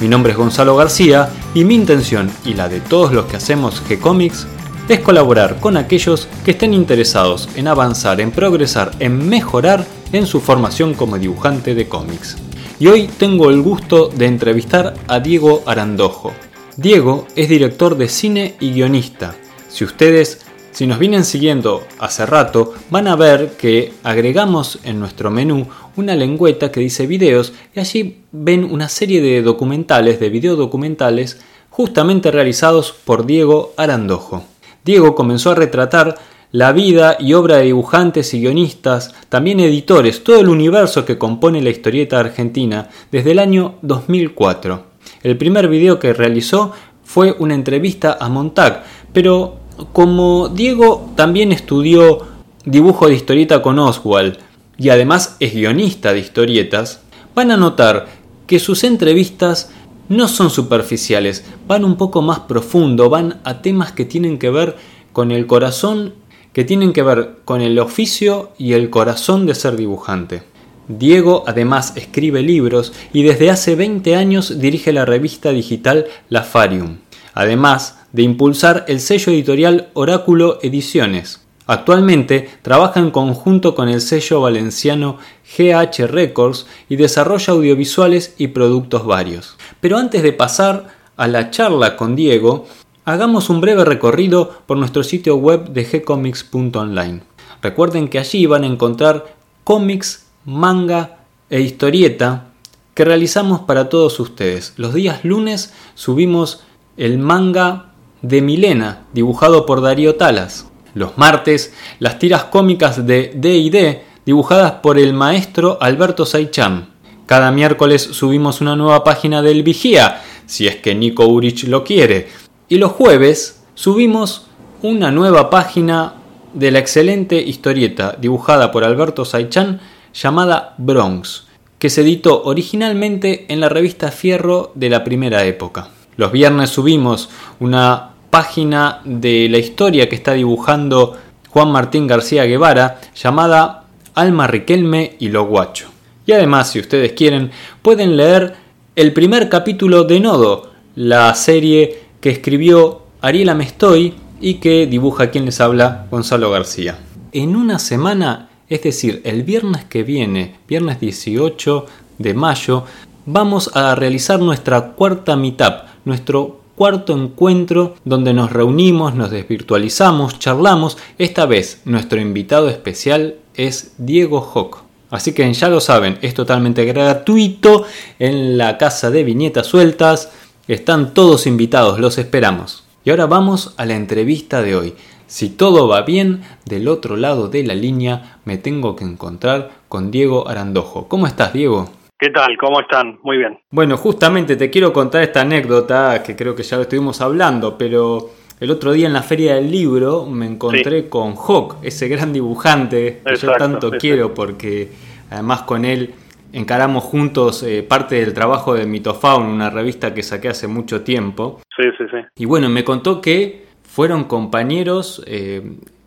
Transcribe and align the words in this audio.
Mi 0.00 0.08
nombre 0.08 0.32
es 0.32 0.38
Gonzalo 0.38 0.76
García 0.76 1.28
y 1.52 1.64
mi 1.64 1.74
intención 1.74 2.30
y 2.46 2.54
la 2.54 2.70
de 2.70 2.80
todos 2.80 3.12
los 3.12 3.26
que 3.26 3.36
hacemos 3.36 3.82
G-Comics 3.86 4.46
es 4.88 5.00
colaborar 5.00 5.60
con 5.60 5.76
aquellos 5.76 6.26
que 6.42 6.52
estén 6.52 6.72
interesados 6.72 7.50
en 7.54 7.68
avanzar, 7.68 8.18
en 8.22 8.30
progresar, 8.30 8.92
en 8.98 9.28
mejorar 9.28 9.84
en 10.12 10.26
su 10.26 10.40
formación 10.40 10.94
como 10.94 11.18
dibujante 11.18 11.74
de 11.74 11.86
cómics. 11.86 12.38
Y 12.78 12.86
hoy 12.86 13.08
tengo 13.18 13.50
el 13.50 13.60
gusto 13.60 14.08
de 14.08 14.24
entrevistar 14.24 14.94
a 15.06 15.20
Diego 15.20 15.62
Arandojo. 15.66 16.32
Diego 16.78 17.26
es 17.36 17.50
director 17.50 17.94
de 17.98 18.08
cine 18.08 18.56
y 18.58 18.72
guionista. 18.72 19.34
Si 19.68 19.84
ustedes, 19.84 20.40
si 20.72 20.86
nos 20.86 20.98
vienen 20.98 21.24
siguiendo 21.24 21.84
hace 21.98 22.26
rato, 22.26 22.74
van 22.90 23.08
a 23.08 23.16
ver 23.16 23.52
que 23.58 23.92
agregamos 24.02 24.78
en 24.84 25.00
nuestro 25.00 25.30
menú 25.30 25.66
una 25.96 26.14
lengüeta 26.14 26.70
que 26.70 26.80
dice 26.80 27.06
videos 27.06 27.52
y 27.74 27.80
allí 27.80 28.22
ven 28.32 28.64
una 28.64 28.88
serie 28.88 29.20
de 29.20 29.42
documentales, 29.42 30.20
de 30.20 30.30
videodocumentales, 30.30 31.40
justamente 31.70 32.30
realizados 32.30 32.92
por 32.92 33.26
Diego 33.26 33.74
Arandojo. 33.76 34.44
Diego 34.84 35.14
comenzó 35.14 35.50
a 35.50 35.56
retratar 35.56 36.16
la 36.52 36.72
vida 36.72 37.16
y 37.20 37.34
obra 37.34 37.58
de 37.58 37.64
dibujantes 37.64 38.34
y 38.34 38.40
guionistas, 38.40 39.14
también 39.28 39.60
editores, 39.60 40.24
todo 40.24 40.40
el 40.40 40.48
universo 40.48 41.04
que 41.04 41.18
compone 41.18 41.62
la 41.62 41.70
historieta 41.70 42.18
argentina 42.18 42.88
desde 43.12 43.32
el 43.32 43.38
año 43.38 43.76
2004. 43.82 44.84
El 45.22 45.36
primer 45.36 45.68
video 45.68 45.98
que 45.98 46.12
realizó 46.12 46.72
fue 47.04 47.36
una 47.38 47.54
entrevista 47.54 48.18
a 48.20 48.28
Montag, 48.28 48.84
pero 49.12 49.59
como 49.92 50.48
Diego 50.48 51.10
también 51.16 51.52
estudió 51.52 52.26
dibujo 52.64 53.08
de 53.08 53.14
historieta 53.14 53.62
con 53.62 53.78
Oswald 53.78 54.38
y 54.78 54.88
además 54.90 55.36
es 55.40 55.54
guionista 55.54 56.12
de 56.12 56.20
historietas, 56.20 57.02
van 57.34 57.50
a 57.50 57.56
notar 57.56 58.08
que 58.46 58.58
sus 58.58 58.84
entrevistas 58.84 59.70
no 60.08 60.26
son 60.26 60.50
superficiales, 60.50 61.44
van 61.68 61.84
un 61.84 61.96
poco 61.96 62.22
más 62.22 62.40
profundo, 62.40 63.08
van 63.08 63.40
a 63.44 63.62
temas 63.62 63.92
que 63.92 64.04
tienen 64.04 64.38
que 64.38 64.50
ver 64.50 64.76
con 65.12 65.30
el 65.30 65.46
corazón 65.46 66.14
que 66.52 66.64
tienen 66.64 66.92
que 66.92 67.02
ver 67.02 67.36
con 67.44 67.60
el 67.60 67.78
oficio 67.78 68.50
y 68.58 68.72
el 68.72 68.90
corazón 68.90 69.46
de 69.46 69.54
ser 69.54 69.76
dibujante. 69.76 70.42
Diego 70.88 71.44
además 71.46 71.92
escribe 71.96 72.42
libros 72.42 72.92
y 73.12 73.22
desde 73.22 73.50
hace 73.50 73.76
20 73.76 74.16
años 74.16 74.58
dirige 74.58 74.92
la 74.92 75.04
revista 75.04 75.50
digital 75.50 76.06
La 76.28 76.42
Farium, 76.42 76.98
además 77.34 77.99
de 78.12 78.22
impulsar 78.22 78.84
el 78.88 79.00
sello 79.00 79.32
editorial 79.32 79.88
Oráculo 79.94 80.58
Ediciones. 80.62 81.40
Actualmente 81.66 82.50
trabaja 82.62 82.98
en 82.98 83.12
conjunto 83.12 83.76
con 83.76 83.88
el 83.88 84.00
sello 84.00 84.40
valenciano 84.40 85.18
GH 85.56 86.06
Records 86.08 86.66
y 86.88 86.96
desarrolla 86.96 87.52
audiovisuales 87.52 88.34
y 88.38 88.48
productos 88.48 89.06
varios. 89.06 89.56
Pero 89.80 89.96
antes 89.96 90.22
de 90.24 90.32
pasar 90.32 90.88
a 91.16 91.28
la 91.28 91.50
charla 91.50 91.96
con 91.96 92.16
Diego, 92.16 92.66
hagamos 93.04 93.50
un 93.50 93.60
breve 93.60 93.84
recorrido 93.84 94.62
por 94.66 94.78
nuestro 94.78 95.04
sitio 95.04 95.36
web 95.36 95.68
de 95.70 95.84
gcomics.online. 95.84 97.22
Recuerden 97.62 98.08
que 98.08 98.18
allí 98.18 98.46
van 98.46 98.64
a 98.64 98.66
encontrar 98.66 99.36
cómics, 99.62 100.26
manga 100.44 101.18
e 101.50 101.60
historieta 101.60 102.46
que 102.94 103.04
realizamos 103.04 103.60
para 103.60 103.88
todos 103.88 104.18
ustedes. 104.18 104.72
Los 104.76 104.94
días 104.94 105.24
lunes 105.24 105.72
subimos 105.94 106.62
el 106.96 107.18
manga 107.18 107.89
de 108.22 108.42
Milena, 108.42 109.06
dibujado 109.12 109.66
por 109.66 109.80
Darío 109.80 110.16
Talas. 110.16 110.66
Los 110.94 111.16
martes, 111.18 111.72
las 111.98 112.18
tiras 112.18 112.44
cómicas 112.44 113.06
de 113.06 113.32
D&D, 113.34 114.02
dibujadas 114.26 114.72
por 114.82 114.98
el 114.98 115.12
maestro 115.12 115.78
Alberto 115.80 116.26
Saicham. 116.26 116.86
Cada 117.26 117.50
miércoles 117.52 118.02
subimos 118.02 118.60
una 118.60 118.76
nueva 118.76 119.04
página 119.04 119.40
del 119.40 119.62
Vigía, 119.62 120.20
si 120.46 120.66
es 120.66 120.76
que 120.76 120.94
Nico 120.94 121.26
Urich 121.26 121.64
lo 121.64 121.84
quiere. 121.84 122.28
Y 122.68 122.78
los 122.78 122.92
jueves 122.92 123.62
subimos 123.74 124.46
una 124.82 125.10
nueva 125.10 125.48
página 125.48 126.14
de 126.52 126.70
la 126.70 126.80
excelente 126.80 127.40
historieta 127.40 128.16
dibujada 128.20 128.72
por 128.72 128.82
Alberto 128.82 129.24
Saichan 129.24 129.80
llamada 130.12 130.74
Bronx, 130.78 131.46
que 131.78 131.90
se 131.90 132.00
editó 132.00 132.42
originalmente 132.42 133.46
en 133.48 133.60
la 133.60 133.68
revista 133.68 134.10
Fierro 134.10 134.72
de 134.74 134.90
la 134.90 135.04
primera 135.04 135.44
época. 135.44 135.90
Los 136.20 136.32
viernes 136.32 136.68
subimos 136.68 137.30
una 137.60 138.10
página 138.28 139.00
de 139.06 139.48
la 139.48 139.56
historia 139.56 140.06
que 140.06 140.16
está 140.16 140.34
dibujando 140.34 141.16
Juan 141.48 141.72
Martín 141.72 142.06
García 142.06 142.44
Guevara 142.44 143.00
llamada 143.14 143.84
Alma 144.14 144.46
Riquelme 144.46 145.16
y 145.18 145.30
lo 145.30 145.46
guacho. 145.46 145.88
Y 146.26 146.32
además, 146.32 146.72
si 146.72 146.78
ustedes 146.78 147.12
quieren, 147.12 147.52
pueden 147.80 148.18
leer 148.18 148.54
el 148.96 149.14
primer 149.14 149.48
capítulo 149.48 150.04
de 150.04 150.20
Nodo, 150.20 150.70
la 150.94 151.34
serie 151.34 152.02
que 152.20 152.28
escribió 152.28 153.00
Ariela 153.22 153.54
Mestoy 153.54 154.12
y 154.42 154.56
que 154.56 154.86
dibuja 154.86 155.30
quien 155.30 155.46
les 155.46 155.58
habla 155.58 156.04
Gonzalo 156.10 156.50
García. 156.50 156.98
En 157.32 157.56
una 157.56 157.78
semana, 157.78 158.50
es 158.68 158.82
decir, 158.82 159.22
el 159.24 159.42
viernes 159.42 159.86
que 159.86 160.02
viene, 160.02 160.56
viernes 160.68 161.00
18 161.00 161.86
de 162.18 162.34
mayo, 162.34 162.84
vamos 163.24 163.70
a 163.74 163.94
realizar 163.94 164.38
nuestra 164.38 164.88
cuarta 164.92 165.34
meetup, 165.34 165.88
nuestro 166.04 166.60
cuarto 166.76 167.12
encuentro 167.12 167.94
donde 168.04 168.32
nos 168.32 168.52
reunimos, 168.52 169.14
nos 169.14 169.30
desvirtualizamos, 169.30 170.38
charlamos. 170.38 170.96
Esta 171.18 171.44
vez 171.44 171.82
nuestro 171.84 172.20
invitado 172.20 172.68
especial 172.68 173.36
es 173.54 173.92
Diego 173.98 174.40
Hock. 174.40 174.82
Así 175.10 175.32
que 175.32 175.52
ya 175.52 175.68
lo 175.68 175.80
saben, 175.80 176.18
es 176.22 176.34
totalmente 176.34 176.84
gratuito 176.84 177.84
en 178.18 178.56
la 178.56 178.78
casa 178.78 179.10
de 179.10 179.24
viñetas 179.24 179.66
sueltas. 179.66 180.30
Están 180.68 181.14
todos 181.14 181.46
invitados, 181.46 181.98
los 181.98 182.16
esperamos. 182.16 182.84
Y 183.04 183.10
ahora 183.10 183.26
vamos 183.26 183.74
a 183.76 183.84
la 183.86 183.96
entrevista 183.96 184.62
de 184.62 184.76
hoy. 184.76 184.94
Si 185.26 185.48
todo 185.50 185.86
va 185.86 186.02
bien, 186.02 186.42
del 186.64 186.88
otro 186.88 187.16
lado 187.16 187.48
de 187.48 187.62
la 187.62 187.74
línea 187.74 188.38
me 188.44 188.56
tengo 188.56 188.96
que 188.96 189.04
encontrar 189.04 189.70
con 189.88 190.10
Diego 190.10 190.48
Arandojo. 190.48 191.08
¿Cómo 191.08 191.26
estás, 191.26 191.52
Diego? 191.52 191.90
¿Qué 192.20 192.28
tal? 192.28 192.54
¿Cómo 192.58 192.80
están? 192.80 193.18
Muy 193.22 193.38
bien. 193.38 193.58
Bueno, 193.70 193.96
justamente 193.96 194.54
te 194.56 194.68
quiero 194.68 194.92
contar 194.92 195.22
esta 195.22 195.40
anécdota 195.40 196.22
que 196.22 196.36
creo 196.36 196.54
que 196.54 196.62
ya 196.62 196.76
lo 196.76 196.82
estuvimos 196.82 197.22
hablando, 197.22 197.78
pero 197.78 198.28
el 198.60 198.70
otro 198.70 198.92
día 198.92 199.06
en 199.06 199.14
la 199.14 199.22
feria 199.22 199.54
del 199.54 199.70
libro 199.70 200.26
me 200.26 200.44
encontré 200.44 201.08
con 201.08 201.32
Hawk, 201.34 201.76
ese 201.82 202.08
gran 202.08 202.34
dibujante 202.34 203.22
que 203.24 203.36
yo 203.36 203.52
tanto 203.52 203.92
quiero 203.92 204.34
porque 204.34 204.90
además 205.30 205.62
con 205.62 205.86
él 205.86 206.10
encaramos 206.52 207.04
juntos 207.04 207.62
eh, 207.62 207.82
parte 207.82 208.16
del 208.16 208.34
trabajo 208.34 208.74
de 208.74 208.84
Mitofaun, 208.84 209.46
una 209.46 209.70
revista 209.70 210.12
que 210.12 210.22
saqué 210.22 210.48
hace 210.48 210.68
mucho 210.68 211.02
tiempo. 211.02 211.62
Sí, 211.74 211.88
sí, 211.96 212.04
sí. 212.10 212.18
Y 212.36 212.44
bueno, 212.44 212.68
me 212.68 212.84
contó 212.84 213.22
que 213.22 213.64
fueron 213.82 214.24
compañeros 214.24 215.24
eh, 215.26 215.62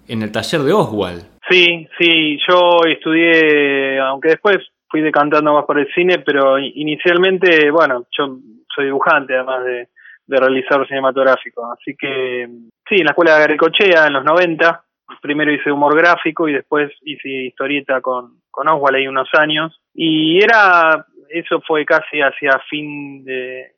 en 0.08 0.22
el 0.22 0.32
taller 0.32 0.62
de 0.62 0.74
Oswald. 0.74 1.24
Sí, 1.50 1.88
sí, 1.98 2.38
yo 2.48 2.82
estudié, 2.88 4.00
aunque 4.00 4.30
después 4.30 4.58
fui 4.94 5.02
decantando 5.02 5.52
más 5.56 5.66
por 5.66 5.80
el 5.80 5.92
cine, 5.92 6.20
pero 6.20 6.60
inicialmente, 6.60 7.72
bueno, 7.72 8.06
yo 8.16 8.38
soy 8.76 8.86
dibujante 8.86 9.34
además 9.34 9.66
de, 9.66 9.88
de 10.28 10.38
realizar 10.38 10.88
cinematográfico, 10.88 11.74
así 11.74 11.96
que 11.98 12.48
sí, 12.88 12.98
en 12.98 13.06
la 13.06 13.10
escuela 13.10 13.40
de 13.40 13.44
Agricochea 13.46 14.06
en 14.06 14.14
los 14.14 14.24
90, 14.24 14.84
primero 15.20 15.52
hice 15.52 15.72
humor 15.72 15.98
gráfico 15.98 16.48
y 16.48 16.54
después 16.54 16.92
hice 17.02 17.28
historieta 17.28 18.02
con, 18.02 18.36
con 18.52 18.68
Oswald 18.68 18.98
ahí 18.98 19.08
unos 19.08 19.30
años. 19.34 19.82
Y 19.96 20.38
era 20.44 21.08
eso 21.28 21.60
fue 21.62 21.86
casi 21.86 22.20
hacia 22.22 22.60
fin 22.70 23.26
de 23.26 23.72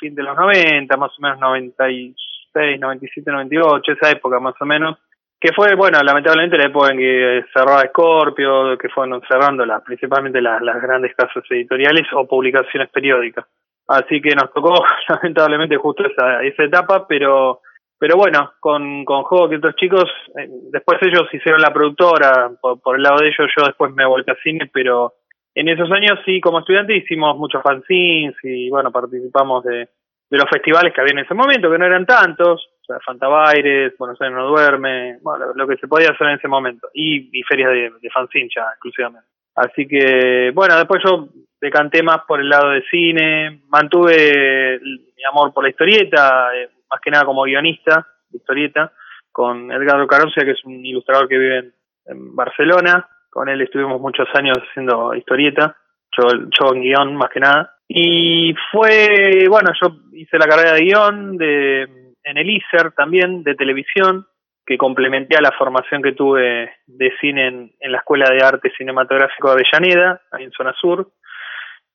fin 0.00 0.14
de 0.14 0.22
los 0.22 0.34
90 0.34 0.96
más 0.96 1.10
o 1.18 1.20
menos 1.20 1.38
96 1.40 2.80
97 2.80 3.30
98 3.30 3.92
esa 3.92 4.12
época 4.12 4.40
más 4.40 4.54
o 4.58 4.64
menos 4.64 4.96
que 5.44 5.52
fue 5.52 5.74
bueno 5.74 6.00
lamentablemente 6.02 6.56
la 6.56 6.68
época 6.68 6.92
en 6.92 6.98
que 6.98 7.44
cerraba 7.52 7.82
Scorpio 7.88 8.78
que 8.78 8.88
fueron 8.88 9.20
cerrando 9.28 9.66
las 9.66 9.82
principalmente 9.82 10.40
las, 10.40 10.62
las 10.62 10.80
grandes 10.80 11.14
casas 11.14 11.44
editoriales 11.50 12.06
o 12.14 12.26
publicaciones 12.26 12.88
periódicas. 12.88 13.44
Así 13.86 14.22
que 14.22 14.34
nos 14.34 14.50
tocó 14.54 14.72
lamentablemente 15.08 15.76
justo 15.76 16.06
esa 16.06 16.42
esa 16.42 16.64
etapa 16.64 17.06
pero 17.06 17.60
pero 17.98 18.16
bueno, 18.16 18.52
con, 18.58 19.04
con 19.04 19.22
Juego 19.24 19.50
que 19.50 19.56
otros 19.56 19.76
chicos, 19.76 20.04
eh, 20.38 20.48
después 20.72 20.98
ellos 21.02 21.28
hicieron 21.32 21.60
la 21.60 21.72
productora, 21.72 22.50
por, 22.60 22.96
el 22.96 23.02
lado 23.02 23.18
de 23.20 23.28
ellos 23.28 23.50
yo 23.56 23.66
después 23.66 23.92
me 23.94 24.04
volví 24.04 24.30
a 24.30 24.36
cine, 24.42 24.70
pero 24.72 25.12
en 25.54 25.68
esos 25.68 25.90
años 25.92 26.18
sí, 26.24 26.40
como 26.40 26.60
estudiante 26.60 26.96
hicimos 26.96 27.36
muchos 27.36 27.62
fanzines 27.62 28.34
y 28.42 28.68
bueno, 28.70 28.90
participamos 28.90 29.62
de, 29.64 29.88
de 30.30 30.38
los 30.38 30.48
festivales 30.50 30.92
que 30.92 31.00
había 31.00 31.12
en 31.12 31.24
ese 31.24 31.34
momento, 31.34 31.70
que 31.70 31.78
no 31.78 31.86
eran 31.86 32.04
tantos, 32.04 32.66
o 32.84 32.86
sea, 32.86 33.00
Fantabaires, 33.00 33.96
Buenos 33.98 34.20
Aires 34.20 34.36
no 34.36 34.46
duerme, 34.46 35.16
bueno, 35.22 35.46
lo 35.54 35.66
que 35.66 35.78
se 35.78 35.88
podía 35.88 36.10
hacer 36.10 36.26
en 36.28 36.34
ese 36.34 36.48
momento, 36.48 36.88
y, 36.92 37.42
ferias 37.44 37.70
de, 37.70 37.92
de 38.00 38.08
exclusivamente. 38.08 39.26
Así 39.54 39.88
que, 39.88 40.50
bueno, 40.54 40.76
después 40.76 41.02
yo 41.02 41.28
decanté 41.60 42.02
más 42.02 42.20
por 42.28 42.40
el 42.40 42.48
lado 42.48 42.70
de 42.70 42.82
cine, 42.90 43.62
mantuve 43.68 44.80
mi 44.82 45.24
amor 45.30 45.54
por 45.54 45.64
la 45.64 45.70
historieta, 45.70 46.54
eh, 46.54 46.68
más 46.90 47.00
que 47.00 47.10
nada 47.10 47.24
como 47.24 47.44
guionista 47.44 48.06
de 48.28 48.36
historieta, 48.36 48.92
con 49.32 49.72
Edgardo 49.72 50.06
Carosia, 50.06 50.44
que 50.44 50.50
es 50.50 50.64
un 50.64 50.84
ilustrador 50.84 51.26
que 51.26 51.38
vive 51.38 51.72
en, 52.06 52.36
Barcelona, 52.36 53.08
con 53.30 53.48
él 53.48 53.62
estuvimos 53.62 53.98
muchos 53.98 54.28
años 54.34 54.58
haciendo 54.58 55.14
historieta, 55.14 55.74
yo, 56.18 56.28
yo 56.28 56.74
en 56.74 56.82
guion 56.82 57.16
más 57.16 57.30
que 57.30 57.40
nada, 57.40 57.76
y 57.88 58.54
fue, 58.70 59.46
bueno, 59.48 59.70
yo 59.80 59.96
hice 60.12 60.36
la 60.36 60.46
carrera 60.46 60.74
de 60.74 60.84
guion 60.84 61.38
de, 61.38 62.03
en 62.24 62.38
el 62.38 62.50
ISER 62.50 62.92
también, 62.92 63.42
de 63.42 63.54
televisión, 63.54 64.26
que 64.66 64.78
complementé 64.78 65.36
a 65.36 65.42
la 65.42 65.52
formación 65.52 66.02
que 66.02 66.12
tuve 66.12 66.72
de 66.86 67.12
cine 67.20 67.46
en, 67.78 67.92
la 67.92 67.98
Escuela 67.98 68.30
de 68.30 68.42
Arte 68.42 68.72
Cinematográfico 68.76 69.48
de 69.48 69.62
Avellaneda, 69.62 70.22
ahí 70.32 70.44
en 70.44 70.52
Zona 70.52 70.74
Sur. 70.80 71.10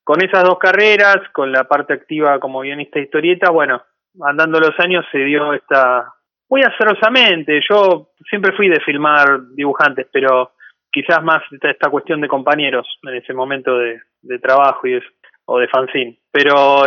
Con 0.04 0.22
esas 0.24 0.44
dos 0.44 0.60
carreras, 0.60 1.18
con 1.34 1.52
la 1.52 1.64
parte 1.64 1.94
activa 1.94 2.40
como 2.40 2.62
guionista 2.62 3.00
de 3.00 3.06
historieta, 3.06 3.50
bueno, 3.52 3.82
andando 4.22 4.60
los 4.60 4.80
años 4.80 5.06
se 5.12 5.20
dio 5.20 5.54
esta, 5.54 6.14
muy 6.50 6.62
acerosamente, 6.62 7.60
yo 7.70 8.10
siempre 8.30 8.54
fui 8.54 8.70
de 8.70 8.80
filmar 8.82 9.50
dibujantes, 9.56 10.08
pero 10.12 10.54
quizás 10.92 11.24
más 11.24 11.42
esta, 11.62 11.90
cuestión 11.90 12.22
de 12.22 12.28
compañeros 12.28 12.88
en 13.04 13.16
ese 13.16 13.34
momento 13.34 13.78
de, 13.78 14.00
de 14.22 14.40
trabajo 14.40 14.88
y 14.88 14.96
eso 14.96 15.08
o 15.52 15.60
de 15.60 15.68
fanzine. 15.68 16.20
Pero 16.32 16.86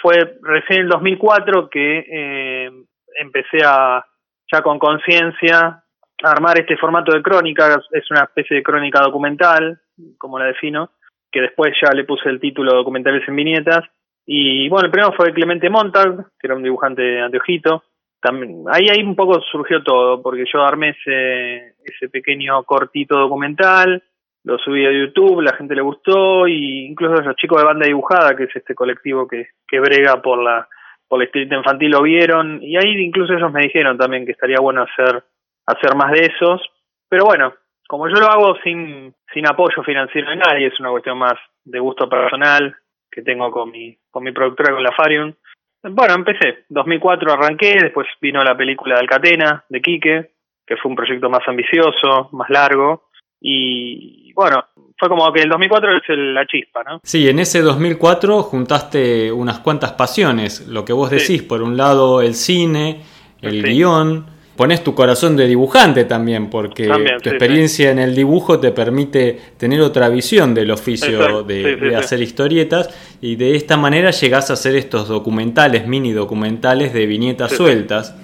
fue 0.00 0.38
recién 0.42 0.80
en 0.80 0.84
el 0.84 0.88
2004 0.88 1.68
que 1.68 2.06
eh, 2.08 2.70
empecé 3.18 3.58
a, 3.64 4.04
ya 4.50 4.62
con 4.62 4.78
conciencia, 4.78 5.82
a 6.22 6.30
armar 6.30 6.58
este 6.58 6.76
formato 6.76 7.12
de 7.12 7.22
crónica, 7.22 7.76
es 7.90 8.10
una 8.10 8.22
especie 8.22 8.56
de 8.56 8.62
crónica 8.62 9.00
documental, 9.00 9.80
como 10.18 10.38
la 10.38 10.46
defino, 10.46 10.90
que 11.32 11.40
después 11.40 11.74
ya 11.82 11.92
le 11.92 12.04
puse 12.04 12.28
el 12.28 12.40
título 12.40 12.74
Documentales 12.74 13.26
en 13.28 13.36
viñetas. 13.36 13.84
Y 14.24 14.68
bueno, 14.68 14.86
el 14.86 14.92
primero 14.92 15.12
fue 15.16 15.32
Clemente 15.32 15.68
Montag, 15.68 16.16
que 16.38 16.46
era 16.46 16.54
un 16.54 16.62
dibujante 16.62 17.02
de 17.02 17.20
anteojito. 17.22 17.82
También, 18.20 18.64
ahí, 18.70 18.88
ahí 18.88 19.02
un 19.02 19.16
poco 19.16 19.40
surgió 19.52 19.82
todo, 19.82 20.22
porque 20.22 20.44
yo 20.52 20.62
armé 20.62 20.90
ese, 20.90 21.74
ese 21.84 22.08
pequeño 22.08 22.62
cortito 22.64 23.18
documental, 23.18 24.02
lo 24.46 24.58
subí 24.58 24.86
a 24.86 24.92
YouTube, 24.92 25.42
la 25.42 25.56
gente 25.56 25.74
le 25.74 25.82
gustó 25.82 26.46
y 26.46 26.86
incluso 26.86 27.20
los 27.20 27.34
chicos 27.34 27.60
de 27.60 27.66
banda 27.66 27.84
dibujada, 27.84 28.36
que 28.36 28.44
es 28.44 28.54
este 28.54 28.76
colectivo 28.76 29.26
que, 29.26 29.48
que 29.66 29.80
brega 29.80 30.22
por 30.22 30.42
la 30.42 30.68
por 31.08 31.18
la 31.18 31.24
escrita 31.24 31.56
infantil 31.56 31.90
lo 31.90 32.02
vieron 32.02 32.60
y 32.62 32.76
ahí 32.76 32.96
incluso 32.98 33.32
ellos 33.32 33.52
me 33.52 33.62
dijeron 33.62 33.98
también 33.98 34.24
que 34.24 34.32
estaría 34.32 34.58
bueno 34.60 34.82
hacer 34.82 35.22
hacer 35.66 35.96
más 35.96 36.12
de 36.12 36.26
esos, 36.32 36.62
pero 37.08 37.24
bueno, 37.24 37.54
como 37.88 38.08
yo 38.08 38.14
lo 38.14 38.26
hago 38.26 38.56
sin 38.62 39.12
sin 39.34 39.48
apoyo 39.48 39.82
financiero 39.82 40.30
de 40.30 40.36
nadie, 40.36 40.68
es 40.68 40.78
una 40.78 40.90
cuestión 40.90 41.18
más 41.18 41.34
de 41.64 41.80
gusto 41.80 42.08
personal 42.08 42.76
que 43.10 43.22
tengo 43.22 43.50
con 43.50 43.72
mi 43.72 43.98
con 44.12 44.22
mi 44.22 44.30
productora 44.30 44.74
con 44.74 44.82
la 44.82 44.92
Farium. 44.92 45.34
Bueno, 45.82 46.14
empecé, 46.14 46.66
2004 46.68 47.32
arranqué, 47.32 47.78
después 47.82 48.06
vino 48.20 48.44
la 48.44 48.56
película 48.56 48.94
de 48.94 49.00
Alcatena 49.00 49.64
de 49.68 49.80
Quique, 49.80 50.30
que 50.64 50.76
fue 50.76 50.90
un 50.90 50.96
proyecto 50.96 51.28
más 51.28 51.42
ambicioso, 51.48 52.28
más 52.30 52.48
largo 52.48 53.06
y 53.40 54.32
bueno, 54.32 54.64
fue 54.98 55.08
como 55.08 55.30
que 55.32 55.42
el 55.42 55.48
2004 55.48 55.96
es 55.96 56.02
la 56.08 56.46
chispa, 56.46 56.82
¿no? 56.82 57.00
Sí, 57.02 57.28
en 57.28 57.38
ese 57.38 57.60
2004 57.60 58.42
juntaste 58.42 59.30
unas 59.30 59.58
cuantas 59.58 59.92
pasiones, 59.92 60.66
lo 60.68 60.84
que 60.84 60.92
vos 60.92 61.10
decís, 61.10 61.42
por 61.42 61.62
un 61.62 61.76
lado 61.76 62.22
el 62.22 62.34
cine, 62.34 63.02
el 63.42 63.62
guion, 63.62 64.26
pones 64.56 64.82
tu 64.82 64.94
corazón 64.94 65.36
de 65.36 65.46
dibujante 65.46 66.04
también, 66.04 66.48
porque 66.48 66.88
tu 67.22 67.28
experiencia 67.28 67.90
en 67.90 67.98
el 67.98 68.14
dibujo 68.14 68.58
te 68.58 68.72
permite 68.72 69.38
tener 69.58 69.82
otra 69.82 70.08
visión 70.08 70.54
del 70.54 70.70
oficio 70.70 71.42
de, 71.42 71.94
hacer 71.94 72.22
historietas. 72.22 72.88
Y 73.20 73.36
de 73.36 73.54
esta 73.54 73.76
manera 73.76 74.10
llegás 74.12 74.48
a 74.50 74.54
hacer 74.54 74.76
estos 74.76 75.08
documentales, 75.08 75.86
mini 75.86 76.12
documentales 76.12 76.94
de 76.94 77.06
viñetas 77.06 77.52
sueltas. 77.52 78.16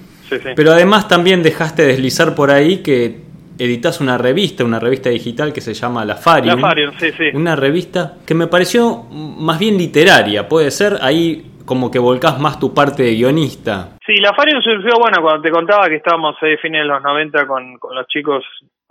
Pero 0.56 0.72
además 0.72 1.08
también 1.08 1.42
dejaste 1.42 1.82
deslizar 1.82 2.34
por 2.34 2.50
ahí 2.50 2.78
que 2.78 3.31
editas 3.62 4.00
una 4.00 4.18
revista, 4.18 4.64
una 4.64 4.78
revista 4.78 5.10
digital 5.10 5.52
que 5.52 5.60
se 5.60 5.74
llama 5.74 6.04
La 6.04 6.16
Farium. 6.16 6.60
La 6.60 6.68
Farium, 6.68 6.92
sí, 6.98 7.12
sí. 7.12 7.30
Una 7.34 7.56
revista 7.56 8.14
que 8.26 8.34
me 8.34 8.46
pareció 8.46 9.04
más 9.10 9.58
bien 9.58 9.76
literaria, 9.78 10.48
puede 10.48 10.70
ser, 10.70 10.94
ahí 11.00 11.44
como 11.64 11.90
que 11.90 11.98
volcás 11.98 12.40
más 12.40 12.58
tu 12.58 12.74
parte 12.74 13.02
de 13.04 13.14
guionista. 13.14 13.96
Sí, 14.04 14.16
La 14.16 14.34
Farium 14.34 14.60
surgió, 14.62 14.94
bueno, 14.98 15.22
cuando 15.22 15.42
te 15.42 15.50
contaba 15.50 15.88
que 15.88 15.96
estábamos 15.96 16.36
ahí 16.42 16.54
a 16.54 16.58
fines 16.58 16.82
de 16.82 16.88
los 16.88 17.02
90 17.02 17.46
con, 17.46 17.78
con 17.78 17.94
los 17.94 18.06
chicos 18.08 18.44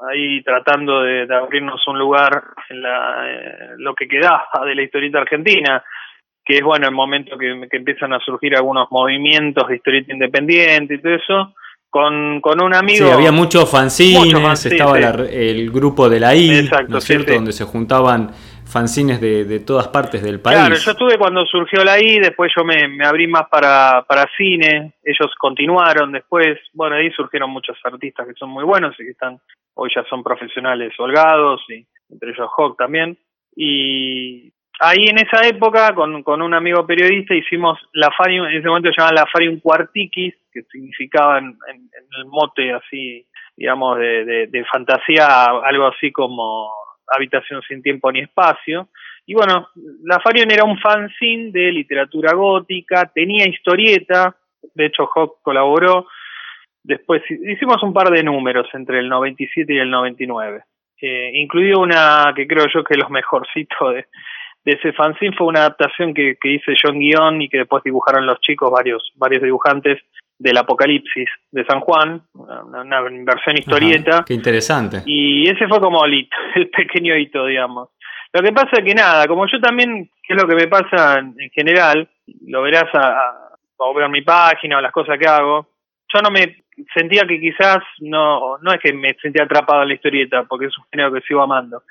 ahí 0.10 0.42
tratando 0.44 1.02
de, 1.02 1.28
abrirnos 1.34 1.86
un 1.88 2.00
lugar 2.00 2.42
en 2.70 2.82
la, 2.82 3.24
eh, 3.28 3.56
lo 3.78 3.94
que 3.94 4.08
quedaba 4.08 4.48
de 4.66 4.74
la 4.74 4.82
historieta 4.82 5.20
argentina 5.20 5.84
que 6.44 6.58
es 6.58 6.64
bueno 6.64 6.88
el 6.88 6.94
momento 6.94 7.38
que, 7.38 7.68
que 7.70 7.78
empiezan 7.78 8.14
a 8.14 8.20
surgir 8.20 8.56
algunos 8.56 8.88
movimientos 8.90 9.68
de 9.68 9.76
historieta 9.76 10.14
independiente 10.14 10.96
y 10.96 11.02
todo 11.02 11.14
eso, 11.14 11.54
con, 11.92 12.40
con 12.40 12.64
un 12.64 12.74
amigo. 12.74 13.06
Sí, 13.06 13.12
había 13.12 13.34
muchos 13.34 13.70
fanzines, 13.70 14.66
estaba 14.66 14.98
el 14.98 15.70
grupo 15.72 16.10
de 16.10 16.20
la 16.22 16.34
I, 16.34 16.70
¿no 16.88 16.98
es 16.98 17.04
cierto? 17.04 17.34
Donde 17.34 17.52
se 17.52 17.66
juntaban 17.66 18.32
fanzines 18.66 19.20
de, 19.20 19.44
de, 19.44 19.60
todas 19.60 19.90
partes 19.90 20.24
del 20.24 20.40
país. 20.40 20.58
Claro, 20.58 20.76
yo 20.76 20.92
estuve 20.92 21.18
cuando 21.18 21.46
surgió 21.46 21.84
la 21.84 22.00
I, 22.00 22.20
después 22.20 22.50
yo 22.56 22.64
me, 22.64 22.88
me 22.88 23.06
abrí 23.06 23.28
más 23.28 23.50
para, 23.50 24.06
para 24.08 24.26
cine, 24.38 24.94
ellos 25.04 25.34
continuaron 25.38 26.14
después, 26.14 26.58
bueno, 26.74 26.96
ahí 26.96 27.12
surgieron 27.12 27.50
muchos 27.50 27.78
artistas 27.84 28.26
que 28.26 28.34
son 28.36 28.50
muy 28.50 28.64
buenos 28.64 28.96
y 28.98 29.04
que 29.04 29.12
están, 29.12 29.42
hoy 29.74 29.90
ya 29.94 30.06
son 30.10 30.24
profesionales 30.24 30.94
holgados, 30.98 31.62
y 31.68 31.86
entre 32.10 32.30
ellos 32.32 32.50
Hawk 32.58 32.78
también, 32.78 33.18
y 33.54 34.50
ahí 34.81 35.07
en 35.07 35.19
esa 35.19 35.48
época, 35.48 35.94
con, 35.94 36.24
con 36.24 36.42
un 36.42 36.54
amigo 36.54 36.86
periodista, 36.86 37.36
hicimos 37.36 37.80
la 37.94 38.10
Farium, 38.18 38.48
en 38.48 38.57
ese 38.57 38.68
momento 38.68 38.89
se 38.89 38.95
llamaban 38.98 39.16
la 39.16 39.28
Farium 39.31 39.60
Cuartiquis, 39.60 40.33
que 40.51 40.63
significaba 40.63 41.38
en, 41.38 41.56
el 42.18 42.25
mote 42.25 42.74
así, 42.74 43.25
digamos, 43.56 44.00
de, 44.00 44.48
de, 44.48 44.66
fantasía, 44.66 45.45
algo 45.63 45.88
así 45.88 46.12
como 46.12 46.72
habitación 47.07 47.62
sin 47.68 47.83
tiempo 47.83 48.12
ni 48.12 48.22
espacio. 48.22 48.89
Y 49.25 49.36
bueno, 49.36 49.69
la 50.04 50.19
Farium 50.19 50.50
era 50.50 50.63
un 50.63 50.80
fanzine 50.80 51.51
de 51.51 51.72
literatura 51.72 52.34
gótica, 52.34 53.10
tenía 53.13 53.48
historieta, 53.48 54.36
de 54.74 54.88
hecho 54.88 55.08
Hawk 55.13 55.41
colaboró. 55.44 56.08
Después 56.84 57.22
hicimos 57.29 57.84
un 57.84 57.94
par 57.94 58.10
de 58.10 58.24
números 58.24 58.67
entre 58.74 59.00
el 59.00 59.08
97 59.08 59.72
y 59.72 59.77
el 59.77 59.91
99, 59.91 60.63
eh, 61.01 61.32
incluido 61.36 61.79
una 61.79 62.34
que 62.36 62.48
creo 62.48 62.65
yo 62.74 62.84
que 62.84 62.96
es 62.96 63.00
los 63.00 63.12
mejorcitos 63.12 63.94
de, 63.94 64.08
de 64.63 64.74
ese 64.74 64.94
fanzine 64.94 65.36
fue 65.36 65.48
una 65.48 65.62
adaptación 65.62 66.13
que, 66.13 66.38
que 66.39 66.53
hice 66.53 66.74
yo 66.82 66.89
en 66.89 67.00
guion 67.00 67.41
y 67.41 67.50
que 67.50 67.60
después 67.60 67.84
dibujaron 67.84 68.25
los 68.25 68.39
chicos, 68.41 68.72
varios, 68.72 69.12
varios 69.15 69.41
dibujantes 69.41 70.00
del 70.41 70.58
Apocalipsis 70.58 71.30
de 71.51 71.65
San 71.65 71.82
Juan, 71.82 72.24
una, 72.34 73.01
versión 73.01 73.58
historieta. 73.58 74.24
qué 74.25 74.34
interesante. 74.34 75.03
Y 75.06 75.48
ese 75.48 75.68
fue 75.68 75.80
como 75.80 76.03
el 76.03 76.13
hito, 76.15 76.36
el 76.56 76.70
pequeño 76.70 77.15
hito, 77.15 77.46
digamos. 77.46 77.89
Lo 78.34 78.41
que 78.41 78.51
pasa 78.51 78.77
es 78.77 78.84
que 78.84 78.96
nada, 78.96 79.27
como 79.27 79.46
yo 79.46 79.60
también, 79.60 80.10
que 80.24 80.34
es 80.34 80.41
lo 80.41 80.48
que 80.48 80.56
me 80.56 80.68
pasa 80.68 81.20
en, 81.20 81.36
general, 81.51 82.10
lo 82.48 82.62
verás 82.62 82.89
a, 82.94 83.08
a, 83.08 83.94
ver 83.96 84.10
mi 84.10 84.22
página 84.22 84.77
o 84.77 84.82
las 84.82 84.91
cosas 84.91 85.20
que 85.20 85.27
hago, 85.27 85.68
yo 86.13 86.22
no 86.22 86.32
me 86.32 86.63
sentía 86.94 87.24
que 87.27 87.39
quizás 87.39 87.80
no, 88.00 88.58
no 88.60 88.74
es 88.74 88.80
que 88.80 88.94
me 88.94 89.13
sentía 89.22 89.44
atrapado 89.44 89.84
en 89.84 89.89
la 89.89 89.94
historieta, 89.96 90.44
porque 90.44 90.68
es 90.68 90.77
un 90.77 90.86
género 90.91 91.13
que 91.13 91.22
sigo 91.22 91.41
amando, 91.41 91.84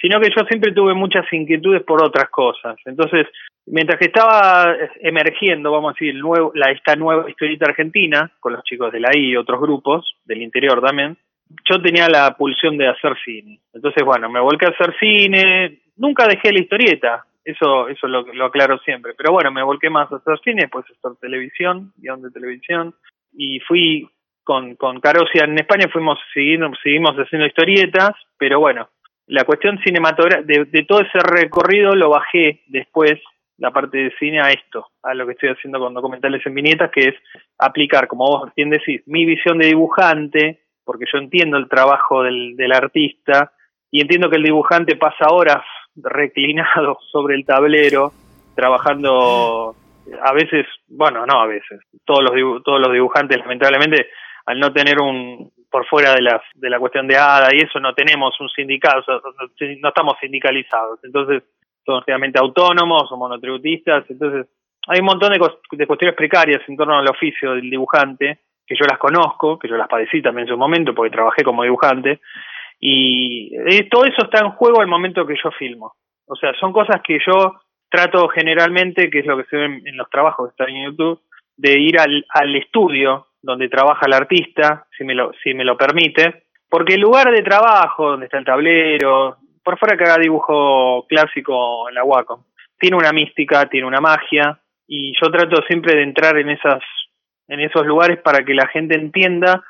sino 0.00 0.20
que 0.20 0.30
yo 0.30 0.44
siempre 0.46 0.72
tuve 0.72 0.94
muchas 0.94 1.24
inquietudes 1.32 1.82
por 1.82 2.02
otras 2.02 2.28
cosas. 2.30 2.76
Entonces, 2.84 3.26
mientras 3.66 3.98
que 3.98 4.06
estaba 4.06 4.76
emergiendo, 5.00 5.70
vamos 5.70 5.90
a 5.90 5.96
decir, 5.98 6.14
la, 6.54 6.70
esta 6.70 6.96
nueva 6.96 7.28
historieta 7.28 7.66
argentina, 7.66 8.30
con 8.40 8.52
los 8.52 8.62
chicos 8.64 8.92
de 8.92 9.00
la 9.00 9.10
I 9.14 9.30
y 9.30 9.36
otros 9.36 9.60
grupos, 9.60 10.16
del 10.24 10.42
interior 10.42 10.80
también, 10.82 11.16
yo 11.68 11.80
tenía 11.80 12.08
la 12.08 12.36
pulsión 12.36 12.76
de 12.76 12.88
hacer 12.88 13.14
cine. 13.24 13.60
Entonces, 13.72 14.02
bueno, 14.04 14.28
me 14.28 14.40
volqué 14.40 14.66
a 14.66 14.70
hacer 14.70 14.94
cine, 14.98 15.80
nunca 15.96 16.26
dejé 16.26 16.52
la 16.52 16.60
historieta, 16.60 17.24
eso 17.44 17.88
eso 17.88 18.08
lo, 18.08 18.22
lo 18.32 18.46
aclaro 18.46 18.78
siempre, 18.78 19.12
pero 19.16 19.32
bueno, 19.32 19.50
me 19.52 19.62
volqué 19.62 19.90
más 19.90 20.10
a 20.10 20.16
hacer 20.16 20.38
cine, 20.42 20.62
después 20.62 20.86
a 20.88 20.92
hacer 20.92 21.18
televisión, 21.20 21.92
guion 21.96 22.22
de 22.22 22.30
televisión, 22.30 22.94
y 23.32 23.60
fui 23.60 24.08
con, 24.42 24.76
con 24.76 25.00
Carosia 25.00 25.44
en 25.44 25.58
España, 25.58 25.88
fuimos 25.92 26.18
seguimos, 26.32 26.78
seguimos 26.82 27.14
haciendo 27.16 27.46
historietas, 27.46 28.12
pero 28.38 28.60
bueno, 28.60 28.88
la 29.26 29.44
cuestión 29.44 29.78
cinematográfica, 29.78 30.64
de, 30.70 30.84
todo 30.86 31.00
ese 31.00 31.18
recorrido 31.18 31.94
lo 31.94 32.10
bajé 32.10 32.62
después, 32.66 33.20
la 33.58 33.70
parte 33.70 33.98
de 33.98 34.12
cine, 34.18 34.40
a 34.40 34.50
esto, 34.50 34.88
a 35.02 35.14
lo 35.14 35.26
que 35.26 35.32
estoy 35.32 35.50
haciendo 35.50 35.78
con 35.78 35.94
documentales 35.94 36.44
en 36.44 36.54
viñetas, 36.54 36.90
que 36.90 37.08
es 37.08 37.14
aplicar, 37.58 38.08
como 38.08 38.26
vos 38.26 38.52
bien 38.56 38.70
decís, 38.70 39.02
mi 39.06 39.24
visión 39.24 39.58
de 39.58 39.68
dibujante, 39.68 40.60
porque 40.84 41.06
yo 41.10 41.18
entiendo 41.18 41.56
el 41.56 41.68
trabajo 41.68 42.22
del, 42.22 42.56
del 42.56 42.72
artista 42.72 43.52
y 43.90 44.00
entiendo 44.00 44.28
que 44.28 44.36
el 44.36 44.42
dibujante 44.42 44.96
pasa 44.96 45.30
horas 45.30 45.64
reclinado 45.96 46.98
sobre 47.12 47.36
el 47.36 47.46
tablero, 47.46 48.12
trabajando 48.54 49.74
a 50.22 50.32
veces, 50.32 50.66
bueno, 50.88 51.24
no 51.26 51.40
a 51.40 51.46
veces, 51.46 51.80
todos 52.04 52.22
los, 52.22 52.62
todos 52.62 52.80
los 52.80 52.92
dibujantes 52.92 53.38
lamentablemente 53.38 54.08
al 54.46 54.60
no 54.60 54.72
tener 54.72 55.00
un, 55.00 55.52
por 55.70 55.86
fuera 55.86 56.14
de, 56.14 56.22
las, 56.22 56.40
de 56.54 56.70
la 56.70 56.78
cuestión 56.78 57.06
de 57.06 57.16
ADA 57.16 57.48
y 57.52 57.58
eso, 57.58 57.80
no 57.80 57.94
tenemos 57.94 58.38
un 58.40 58.48
sindicato, 58.50 59.22
no 59.80 59.88
estamos 59.88 60.14
sindicalizados, 60.20 61.00
entonces 61.02 61.42
somos 61.84 62.04
realmente 62.06 62.38
autónomos 62.38 63.10
o 63.10 63.16
monotributistas, 63.16 64.04
entonces 64.08 64.46
hay 64.86 65.00
un 65.00 65.06
montón 65.06 65.32
de, 65.32 65.38
de 65.72 65.86
cuestiones 65.86 66.16
precarias 66.16 66.62
en 66.68 66.76
torno 66.76 66.98
al 66.98 67.08
oficio 67.08 67.54
del 67.54 67.70
dibujante, 67.70 68.40
que 68.66 68.76
yo 68.78 68.86
las 68.86 68.98
conozco, 68.98 69.58
que 69.58 69.68
yo 69.68 69.76
las 69.76 69.88
padecí 69.88 70.22
también 70.22 70.46
en 70.46 70.54
su 70.54 70.58
momento 70.58 70.94
porque 70.94 71.14
trabajé 71.14 71.42
como 71.42 71.62
dibujante, 71.62 72.20
y 72.80 73.88
todo 73.88 74.04
eso 74.04 74.24
está 74.24 74.44
en 74.44 74.50
juego 74.50 74.80
al 74.80 74.88
momento 74.88 75.26
que 75.26 75.36
yo 75.42 75.50
filmo. 75.52 75.94
O 76.26 76.36
sea, 76.36 76.52
son 76.60 76.72
cosas 76.72 77.00
que 77.02 77.18
yo 77.26 77.60
trato 77.90 78.28
generalmente, 78.28 79.10
que 79.10 79.20
es 79.20 79.26
lo 79.26 79.36
que 79.36 79.44
se 79.44 79.56
ve 79.56 79.64
en, 79.84 79.96
los 79.96 80.08
trabajos 80.10 80.48
que 80.48 80.50
están 80.50 80.74
en 80.74 80.86
YouTube, 80.86 81.20
de 81.56 81.78
ir 81.78 81.98
al, 81.98 82.24
al 82.30 82.56
estudio 82.56 83.26
donde 83.44 83.68
trabaja 83.68 84.06
el 84.06 84.14
artista, 84.14 84.86
si 84.96 85.04
me 85.04 85.14
lo, 85.14 85.32
si 85.42 85.52
me 85.52 85.64
lo 85.64 85.76
permite, 85.76 86.44
porque 86.68 86.94
el 86.94 87.02
lugar 87.02 87.30
de 87.30 87.42
trabajo, 87.42 88.10
donde 88.10 88.26
está 88.26 88.38
el 88.38 88.44
tablero, 88.44 89.36
por 89.62 89.78
fuera 89.78 89.96
que 89.96 90.04
haga 90.04 90.18
dibujo 90.18 91.06
clásico 91.06 91.88
en 91.88 91.94
la 91.94 92.04
Wacom, 92.04 92.42
tiene 92.78 92.96
una 92.96 93.12
mística, 93.12 93.66
tiene 93.68 93.86
una 93.86 94.00
magia, 94.00 94.58
y 94.86 95.12
yo 95.20 95.30
trato 95.30 95.62
siempre 95.68 95.94
de 95.94 96.02
entrar 96.02 96.38
en 96.38 96.50
esas, 96.50 96.82
en 97.48 97.60
esos 97.60 97.86
lugares 97.86 98.18
para 98.22 98.44
que 98.44 98.54
la 98.54 98.66
gente 98.68 98.96
entienda 98.96 99.62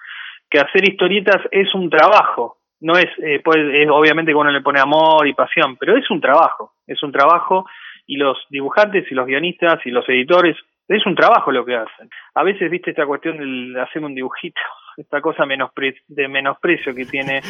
que 0.48 0.60
hacer 0.60 0.88
historietas 0.88 1.42
es 1.50 1.74
un 1.74 1.90
trabajo, 1.90 2.58
no 2.80 2.94
es, 2.96 3.06
eh, 3.24 3.40
pues, 3.42 3.58
es 3.58 3.88
obviamente 3.90 4.30
que 4.30 4.36
uno 4.36 4.50
le 4.50 4.60
pone 4.60 4.80
amor 4.80 5.26
y 5.26 5.34
pasión, 5.34 5.76
pero 5.76 5.96
es 5.96 6.08
un 6.10 6.20
trabajo, 6.20 6.74
es 6.86 7.02
un 7.02 7.10
trabajo 7.10 7.66
y 8.06 8.16
los 8.16 8.38
dibujantes 8.50 9.10
y 9.10 9.14
los 9.14 9.26
guionistas 9.26 9.84
y 9.84 9.90
los 9.90 10.08
editores 10.08 10.56
es 10.88 11.06
un 11.06 11.14
trabajo 11.14 11.50
lo 11.50 11.64
que 11.64 11.76
hacen. 11.76 12.08
A 12.34 12.42
veces, 12.42 12.70
viste, 12.70 12.90
esta 12.90 13.06
cuestión 13.06 13.72
de 13.72 13.80
hacer 13.80 14.02
un 14.02 14.14
dibujito, 14.14 14.60
esta 14.96 15.20
cosa 15.20 15.44
de 15.46 16.28
menosprecio 16.28 16.94
que 16.94 17.06
tiene 17.06 17.40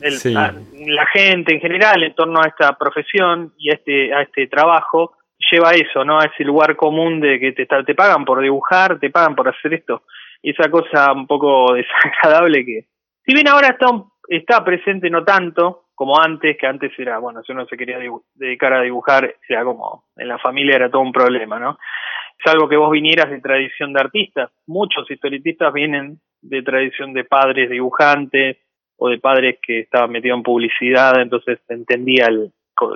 la 0.00 1.06
gente 1.12 1.54
en 1.54 1.60
general 1.60 2.02
en 2.02 2.14
torno 2.14 2.40
a 2.40 2.48
esta 2.48 2.72
profesión 2.78 3.52
y 3.58 3.70
a 3.70 3.74
este, 3.74 4.14
a 4.14 4.22
este 4.22 4.46
trabajo, 4.46 5.16
lleva 5.50 5.72
eso, 5.72 6.04
¿no? 6.04 6.18
A 6.18 6.24
ese 6.24 6.44
lugar 6.44 6.76
común 6.76 7.20
de 7.20 7.38
que 7.38 7.52
te, 7.52 7.66
te 7.66 7.94
pagan 7.94 8.24
por 8.24 8.40
dibujar, 8.40 8.98
te 8.98 9.10
pagan 9.10 9.34
por 9.34 9.48
hacer 9.48 9.74
esto. 9.74 10.04
Y 10.42 10.50
esa 10.52 10.70
cosa 10.70 11.12
un 11.12 11.26
poco 11.26 11.74
desagradable 11.74 12.64
que, 12.64 12.86
si 13.26 13.34
bien 13.34 13.48
ahora 13.48 13.68
está, 13.68 13.86
está 14.28 14.64
presente 14.64 15.10
no 15.10 15.24
tanto 15.24 15.84
como 15.94 16.18
antes, 16.18 16.56
que 16.56 16.66
antes 16.66 16.92
era, 16.98 17.18
bueno, 17.18 17.42
si 17.42 17.52
uno 17.52 17.66
se 17.66 17.76
quería 17.76 17.98
dedicar 18.34 18.72
a 18.72 18.80
dibujar, 18.80 19.34
era 19.46 19.64
como, 19.64 20.04
en 20.16 20.28
la 20.28 20.38
familia 20.38 20.76
era 20.76 20.90
todo 20.90 21.02
un 21.02 21.12
problema, 21.12 21.58
¿no? 21.58 21.78
Salvo 22.44 22.68
que 22.68 22.76
vos 22.76 22.90
vinieras 22.90 23.30
de 23.30 23.40
tradición 23.40 23.92
de 23.92 24.00
artistas. 24.00 24.50
Muchos 24.66 25.10
historietistas 25.10 25.72
vienen 25.72 26.18
de 26.42 26.62
tradición 26.62 27.12
de 27.12 27.24
padres 27.24 27.70
dibujantes 27.70 28.58
o 28.96 29.08
de 29.08 29.18
padres 29.18 29.58
que 29.62 29.80
estaban 29.80 30.10
metidos 30.10 30.38
en 30.38 30.42
publicidad, 30.42 31.20
entonces 31.20 31.58
entendía 31.68 32.28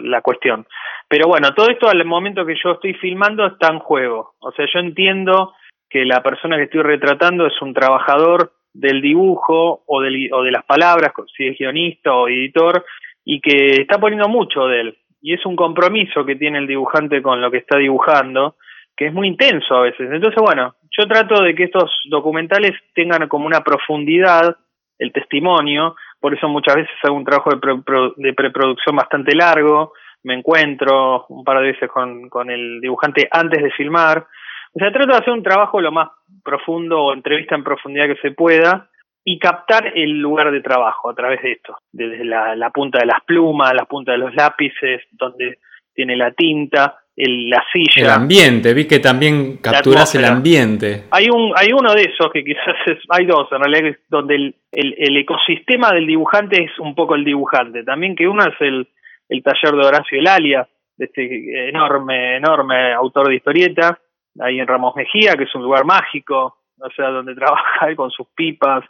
la 0.03 0.21
cuestión. 0.23 0.67
Pero 1.09 1.29
bueno, 1.29 1.55
todo 1.55 1.71
esto 1.71 1.89
al 1.89 2.05
momento 2.05 2.45
que 2.45 2.57
yo 2.63 2.73
estoy 2.73 2.95
filmando 2.95 3.47
está 3.47 3.73
en 3.73 3.79
juego. 3.79 4.35
O 4.41 4.53
sea, 4.53 4.67
yo 4.73 4.81
entiendo 4.81 5.53
que 5.89 6.05
la 6.05 6.23
persona 6.23 6.57
que 6.57 6.65
estoy 6.65 6.83
retratando 6.83 7.47
es 7.47 7.61
un 7.63 7.73
trabajador 7.73 8.53
del 8.73 9.01
dibujo 9.01 9.85
o, 9.87 10.01
del, 10.01 10.29
o 10.33 10.43
de 10.43 10.51
las 10.51 10.65
palabras, 10.65 11.13
si 11.37 11.47
es 11.47 11.59
guionista 11.59 12.13
o 12.13 12.29
editor, 12.29 12.85
y 13.25 13.41
que 13.41 13.81
está 13.81 13.99
poniendo 13.99 14.29
mucho 14.29 14.67
de 14.67 14.81
él. 14.81 14.99
Y 15.23 15.33
es 15.33 15.47
un 15.47 15.57
compromiso 15.57 16.27
que 16.27 16.37
tiene 16.37 16.59
el 16.59 16.67
dibujante 16.67 17.23
con 17.23 17.41
lo 17.41 17.51
que 17.51 17.59
está 17.59 17.79
dibujando, 17.79 18.57
que 18.97 19.07
es 19.07 19.13
muy 19.13 19.29
intenso 19.29 19.75
a 19.75 19.83
veces. 19.83 20.11
Entonces, 20.11 20.41
bueno, 20.41 20.75
yo 20.97 21.07
trato 21.07 21.43
de 21.43 21.55
que 21.55 21.65
estos 21.65 21.91
documentales 22.09 22.73
tengan 22.95 23.29
como 23.29 23.47
una 23.47 23.63
profundidad 23.63 24.57
el 24.99 25.13
testimonio, 25.13 25.97
por 26.21 26.35
eso 26.35 26.49
muchas 26.49 26.77
veces 26.77 26.95
hago 27.03 27.17
un 27.17 27.25
trabajo 27.25 27.51
de, 27.51 28.33
preproducción 28.33 28.97
bastante 28.97 29.35
largo, 29.35 29.93
me 30.23 30.35
encuentro 30.35 31.27
un 31.29 31.45
par 31.45 31.59
de 31.59 31.73
veces 31.73 31.91
con, 31.91 32.29
con 32.29 32.49
el 32.49 32.81
dibujante 32.81 33.29
antes 33.31 33.63
de 33.63 33.71
filmar. 33.73 34.27
O 34.73 34.79
sea, 34.79 34.93
trato 34.93 35.13
de 35.13 35.19
hacer 35.19 35.33
un 35.33 35.43
trabajo 35.43 35.81
lo 35.81 35.93
más 35.93 36.09
profundo 36.43 37.03
o 37.03 37.13
entrevista 37.13 37.55
en 37.55 37.65
profundidad 37.65 38.07
que 38.07 38.21
se 38.23 38.31
pueda 38.31 38.89
y 39.25 39.39
captar 39.39 39.93
el 39.95 40.19
lugar 40.19 40.51
de 40.51 40.61
trabajo 40.61 41.11
a 41.11 41.15
través 41.15 41.43
de 41.43 41.53
esto, 41.53 41.77
desde 41.93 42.25
la, 42.25 42.55
la 42.57 42.71
punta 42.71 42.99
de 42.99 43.07
las 43.07 43.23
plumas, 43.27 43.75
la 43.75 43.87
punta 43.87 44.13
de 44.13 44.19
los 44.19 44.35
lápices, 44.35 45.03
donde 45.13 45.59
tiene 45.95 46.17
la 46.17 46.33
tinta, 46.33 47.04
el, 47.17 47.49
la 47.49 47.65
silla. 47.73 48.07
El 48.07 48.11
ambiente, 48.11 48.75
vi 48.75 48.87
que 48.87 48.99
también 48.99 49.59
capturas 49.59 50.15
el 50.15 50.25
ambiente. 50.25 51.05
Hay 51.11 51.29
un 51.31 51.53
hay 51.57 51.73
uno 51.73 51.95
de 51.95 52.03
esos 52.03 52.31
que 52.33 52.45
quizás 52.45 52.75
es, 52.87 52.99
hay 53.09 53.27
dos 53.27 53.49
en 53.53 53.61
realidad 53.61 53.97
donde 54.09 54.35
el, 54.35 54.55
el, 54.73 55.17
ecosistema 55.17 55.93
del 55.93 56.07
dibujante 56.07 56.65
es 56.65 56.79
un 56.79 56.95
poco 56.95 57.15
el 57.15 57.25
dibujante. 57.25 57.85
También 57.85 58.17
que 58.17 58.27
uno 58.27 58.45
es 58.45 58.61
el, 58.61 58.89
el 59.29 59.43
taller 59.43 59.73
de 59.73 59.87
Horacio 59.87 60.19
Elalia, 60.19 60.69
de 60.97 61.05
este 61.07 61.69
enorme, 61.69 62.37
enorme 62.37 62.93
autor 62.93 63.29
de 63.29 63.37
historieta, 63.37 63.99
ahí 64.41 64.59
en 64.59 64.67
Ramos 64.67 64.95
Mejía, 64.97 65.35
que 65.37 65.45
es 65.45 65.55
un 65.55 65.63
lugar 65.63 65.85
mágico, 65.85 66.59
o 66.79 66.91
sea, 66.97 67.09
donde 67.09 67.35
trabaja 67.37 67.95
con 67.95 68.11
sus 68.11 68.27
pipas, 68.35 68.85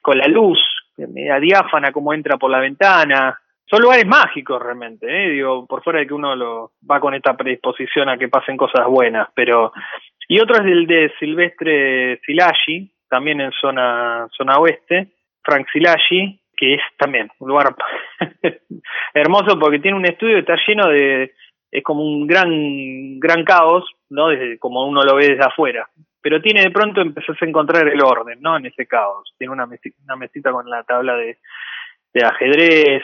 con 0.00 0.18
la 0.18 0.26
luz, 0.28 0.58
media 0.96 1.40
diáfana 1.40 1.92
como 1.92 2.12
entra 2.12 2.36
por 2.36 2.50
la 2.50 2.60
ventana, 2.60 3.38
son 3.66 3.80
lugares 3.80 4.06
mágicos 4.06 4.62
realmente, 4.62 5.06
¿eh? 5.06 5.30
digo, 5.30 5.66
por 5.66 5.82
fuera 5.82 6.00
de 6.00 6.06
que 6.06 6.14
uno 6.14 6.36
lo 6.36 6.72
va 6.88 7.00
con 7.00 7.14
esta 7.14 7.36
predisposición 7.36 8.08
a 8.08 8.18
que 8.18 8.28
pasen 8.28 8.56
cosas 8.56 8.86
buenas, 8.86 9.28
pero 9.34 9.72
y 10.28 10.40
otro 10.40 10.56
es 10.56 10.62
el 10.62 10.86
de 10.86 11.12
Silvestre 11.18 12.20
Silagi, 12.24 12.90
también 13.08 13.40
en 13.40 13.52
zona 13.52 14.26
zona 14.36 14.58
oeste, 14.58 15.08
Frank 15.42 15.66
Silagi, 15.72 16.40
que 16.56 16.74
es 16.74 16.80
también 16.98 17.30
un 17.38 17.48
lugar 17.48 17.74
hermoso 19.14 19.58
porque 19.58 19.78
tiene 19.78 19.96
un 19.96 20.06
estudio 20.06 20.34
que 20.34 20.40
está 20.40 20.56
lleno 20.66 20.88
de 20.88 21.32
es 21.70 21.82
como 21.82 22.02
un 22.02 22.26
gran 22.26 23.18
gran 23.18 23.44
caos, 23.44 23.84
¿no? 24.10 24.28
Desde 24.28 24.58
como 24.58 24.86
uno 24.86 25.02
lo 25.02 25.16
ve 25.16 25.28
desde 25.28 25.44
afuera, 25.44 25.88
pero 26.20 26.40
tiene 26.40 26.62
de 26.62 26.70
pronto 26.70 27.00
empezás 27.00 27.40
a 27.40 27.46
encontrar 27.46 27.88
el 27.88 28.02
orden, 28.02 28.40
¿no? 28.40 28.56
En 28.56 28.66
ese 28.66 28.86
caos. 28.86 29.34
Tiene 29.36 29.52
una 29.52 29.66
mesita, 29.66 29.96
una 30.04 30.16
mesita 30.16 30.52
con 30.52 30.68
la 30.68 30.84
tabla 30.84 31.16
de 31.16 31.38
de 32.14 32.24
ajedrez, 32.24 33.02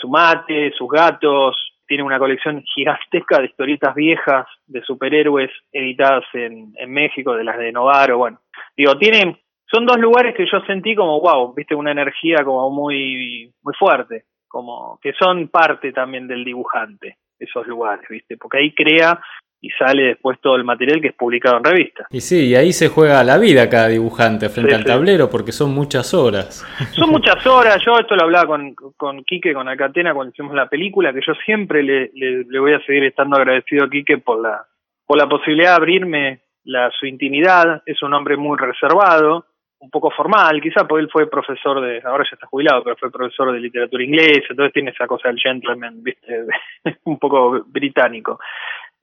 su 0.00 0.08
mate, 0.08 0.72
sus 0.76 0.88
gatos, 0.88 1.56
tiene 1.86 2.02
una 2.02 2.18
colección 2.18 2.62
gigantesca 2.74 3.38
de 3.38 3.46
historietas 3.46 3.94
viejas 3.94 4.46
de 4.66 4.82
superhéroes 4.82 5.50
editadas 5.72 6.24
en, 6.32 6.72
en 6.76 6.92
México, 6.92 7.34
de 7.34 7.44
las 7.44 7.58
de 7.58 7.72
Novaro, 7.72 8.18
bueno, 8.18 8.40
digo, 8.76 8.96
tiene, 8.98 9.40
son 9.70 9.86
dos 9.86 9.98
lugares 9.98 10.34
que 10.34 10.46
yo 10.50 10.60
sentí 10.66 10.94
como, 10.94 11.20
wow, 11.20 11.54
viste, 11.54 11.74
una 11.74 11.92
energía 11.92 12.44
como 12.44 12.70
muy, 12.70 13.52
muy 13.62 13.74
fuerte, 13.78 14.24
como 14.48 14.98
que 15.00 15.12
son 15.12 15.48
parte 15.48 15.92
también 15.92 16.26
del 16.26 16.44
dibujante, 16.44 17.18
esos 17.38 17.66
lugares, 17.66 18.06
viste, 18.08 18.36
porque 18.36 18.58
ahí 18.58 18.74
crea 18.74 19.20
y 19.60 19.70
sale 19.70 20.02
después 20.04 20.38
todo 20.40 20.56
el 20.56 20.64
material 20.64 21.00
que 21.00 21.08
es 21.08 21.14
publicado 21.14 21.58
en 21.58 21.64
revista. 21.64 22.06
Y 22.10 22.20
sí, 22.20 22.48
y 22.48 22.54
ahí 22.54 22.72
se 22.72 22.88
juega 22.88 23.24
la 23.24 23.38
vida 23.38 23.68
cada 23.68 23.88
dibujante 23.88 24.48
frente 24.48 24.74
al 24.74 24.84
tablero 24.84 25.30
porque 25.30 25.52
son 25.52 25.74
muchas 25.74 26.12
horas. 26.14 26.64
Son 26.92 27.10
muchas 27.10 27.44
horas, 27.46 27.82
yo 27.84 27.98
esto 27.98 28.14
lo 28.14 28.24
hablaba 28.24 28.46
con, 28.46 28.74
con 28.74 29.24
Quique, 29.24 29.54
con 29.54 29.68
Acatena 29.68 30.14
cuando 30.14 30.32
hicimos 30.32 30.54
la 30.54 30.68
película, 30.68 31.12
que 31.12 31.20
yo 31.26 31.34
siempre 31.44 31.82
le, 31.82 32.10
le, 32.14 32.58
voy 32.58 32.74
a 32.74 32.80
seguir 32.84 33.04
estando 33.04 33.36
agradecido 33.36 33.84
a 33.84 33.90
Quique 33.90 34.18
por 34.18 34.40
la, 34.40 34.64
por 35.06 35.18
la 35.18 35.28
posibilidad 35.28 35.70
de 35.70 35.76
abrirme 35.76 36.40
la, 36.64 36.90
su 36.90 37.06
intimidad, 37.06 37.82
es 37.86 38.02
un 38.02 38.12
hombre 38.12 38.36
muy 38.36 38.58
reservado, 38.58 39.46
un 39.78 39.90
poco 39.90 40.10
formal, 40.10 40.60
quizá 40.60 40.86
porque 40.86 41.04
él 41.04 41.10
fue 41.10 41.30
profesor 41.30 41.80
de, 41.80 42.00
ahora 42.04 42.24
ya 42.24 42.34
está 42.34 42.46
jubilado, 42.46 42.82
pero 42.82 42.96
fue 42.96 43.10
profesor 43.10 43.52
de 43.52 43.60
literatura 43.60 44.02
inglesa, 44.02 44.46
entonces 44.50 44.72
tiene 44.72 44.90
esa 44.90 45.06
cosa 45.06 45.28
del 45.28 45.38
gentleman, 45.38 46.02
viste, 46.02 46.46
un 47.04 47.18
poco 47.18 47.64
británico 47.66 48.38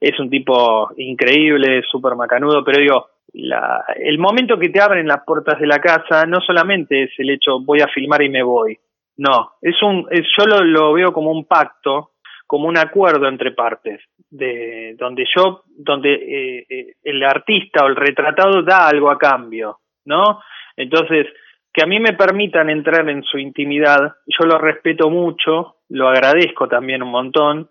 es 0.08 0.18
un 0.20 0.30
tipo 0.30 0.90
increíble, 0.96 1.82
súper 1.90 2.14
macanudo, 2.14 2.64
pero 2.64 2.78
digo, 2.78 3.06
la, 3.32 3.84
el 3.96 4.18
momento 4.18 4.58
que 4.58 4.68
te 4.68 4.80
abren 4.80 5.06
las 5.06 5.24
puertas 5.24 5.58
de 5.58 5.66
la 5.66 5.80
casa 5.80 6.26
no 6.26 6.40
solamente 6.40 7.04
es 7.04 7.10
el 7.18 7.30
hecho 7.30 7.60
voy 7.60 7.80
a 7.80 7.88
filmar 7.88 8.22
y 8.22 8.28
me 8.28 8.42
voy, 8.42 8.78
no, 9.16 9.52
es 9.62 9.80
un, 9.82 10.06
es, 10.10 10.26
yo 10.36 10.44
lo, 10.46 10.92
veo 10.92 11.12
como 11.12 11.30
un 11.30 11.44
pacto, 11.44 12.12
como 12.46 12.68
un 12.68 12.76
acuerdo 12.76 13.28
entre 13.28 13.52
partes, 13.52 14.00
de 14.30 14.94
donde 14.98 15.24
yo, 15.34 15.62
donde 15.76 16.12
eh, 16.12 16.66
eh, 16.68 16.94
el 17.02 17.22
artista 17.22 17.84
o 17.84 17.88
el 17.88 17.96
retratado 17.96 18.62
da 18.62 18.88
algo 18.88 19.10
a 19.10 19.18
cambio, 19.18 19.78
¿no? 20.04 20.40
Entonces, 20.76 21.26
que 21.72 21.82
a 21.82 21.86
mí 21.86 21.98
me 22.00 22.12
permitan 22.12 22.70
entrar 22.70 23.08
en 23.08 23.22
su 23.22 23.38
intimidad, 23.38 24.14
yo 24.26 24.46
lo 24.46 24.58
respeto 24.58 25.10
mucho, 25.10 25.76
lo 25.88 26.08
agradezco 26.08 26.68
también 26.68 27.02
un 27.02 27.10
montón, 27.10 27.68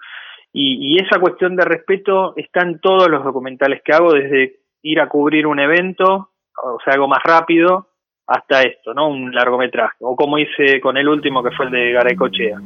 y, 0.53 1.01
esa 1.03 1.19
cuestión 1.19 1.55
de 1.55 1.65
respeto 1.65 2.33
está 2.37 2.61
en 2.61 2.79
todos 2.79 3.09
los 3.09 3.23
documentales 3.23 3.81
que 3.83 3.91
hago, 3.91 4.13
desde 4.13 4.59
ir 4.83 4.99
a 4.99 5.09
cubrir 5.09 5.47
un 5.47 5.59
evento, 5.59 6.29
o 6.63 6.77
sea, 6.83 6.93
algo 6.93 7.07
más 7.07 7.23
rápido, 7.23 7.87
hasta 8.27 8.61
esto, 8.61 8.93
¿no? 8.93 9.09
Un 9.09 9.33
largometraje. 9.33 9.97
O 10.01 10.15
como 10.15 10.37
hice 10.37 10.79
con 10.79 10.95
el 10.97 11.09
último, 11.09 11.43
que 11.43 11.51
fue 11.51 11.65
el 11.65 11.71
de 11.71 11.91
Garay 11.91 12.15
Cochea. 12.15 12.57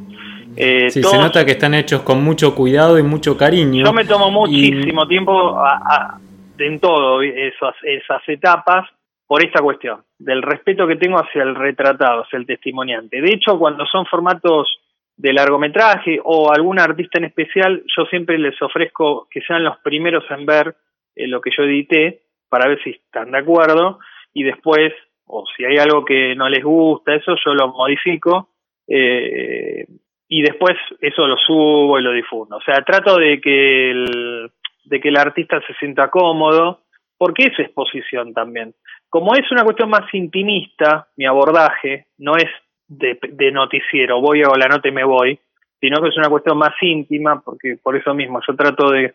Eh, 0.54 0.90
sí, 0.90 1.02
se 1.02 1.18
nota 1.18 1.44
que 1.44 1.52
están 1.52 1.74
hechos 1.74 2.02
con 2.02 2.22
mucho 2.22 2.54
cuidado 2.54 2.98
y 2.98 3.02
mucho 3.02 3.36
cariño. 3.36 3.86
Yo 3.86 3.92
me 3.92 4.04
tomo 4.04 4.30
muchísimo 4.30 5.06
tiempo 5.08 5.56
a, 5.58 6.18
en 6.58 6.78
todo 6.80 7.22
esas, 7.22 7.74
esas 7.82 8.22
etapas 8.28 8.86
por 9.26 9.44
esta 9.44 9.60
cuestión, 9.60 10.02
del 10.18 10.42
respeto 10.42 10.86
que 10.86 10.96
tengo 10.96 11.18
hacia 11.18 11.42
el 11.42 11.54
retratado, 11.54 12.22
hacia 12.22 12.38
el 12.38 12.46
testimoniante. 12.46 13.20
De 13.20 13.32
hecho, 13.32 13.58
cuando 13.58 13.84
son 13.86 14.06
formatos 14.06 14.68
de 15.18 15.32
largometraje 15.32 16.20
o 16.22 16.52
algún 16.52 16.78
artista 16.78 17.18
en 17.18 17.24
especial, 17.24 17.82
yo 17.96 18.04
siempre 18.06 18.38
les 18.38 18.60
ofrezco 18.62 19.26
que 19.28 19.40
sean 19.42 19.64
los 19.64 19.76
primeros 19.80 20.24
en 20.30 20.46
ver 20.46 20.76
eh, 21.16 21.26
lo 21.26 21.40
que 21.40 21.50
yo 21.56 21.64
edité 21.64 22.22
para 22.48 22.68
ver 22.68 22.80
si 22.84 22.90
están 22.90 23.32
de 23.32 23.38
acuerdo 23.38 23.98
y 24.32 24.44
después, 24.44 24.92
o 25.26 25.44
si 25.56 25.64
hay 25.64 25.76
algo 25.76 26.04
que 26.04 26.36
no 26.36 26.48
les 26.48 26.62
gusta, 26.62 27.16
eso 27.16 27.34
yo 27.44 27.52
lo 27.52 27.68
modifico 27.68 28.50
eh, 28.86 29.86
y 30.28 30.42
después 30.42 30.76
eso 31.00 31.26
lo 31.26 31.36
subo 31.36 31.98
y 31.98 32.02
lo 32.02 32.12
difundo. 32.12 32.56
O 32.56 32.62
sea, 32.62 32.76
trato 32.84 33.16
de 33.16 33.40
que 33.40 33.90
el, 33.90 34.50
de 34.84 35.00
que 35.00 35.08
el 35.08 35.16
artista 35.16 35.60
se 35.66 35.74
sienta 35.74 36.10
cómodo, 36.10 36.82
porque 37.16 37.46
es 37.46 37.58
exposición 37.58 38.32
también. 38.32 38.72
Como 39.08 39.34
es 39.34 39.50
una 39.50 39.64
cuestión 39.64 39.90
más 39.90 40.12
intimista, 40.14 41.08
mi 41.16 41.26
abordaje 41.26 42.06
no 42.18 42.36
es 42.36 42.50
de, 42.88 43.18
de 43.22 43.52
noticiero, 43.52 44.20
voy 44.20 44.42
a 44.42 44.48
la 44.58 44.66
nota 44.66 44.88
y 44.88 44.92
me 44.92 45.04
voy, 45.04 45.38
sino 45.80 46.02
que 46.02 46.08
es 46.08 46.16
una 46.16 46.28
cuestión 46.28 46.58
más 46.58 46.74
íntima, 46.80 47.40
porque 47.40 47.76
por 47.82 47.96
eso 47.96 48.14
mismo 48.14 48.40
yo 48.46 48.56
trato 48.56 48.90
de 48.90 49.14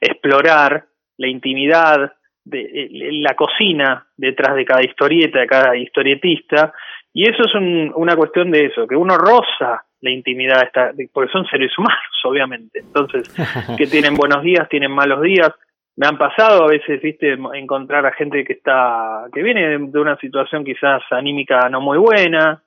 explorar 0.00 0.84
la 1.16 1.28
intimidad, 1.28 2.12
de, 2.44 2.60
eh, 2.60 2.88
la 3.20 3.34
cocina 3.34 4.06
detrás 4.16 4.56
de 4.56 4.64
cada 4.64 4.82
historieta, 4.84 5.40
de 5.40 5.46
cada 5.46 5.76
historietista, 5.76 6.72
y 7.12 7.28
eso 7.28 7.44
es 7.44 7.54
una 7.94 8.14
cuestión 8.14 8.50
de 8.50 8.66
eso, 8.66 8.86
que 8.86 8.96
uno 8.96 9.16
roza 9.16 9.84
la 10.02 10.10
intimidad, 10.10 10.62
está, 10.64 10.92
porque 11.12 11.32
son 11.32 11.46
seres 11.46 11.72
humanos, 11.78 12.02
obviamente, 12.24 12.80
entonces, 12.80 13.34
que 13.78 13.86
tienen 13.86 14.14
buenos 14.14 14.42
días, 14.42 14.68
tienen 14.68 14.92
malos 14.92 15.22
días, 15.22 15.50
me 15.96 16.06
han 16.06 16.18
pasado 16.18 16.64
a 16.64 16.68
veces, 16.68 17.00
viste, 17.00 17.38
encontrar 17.54 18.04
a 18.04 18.12
gente 18.12 18.44
que 18.44 18.52
está, 18.52 19.24
que 19.32 19.42
viene 19.42 19.78
de 19.78 19.98
una 19.98 20.18
situación 20.18 20.62
quizás 20.62 21.02
anímica 21.10 21.70
no 21.70 21.80
muy 21.80 21.96
buena, 21.96 22.62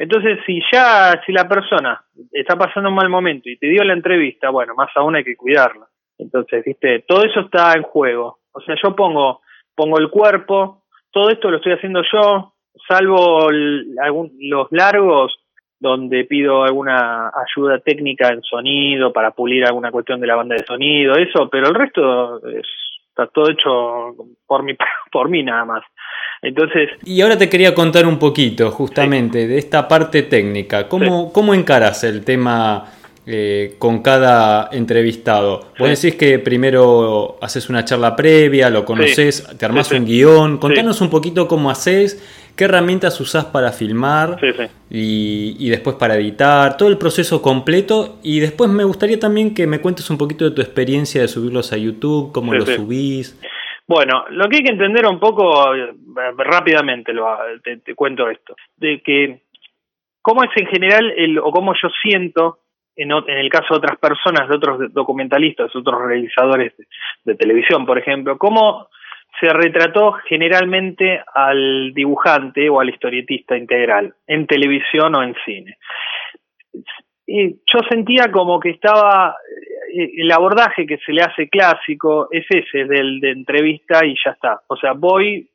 entonces, 0.00 0.38
si 0.46 0.62
ya, 0.72 1.20
si 1.26 1.30
la 1.30 1.46
persona 1.46 2.02
está 2.32 2.56
pasando 2.56 2.88
un 2.88 2.94
mal 2.94 3.10
momento 3.10 3.50
y 3.50 3.58
te 3.58 3.66
dio 3.66 3.84
la 3.84 3.92
entrevista, 3.92 4.48
bueno, 4.48 4.74
más 4.74 4.88
aún 4.94 5.14
hay 5.14 5.22
que 5.22 5.36
cuidarla. 5.36 5.86
Entonces, 6.16 6.64
viste, 6.64 7.04
todo 7.06 7.22
eso 7.22 7.40
está 7.40 7.74
en 7.74 7.82
juego. 7.82 8.38
O 8.50 8.62
sea, 8.62 8.76
yo 8.82 8.96
pongo, 8.96 9.42
pongo 9.74 9.98
el 9.98 10.08
cuerpo, 10.08 10.84
todo 11.10 11.28
esto 11.28 11.50
lo 11.50 11.58
estoy 11.58 11.74
haciendo 11.74 12.00
yo, 12.10 12.54
salvo 12.88 13.50
los 13.50 14.68
largos, 14.70 15.38
donde 15.78 16.24
pido 16.24 16.62
alguna 16.62 17.28
ayuda 17.28 17.80
técnica 17.80 18.28
en 18.28 18.40
sonido 18.40 19.12
para 19.12 19.32
pulir 19.32 19.66
alguna 19.66 19.90
cuestión 19.90 20.18
de 20.18 20.26
la 20.26 20.36
banda 20.36 20.54
de 20.54 20.64
sonido, 20.64 21.12
eso, 21.16 21.50
pero 21.50 21.68
el 21.68 21.74
resto 21.74 22.40
está 22.48 23.26
todo 23.26 23.50
hecho 23.50 24.14
por 24.46 24.62
mí, 24.62 24.74
por 25.12 25.28
mí 25.28 25.42
nada 25.42 25.66
más. 25.66 25.82
Entonces. 26.42 26.88
Y 27.04 27.20
ahora 27.20 27.36
te 27.36 27.48
quería 27.48 27.74
contar 27.74 28.06
un 28.06 28.18
poquito, 28.18 28.70
justamente, 28.70 29.46
de 29.46 29.58
esta 29.58 29.86
parte 29.86 30.22
técnica. 30.22 30.88
¿Cómo, 30.88 31.32
¿cómo 31.32 31.52
encaras 31.52 32.02
el 32.04 32.24
tema 32.24 32.92
eh, 33.26 33.74
con 33.78 34.00
cada 34.00 34.70
entrevistado? 34.72 35.68
Vos 35.78 35.88
decís 35.88 36.18
que 36.18 36.38
primero 36.38 37.36
haces 37.42 37.68
una 37.68 37.84
charla 37.84 38.16
previa, 38.16 38.70
lo 38.70 38.86
conoces, 38.86 39.46
te 39.58 39.64
armás 39.66 39.92
un 39.92 40.06
guion. 40.06 40.58
Contanos 40.58 41.00
un 41.02 41.10
poquito 41.10 41.46
cómo 41.46 41.70
haces. 41.70 42.22
¿Qué 42.56 42.64
herramientas 42.64 43.18
usás 43.20 43.44
para 43.44 43.72
filmar 43.72 44.38
y, 44.90 45.56
y, 45.58 45.70
después 45.70 45.96
para 45.96 46.16
editar? 46.16 46.76
Todo 46.76 46.88
el 46.88 46.98
proceso 46.98 47.40
completo. 47.40 48.18
Y 48.22 48.40
después 48.40 48.70
me 48.70 48.84
gustaría 48.84 49.18
también 49.18 49.54
que 49.54 49.66
me 49.66 49.80
cuentes 49.80 50.08
un 50.10 50.18
poquito 50.18 50.46
de 50.46 50.50
tu 50.50 50.60
experiencia 50.60 51.20
de 51.20 51.28
subirlos 51.28 51.72
a 51.72 51.76
YouTube, 51.76 52.32
cómo 52.32 52.54
los 52.54 52.68
subís. 52.68 53.36
Bueno, 53.90 54.24
lo 54.30 54.48
que 54.48 54.58
hay 54.58 54.62
que 54.62 54.70
entender 54.70 55.04
un 55.04 55.18
poco 55.18 55.74
eh, 55.74 55.92
rápidamente, 56.36 57.12
lo, 57.12 57.36
te, 57.60 57.92
cuento 57.96 58.30
esto, 58.30 58.54
de 58.76 59.02
que 59.02 59.40
cómo 60.22 60.44
es 60.44 60.50
en 60.54 60.66
general 60.68 61.12
el, 61.16 61.40
o 61.40 61.50
cómo 61.50 61.74
yo 61.74 61.88
siento 62.00 62.60
en, 62.94 63.10
en, 63.10 63.36
el 63.36 63.50
caso 63.50 63.74
de 63.74 63.78
otras 63.78 63.98
personas, 63.98 64.48
de 64.48 64.54
otros 64.54 64.94
documentalistas, 64.94 65.74
otros 65.74 66.02
realizadores 66.02 66.72
de, 67.24 67.34
televisión, 67.34 67.84
por 67.84 67.98
ejemplo, 67.98 68.38
cómo 68.38 68.86
se 69.40 69.52
retrató 69.52 70.12
generalmente 70.28 71.24
al 71.34 71.92
dibujante 71.92 72.70
o 72.70 72.78
al 72.78 72.90
historietista 72.90 73.56
integral 73.56 74.14
en 74.28 74.46
televisión 74.46 75.16
o 75.16 75.22
en 75.24 75.34
cine. 75.44 75.78
Y 77.32 77.60
yo 77.72 77.78
sentía 77.88 78.32
como 78.32 78.58
que 78.58 78.70
estaba 78.70 79.36
eh, 79.94 80.10
el 80.16 80.32
abordaje 80.32 80.84
que 80.84 80.98
se 80.98 81.12
le 81.12 81.22
hace 81.22 81.48
clásico 81.48 82.26
es 82.32 82.44
ese 82.50 82.86
del 82.86 83.20
de 83.20 83.30
entrevista 83.30 84.04
y 84.04 84.16
ya 84.24 84.32
está. 84.32 84.62
O 84.66 84.74
sea, 84.74 84.94
voy, 84.94 85.48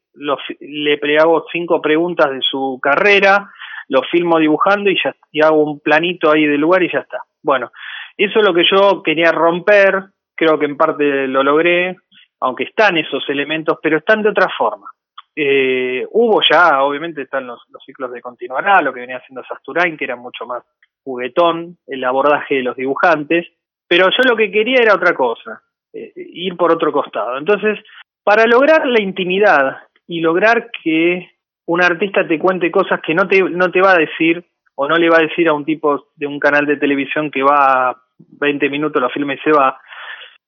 le 0.61 1.19
hago 1.19 1.45
cinco 1.51 1.81
preguntas 1.81 2.31
de 2.31 2.39
su 2.39 2.79
carrera, 2.81 3.51
lo 3.89 4.03
filmo 4.03 4.39
dibujando 4.39 4.89
y 4.89 4.95
ya 5.03 5.13
y 5.33 5.43
hago 5.43 5.61
un 5.69 5.81
planito 5.81 6.31
ahí 6.31 6.45
del 6.45 6.61
lugar 6.61 6.81
y 6.81 6.93
ya 6.93 6.99
está. 6.99 7.19
Bueno, 7.43 7.73
eso 8.15 8.39
es 8.39 8.47
lo 8.47 8.53
que 8.53 8.63
yo 8.71 9.03
quería 9.03 9.33
romper, 9.33 10.01
creo 10.33 10.57
que 10.57 10.67
en 10.67 10.77
parte 10.77 11.27
lo 11.27 11.43
logré, 11.43 11.97
aunque 12.39 12.63
están 12.63 12.95
esos 12.97 13.27
elementos, 13.27 13.79
pero 13.83 13.97
están 13.97 14.23
de 14.23 14.29
otra 14.29 14.47
forma. 14.57 14.88
Eh, 15.35 16.07
hubo 16.11 16.39
ya, 16.49 16.81
obviamente 16.83 17.23
están 17.23 17.45
los, 17.45 17.59
los 17.67 17.83
ciclos 17.83 18.13
de 18.13 18.21
continuará, 18.21 18.81
lo 18.81 18.93
que 18.93 19.01
venía 19.01 19.17
haciendo 19.17 19.43
Sasturain, 19.43 19.97
que 19.97 20.05
era 20.05 20.15
mucho 20.15 20.45
más 20.45 20.63
juguetón 21.05 21.77
el 21.87 22.03
abordaje 22.03 22.55
de 22.55 22.63
los 22.63 22.75
dibujantes, 22.75 23.47
pero 23.87 24.09
yo 24.09 24.29
lo 24.29 24.35
que 24.35 24.51
quería 24.51 24.81
era 24.81 24.95
otra 24.95 25.13
cosa, 25.13 25.61
eh, 25.93 26.11
ir 26.15 26.57
por 26.57 26.71
otro 26.71 26.91
costado. 26.91 27.37
Entonces, 27.37 27.79
para 28.23 28.45
lograr 28.45 28.85
la 28.87 28.99
intimidad 28.99 29.77
y 30.07 30.19
lograr 30.19 30.71
que 30.83 31.29
un 31.67 31.83
artista 31.83 32.27
te 32.27 32.39
cuente 32.39 32.71
cosas 32.71 32.99
que 33.01 33.13
no 33.13 33.27
te, 33.27 33.41
no 33.41 33.71
te 33.71 33.81
va 33.81 33.93
a 33.93 33.99
decir 33.99 34.43
o 34.75 34.87
no 34.87 34.97
le 34.97 35.09
va 35.09 35.17
a 35.17 35.27
decir 35.27 35.47
a 35.47 35.53
un 35.53 35.63
tipo 35.63 36.07
de 36.15 36.27
un 36.27 36.39
canal 36.39 36.65
de 36.65 36.77
televisión 36.77 37.31
que 37.31 37.43
va 37.43 37.95
20 38.17 38.69
minutos, 38.69 39.01
lo 39.01 39.09
filma 39.09 39.35
y 39.35 39.37
se 39.39 39.51
va, 39.51 39.79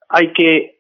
hay 0.10 0.34
que 0.34 0.80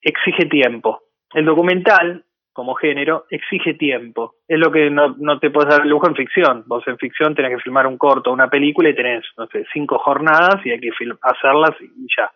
exige 0.00 0.46
tiempo. 0.46 1.02
El 1.34 1.44
documental 1.44 2.24
como 2.58 2.74
género 2.74 3.24
exige 3.30 3.74
tiempo. 3.74 4.34
Es 4.48 4.58
lo 4.58 4.72
que 4.72 4.90
no, 4.90 5.14
no 5.16 5.38
te 5.38 5.48
puedes 5.48 5.70
dar 5.70 5.86
lujo 5.86 6.08
en 6.08 6.16
ficción. 6.16 6.64
Vos 6.66 6.82
en 6.88 6.98
ficción 6.98 7.32
tenés 7.32 7.54
que 7.54 7.62
filmar 7.62 7.86
un 7.86 7.96
corto, 7.96 8.32
una 8.32 8.50
película 8.50 8.88
y 8.88 8.96
tenés, 8.96 9.24
no 9.36 9.46
sé, 9.46 9.64
cinco 9.72 10.00
jornadas 10.00 10.66
y 10.66 10.72
hay 10.72 10.80
que 10.80 10.90
hacerlas 11.22 11.80
y 11.80 12.06
ya. 12.16 12.32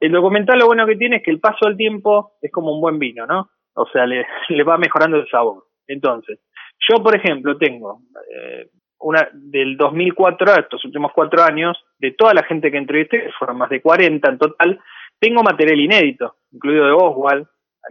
El 0.00 0.12
documental 0.12 0.58
lo 0.58 0.64
bueno 0.64 0.86
que 0.86 0.96
tiene 0.96 1.16
es 1.16 1.22
que 1.22 1.30
el 1.30 1.40
paso 1.40 1.66
del 1.66 1.76
tiempo 1.76 2.32
es 2.40 2.50
como 2.50 2.72
un 2.72 2.80
buen 2.80 2.98
vino, 2.98 3.26
¿no? 3.26 3.50
O 3.74 3.86
sea, 3.92 4.06
le, 4.06 4.26
le 4.48 4.62
va 4.62 4.78
mejorando 4.78 5.18
el 5.18 5.28
sabor. 5.28 5.64
Entonces, 5.86 6.40
yo, 6.88 7.02
por 7.02 7.14
ejemplo, 7.14 7.58
tengo 7.58 8.00
eh, 8.34 8.70
una 9.00 9.28
del 9.34 9.76
2004 9.76 10.50
a 10.50 10.60
estos 10.60 10.82
últimos 10.86 11.12
cuatro 11.12 11.42
años, 11.42 11.76
de 11.98 12.12
toda 12.12 12.32
la 12.32 12.44
gente 12.44 12.70
que 12.70 12.78
entrevisté, 12.78 13.30
fueron 13.38 13.58
más 13.58 13.68
de 13.68 13.82
40 13.82 14.30
en 14.30 14.38
total, 14.38 14.80
tengo 15.20 15.42
material 15.42 15.78
inédito, 15.78 16.36
incluido 16.52 16.86
de 16.86 16.92
Oswald, 16.92 17.46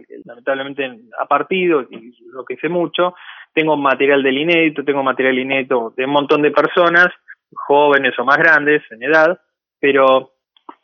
que 0.06 0.20
lamentablemente 0.24 0.98
ha 1.18 1.26
partido 1.26 1.82
y 1.82 2.12
lo 2.32 2.44
que 2.44 2.54
hice 2.54 2.68
mucho, 2.68 3.14
tengo 3.54 3.76
material 3.76 4.22
del 4.22 4.38
inédito, 4.38 4.84
tengo 4.84 5.02
material 5.02 5.38
inédito 5.38 5.94
de 5.96 6.04
un 6.04 6.10
montón 6.10 6.42
de 6.42 6.50
personas, 6.50 7.08
jóvenes 7.52 8.12
o 8.18 8.24
más 8.24 8.36
grandes 8.36 8.82
en 8.90 9.02
edad, 9.02 9.40
pero 9.80 10.32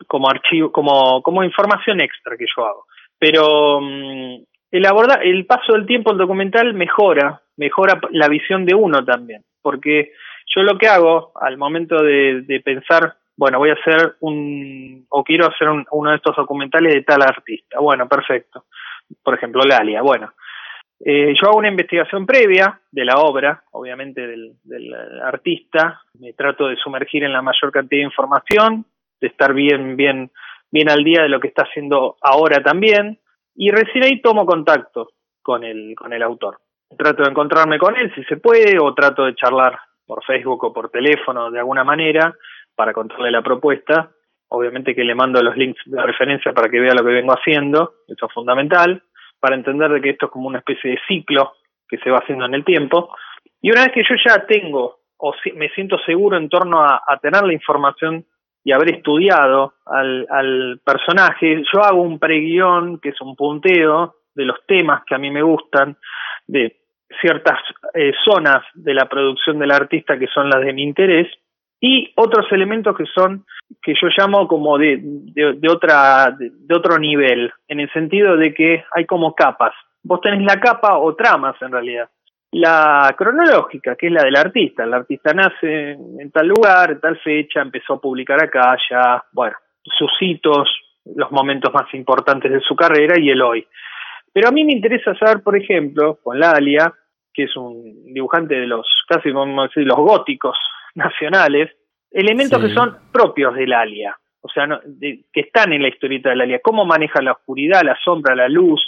como 0.07 0.31
archivo, 0.31 0.73
como, 0.73 1.23
como 1.23 1.45
información 1.45 2.01
extra 2.01 2.37
que 2.37 2.47
yo 2.57 2.65
hago. 2.65 2.87
Pero 3.19 3.81
mm, 3.81 4.37
el 4.71 4.87
aborda, 4.87 5.17
el 5.23 5.45
paso 5.47 5.75
del 5.75 5.87
tiempo 5.87 6.13
el 6.13 6.19
documental 6.19 6.73
mejora, 6.75 7.43
mejora 7.57 8.01
la 8.11 8.29
visión 8.29 8.65
de 8.65 8.75
uno 8.75 9.05
también, 9.05 9.43
porque 9.61 10.13
yo 10.55 10.63
lo 10.63 10.79
que 10.79 10.89
hago 10.89 11.33
al 11.41 11.59
momento 11.59 12.03
de, 12.03 12.43
de 12.43 12.61
pensar 12.61 13.17
bueno, 13.35 13.59
voy 13.59 13.71
a 13.71 13.75
hacer 13.75 14.17
un, 14.21 15.07
o 15.09 15.25
quiero 15.25 15.47
hacer 15.47 15.67
uno 15.91 16.11
de 16.11 16.17
estos 16.17 16.37
documentales 16.37 16.95
de 16.95 17.03
tal 17.03 17.23
artista. 17.23 17.81
Bueno, 17.81 18.07
perfecto 18.07 18.67
por 19.23 19.35
ejemplo, 19.35 19.63
Lalia. 19.63 20.03
Bueno, 20.03 20.33
eh, 21.05 21.35
yo 21.35 21.49
hago 21.49 21.59
una 21.59 21.69
investigación 21.69 22.27
previa 22.27 22.81
de 22.91 23.05
la 23.05 23.15
obra, 23.17 23.65
obviamente 23.73 24.25
del, 24.27 24.55
artista, 25.25 26.01
me 26.19 26.33
trato 26.33 26.69
de 26.69 26.77
sumergir 26.77 27.25
en 27.25 27.33
la 27.33 27.43
mayor 27.43 27.73
cantidad 27.73 28.01
de 28.01 28.07
información, 28.07 28.87
de 29.21 29.27
estar 29.27 29.53
bien, 29.53 29.97
bien, 29.97 30.31
bien 30.71 30.89
al 30.89 31.03
día 31.03 31.23
de 31.23 31.29
lo 31.29 31.41
que 31.41 31.49
está 31.49 31.63
haciendo 31.63 32.17
ahora 32.21 32.63
también, 32.63 33.19
y 33.57 33.71
recién 33.71 34.05
ahí 34.05 34.23
tomo 34.23 34.47
contacto 34.47 35.11
con 35.43 35.65
el, 35.65 35.95
con 35.97 36.13
el 36.13 36.23
autor. 36.23 36.59
Trato 36.97 37.25
de 37.25 37.31
encontrarme 37.31 37.79
con 37.79 37.97
él 37.97 38.13
si 38.15 38.23
se 38.25 38.37
puede, 38.37 38.79
o 38.81 38.95
trato 38.95 39.25
de 39.25 39.35
charlar 39.35 39.79
por 40.07 40.25
Facebook 40.25 40.65
o 40.65 40.73
por 40.73 40.91
teléfono 40.91 41.51
de 41.51 41.59
alguna 41.59 41.85
manera 41.85 42.35
para 42.77 42.93
contarle 42.93 43.31
la 43.31 43.43
propuesta 43.43 44.11
obviamente 44.53 44.95
que 44.95 45.05
le 45.05 45.15
mando 45.15 45.43
los 45.43 45.57
links 45.57 45.81
de 45.87 46.03
referencia 46.03 46.53
para 46.53 46.69
que 46.69 46.79
vea 46.79 46.95
lo 46.95 47.05
que 47.05 47.13
vengo 47.13 47.33
haciendo, 47.33 47.95
eso 48.07 48.27
es 48.27 48.33
fundamental, 48.33 49.03
para 49.41 49.57
entender 49.57 49.91
de 49.91 50.01
que 50.01 50.11
esto 50.11 50.27
es 50.27 50.33
como 50.33 50.49
una 50.49 50.59
especie 50.59 50.93
de 50.93 51.01
ciclo 51.09 51.55
que 51.89 51.99
se 51.99 52.11
va 52.11 52.19
haciendo 52.19 52.45
en 52.45 52.55
el 52.55 52.65
tiempo. 52.65 53.15
Y 53.61 53.71
una 53.71 53.83
vez 53.83 53.93
que 53.93 54.03
yo 54.03 54.15
ya 54.25 54.47
tengo 54.47 55.01
o 55.25 55.35
me 55.55 55.69
siento 55.71 55.99
seguro 55.99 56.37
en 56.37 56.49
torno 56.49 56.83
a, 56.83 57.01
tener 57.23 57.45
la 57.45 57.53
información 57.53 58.25
y 58.65 58.73
haber 58.73 58.97
estudiado 58.97 59.75
al, 59.87 60.81
personaje, 60.85 61.63
yo 61.73 61.83
hago 61.83 62.03
un 62.03 62.19
preguión, 62.19 62.99
que 62.99 63.11
es 63.11 63.21
un 63.21 63.37
punteo 63.37 64.17
de 64.35 64.45
los 64.45 64.57
temas 64.67 65.03
que 65.07 65.15
a 65.15 65.19
mí 65.19 65.31
me 65.31 65.43
gustan, 65.43 65.97
de 66.47 66.77
ciertas 67.21 67.59
eh, 67.95 68.13
zonas 68.25 68.65
de 68.75 68.95
la 68.95 69.09
producción 69.09 69.61
del 69.61 69.71
artista 69.71 70.19
que 70.19 70.27
son 70.27 70.51
las 70.51 70.61
de 70.65 70.73
mi 70.73 70.83
interés, 70.83 71.29
y 71.85 72.13
otros 72.15 72.47
elementos 72.53 72.97
que 72.97 73.05
son 73.13 73.45
que 73.83 73.93
yo 74.01 74.09
llamo 74.17 74.47
como 74.47 74.79
de, 74.79 75.01
de, 75.03 75.69
otra 75.69 76.31
de, 76.31 76.75
otro 76.75 76.97
nivel 76.97 77.53
en 77.67 77.81
el 77.81 77.93
sentido 77.93 78.37
de 78.37 78.55
que 78.55 78.85
hay 78.95 79.05
como 79.05 79.35
capas. 79.35 79.75
Vos 80.05 80.21
tenés 80.21 80.45
la 80.45 80.61
capa 80.61 80.97
o 80.99 81.17
tramas 81.17 81.57
en 81.61 81.73
realidad. 81.73 82.09
La 82.53 83.13
cronológica 83.19 83.97
que 83.97 84.07
es 84.07 84.13
la 84.13 84.23
del 84.23 84.37
artista. 84.37 84.85
El 84.85 84.95
artista 84.95 85.35
nace 85.35 85.91
en 85.91 86.31
tal 86.31 86.47
lugar 86.47 86.93
en 86.93 87.01
tal 87.01 87.19
fecha 87.19 87.61
empezó 87.61 87.95
a 87.95 88.01
publicar 88.01 88.45
acá 88.45 88.77
ya 88.89 89.25
bueno 89.33 89.57
sus 89.83 90.13
hitos 90.21 90.69
los 91.17 91.33
momentos 91.33 91.75
más 91.75 91.93
importantes 91.95 92.53
de 92.53 92.61
su 92.61 92.77
carrera 92.77 93.19
y 93.19 93.29
el 93.29 93.43
hoy. 93.43 93.67
Pero 94.33 94.49
a 94.49 94.53
mí 94.53 94.63
me 94.63 94.73
interesa 94.73 95.17
saber 95.17 95.43
por 95.43 95.57
ejemplo 95.57 96.21
con 96.23 96.39
Lalia 96.39 96.95
que 97.35 97.45
es 97.45 97.57
un 97.57 98.05
dibujante 98.15 98.55
de 98.55 98.69
los 98.69 98.87
casi 99.09 99.33
vamos 99.33 99.59
a 99.59 99.69
decir 99.69 99.85
los 99.85 99.97
góticos 99.97 100.57
nacionales, 100.95 101.71
elementos 102.11 102.61
que 102.61 102.75
son 102.75 102.97
propios 103.13 103.55
del 103.55 103.73
alia, 103.73 104.17
o 104.41 104.49
sea, 104.49 104.67
que 105.01 105.41
están 105.41 105.73
en 105.73 105.83
la 105.83 105.89
historieta 105.89 106.31
del 106.31 106.43
alia, 106.43 106.61
cómo 106.63 106.85
maneja 106.85 107.23
la 107.23 107.33
oscuridad, 107.33 107.83
la 107.85 107.97
sombra, 108.05 108.35
la 108.35 108.49
luz, 108.49 108.81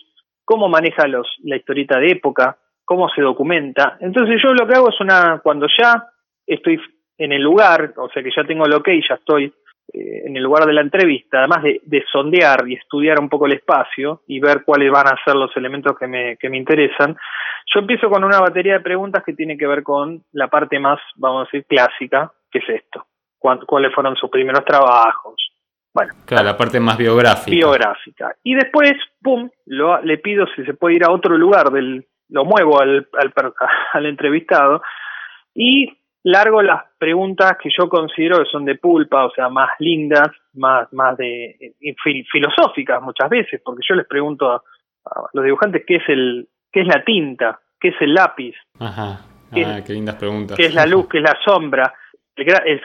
cómo 0.45 0.69
maneja 0.69 1.07
los, 1.07 1.27
la 1.45 1.57
historieta 1.57 1.99
de 1.99 2.11
época, 2.11 2.59
cómo 2.85 3.09
se 3.09 3.23
documenta. 3.23 3.97
Entonces 4.01 4.41
yo 4.43 4.53
lo 4.53 4.67
que 4.67 4.75
hago 4.75 4.91
es 4.91 5.01
una, 5.01 5.41
cuando 5.43 5.67
ya 5.79 6.05
estoy 6.47 6.79
en 7.17 7.33
el 7.33 7.43
lugar, 7.43 7.95
o 7.97 8.09
sea 8.11 8.23
que 8.23 8.31
ya 8.35 8.45
tengo 8.45 8.67
el 8.67 8.75
ok, 8.75 8.89
ya 9.09 9.15
estoy 9.15 9.53
eh, 9.95 10.23
en 10.27 10.37
el 10.37 10.43
lugar 10.43 10.67
de 10.67 10.73
la 10.73 10.81
entrevista, 10.81 11.39
además 11.39 11.63
de, 11.63 11.81
de, 11.85 12.05
sondear 12.11 12.65
y 12.67 12.75
estudiar 12.75 13.21
un 13.21 13.29
poco 13.29 13.47
el 13.47 13.53
espacio 13.53 14.23
y 14.27 14.41
ver 14.41 14.65
cuáles 14.65 14.91
van 14.91 15.07
a 15.07 15.19
ser 15.25 15.37
los 15.37 15.57
elementos 15.57 15.97
que 15.97 16.09
me, 16.09 16.37
que 16.37 16.51
me 16.51 16.57
interesan, 16.57 17.17
yo 17.73 17.81
empiezo 17.81 18.11
con 18.11 18.25
una 18.25 18.41
batería 18.41 18.75
de 18.75 18.81
preguntas 18.81 19.23
que 19.25 19.35
tiene 19.35 19.57
que 19.57 19.67
ver 19.67 19.83
con 19.83 20.25
la 20.33 20.49
parte 20.49 20.79
más, 20.79 20.99
vamos 21.17 21.43
a 21.43 21.45
decir, 21.45 21.65
clásica, 21.67 22.33
que 22.51 22.59
es 22.59 22.69
esto. 22.69 23.07
¿Cuáles 23.39 23.95
fueron 23.95 24.17
sus 24.17 24.31
primeros 24.31 24.65
trabajos? 24.65 25.35
Bueno. 25.93 26.15
Claro, 26.27 26.45
la 26.45 26.57
parte 26.57 26.81
más 26.81 26.97
biográfica. 26.97 27.51
Biográfica. 27.51 28.35
Y 28.43 28.55
después, 28.55 28.93
pum, 29.23 29.49
lo, 29.67 30.03
le 30.03 30.19
pido 30.19 30.47
si 30.57 30.65
se 30.65 30.75
puede 30.75 30.97
ir 30.97 31.05
a 31.05 31.13
otro 31.13 31.37
lugar, 31.39 31.71
del, 31.71 32.07
lo 32.31 32.45
muevo 32.45 32.81
al, 32.81 33.07
al, 33.13 33.33
al 33.93 34.07
entrevistado 34.07 34.83
y 35.55 35.93
largo 36.25 36.63
las 36.63 36.83
preguntas 36.99 37.57
que 37.63 37.71
yo 37.77 37.89
considero 37.89 38.39
que 38.39 38.51
son 38.51 38.65
de 38.65 38.77
pulpa, 38.77 39.27
o 39.27 39.31
sea, 39.31 39.49
más 39.49 39.71
lindas, 39.79 40.29
más, 40.55 40.93
más 40.93 41.17
de 41.17 41.75
eh, 41.81 41.95
filosóficas 42.31 43.01
muchas 43.03 43.29
veces, 43.31 43.61
porque 43.65 43.83
yo 43.89 43.95
les 43.95 44.07
pregunto 44.07 44.51
a, 44.51 44.57
a 44.57 45.23
los 45.33 45.45
dibujantes 45.45 45.85
qué 45.87 45.97
es 45.97 46.09
el, 46.09 46.49
qué 46.73 46.81
es 46.81 46.87
la 46.87 47.05
tinta, 47.05 47.61
qué 47.79 47.89
es 47.89 47.97
el 48.01 48.15
lápiz. 48.15 48.55
Ajá. 48.81 49.21
Ah, 49.53 49.81
qué, 49.87 49.93
lindas 49.93 50.17
preguntas. 50.17 50.57
¿Qué 50.57 50.67
es 50.67 50.75
la 50.75 50.87
luz? 50.87 51.07
¿Qué 51.11 51.19
es 51.19 51.25
la 51.25 51.39
sombra? 51.45 51.95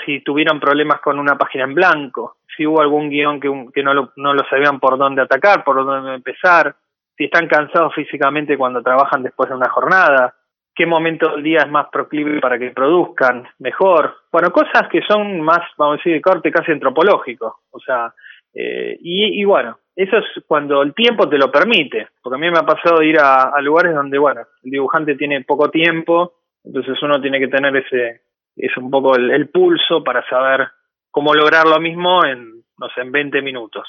Si 0.06 0.19
tuvieron 0.19 0.60
problemas 0.60 1.02
con 1.02 1.17
una 1.17 1.36
página 1.36 1.63
en 1.63 1.73
blanco, 1.73 2.38
si 2.56 2.67
hubo 2.67 2.82
algún 2.82 3.10
guion 3.10 3.39
que, 3.39 3.49
que 3.73 3.82
no, 3.82 3.95
lo, 3.95 4.12
no 4.17 4.34
lo 4.34 4.43
sabían 4.47 4.80
por 4.80 4.97
dónde 4.97 5.23
atacar, 5.23 5.63
por 5.63 5.84
dónde 5.84 6.13
empezar, 6.13 6.75
si 7.17 7.25
están 7.25 7.47
cansados 7.47 7.95
físicamente 7.95 8.58
cuando 8.58 8.84
trabajan 8.84 9.23
después 9.23 9.49
de 9.49 9.56
una 9.56 9.69
jornada, 9.69 10.36
qué 10.80 10.86
momento 10.86 11.32
del 11.32 11.44
día 11.44 11.63
es 11.65 11.70
más 11.70 11.88
proclive 11.92 12.39
para 12.39 12.58
que 12.58 12.72
produzcan 12.72 13.46
mejor. 13.60 14.15
Bueno, 14.32 14.50
cosas 14.50 14.88
que 14.89 15.02
son 15.02 15.42
más, 15.42 15.60
vamos 15.78 15.96
a 15.96 15.98
decir, 15.98 16.13
de 16.13 16.22
corte 16.22 16.54
casi 16.54 16.72
antropológico. 16.72 17.63
O 17.70 17.80
sea, 17.82 18.13
eh, 18.54 18.98
y, 19.02 19.42
y, 19.42 19.44
bueno, 19.44 19.78
eso 19.94 20.20
es 20.20 20.26
cuando 20.48 20.82
el 20.82 20.94
tiempo 20.94 21.28
te 21.28 21.38
lo 21.38 21.52
permite, 21.52 22.08
porque 22.24 22.38
a 22.38 22.39
mí 22.39 22.50
me 22.50 22.60
ha 22.60 22.65
pasado 22.65 23.04
ir 23.04 23.18
a, 23.20 23.60
lugares 23.60 23.94
donde, 23.94 24.18
bueno, 24.18 24.39
el 24.63 24.72
dibujante 24.72 25.15
tiene 25.15 25.44
poco 25.44 25.70
tiempo, 25.70 26.36
entonces 26.63 26.98
uno 27.04 27.20
tiene 27.20 27.39
que 27.39 27.50
tener 27.50 27.76
ese, 27.76 28.22
es 28.56 28.78
un 28.78 28.89
poco 28.89 29.18
el, 29.18 29.50
pulso 29.50 30.02
para 30.02 30.26
saber 30.30 30.65
cómo 31.12 31.34
lograr 31.34 31.68
lo 31.68 31.82
mismo 31.82 32.24
en, 32.24 32.63
no 32.78 32.88
sé, 32.96 33.02
en 33.02 33.12
20 33.12 33.42
minutos. 33.42 33.86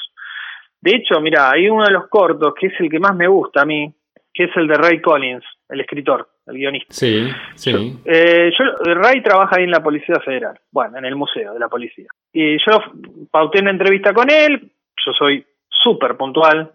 De 0.81 0.97
hecho, 0.97 1.21
mira, 1.21 1.53
hay 1.53 1.69
uno 1.69 1.85
de 1.85 1.93
los 1.93 2.09
cortos 2.09 2.53
que 2.59 2.67
es 2.67 2.81
el 2.81 2.91
que 2.91 2.99
más 2.99 3.15
me 3.15 3.29
gusta 3.29 3.63
a 3.63 3.65
mí, 3.65 3.95
que 4.33 4.45
es 4.45 4.57
el 4.57 4.67
de 4.69 4.75
Ray 4.75 5.01
Collins, 5.01 5.45
el 5.69 5.81
escritor, 5.81 6.29
el 6.47 6.57
guionista. 6.57 6.95
Sí, 6.95 7.29
sí. 7.55 8.01
Eh, 8.05 8.51
yo, 8.57 8.95
Ray 8.95 9.23
trabaja 9.23 9.57
ahí 9.57 9.65
en 9.65 9.71
la 9.71 9.83
Policía 9.83 10.17
Federal, 10.25 10.59
bueno, 10.71 10.99
en 10.99 11.05
el 11.05 11.17
Museo 11.17 11.53
de 11.53 11.59
la 11.59 11.69
Policía. 11.69 12.07
Y 12.33 12.57
yo 12.59 12.79
pauté 13.31 13.61
una 13.61 13.71
entrevista 13.71 14.13
con 14.13 14.31
él, 14.31 14.73
yo 15.05 15.13
soy 15.13 15.45
súper 15.69 16.17
puntual, 16.17 16.73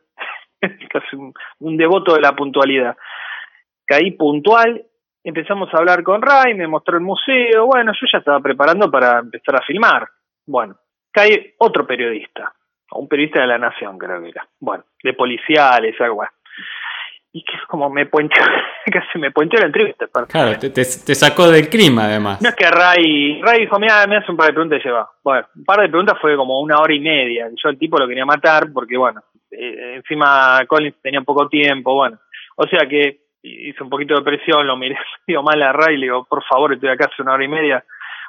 casi 0.89 1.15
un, 1.59 1.77
devoto 1.77 2.15
de 2.15 2.21
la 2.21 2.35
puntualidad. 2.35 2.95
Caí 3.85 4.11
puntual, 4.11 4.83
empezamos 5.23 5.73
a 5.73 5.77
hablar 5.77 6.03
con 6.03 6.21
Ray, 6.21 6.55
me 6.55 6.67
mostró 6.67 6.97
el 6.97 7.03
museo, 7.03 7.67
bueno, 7.67 7.93
yo 7.93 8.07
ya 8.11 8.19
estaba 8.19 8.39
preparando 8.39 8.91
para 8.91 9.19
empezar 9.19 9.55
a 9.55 9.65
filmar. 9.65 10.07
Bueno, 10.45 10.75
cae 11.11 11.55
otro 11.59 11.87
periodista, 11.87 12.53
un 12.91 13.07
periodista 13.07 13.41
de 13.41 13.47
la 13.47 13.57
Nación 13.57 13.97
creo 13.97 14.21
que 14.21 14.29
era, 14.29 14.47
bueno, 14.59 14.83
de 15.01 15.13
policiales, 15.13 15.99
algo 16.01 16.23
así 16.23 16.34
y 17.35 17.43
que 17.43 17.57
es 17.57 17.63
como 17.67 17.89
me 17.89 18.05
puenteó, 18.05 18.41
casi 18.85 19.19
me 19.19 19.29
puenteó 19.29 19.59
la 19.59 19.65
entrevista. 19.65 20.07
Claro, 20.29 20.57
te, 20.57 20.69
te, 20.69 20.85
sacó 20.85 21.51
del 21.51 21.67
clima 21.67 22.05
además. 22.05 22.41
No 22.41 22.47
es 22.47 22.55
que 22.55 22.71
Ray, 22.71 23.41
Ray 23.41 23.59
dijo, 23.59 23.77
mira, 23.77 24.07
me 24.07 24.15
hace 24.15 24.31
un 24.31 24.37
par 24.37 24.47
de 24.47 24.53
preguntas 24.53 24.79
y 24.79 24.83
se 24.83 24.89
va. 24.89 25.09
Bueno, 25.21 25.45
un 25.53 25.65
par 25.65 25.81
de 25.81 25.89
preguntas 25.89 26.17
fue 26.21 26.37
como 26.37 26.61
una 26.61 26.79
hora 26.79 26.93
y 26.93 27.01
media. 27.01 27.49
Yo 27.61 27.67
el 27.67 27.77
tipo 27.77 27.97
lo 27.97 28.07
quería 28.07 28.25
matar 28.25 28.71
porque, 28.73 28.95
bueno, 28.95 29.21
eh, 29.51 29.95
encima 29.97 30.61
Collins 30.65 30.95
tenía 31.01 31.19
poco 31.23 31.49
tiempo, 31.49 31.93
bueno. 31.93 32.17
O 32.55 32.65
sea 32.67 32.87
que 32.87 33.25
hice 33.43 33.83
un 33.83 33.89
poquito 33.89 34.15
de 34.15 34.23
presión, 34.23 34.65
lo 34.65 34.77
miré 34.77 34.97
digo 35.27 35.43
mal 35.43 35.61
a 35.61 35.73
Ray, 35.73 35.97
le 35.97 36.05
digo, 36.05 36.23
por 36.23 36.41
favor, 36.45 36.71
estoy 36.71 36.87
acá 36.87 37.09
hace 37.11 37.21
una 37.21 37.33
hora 37.33 37.43
y 37.43 37.49
media. 37.49 37.83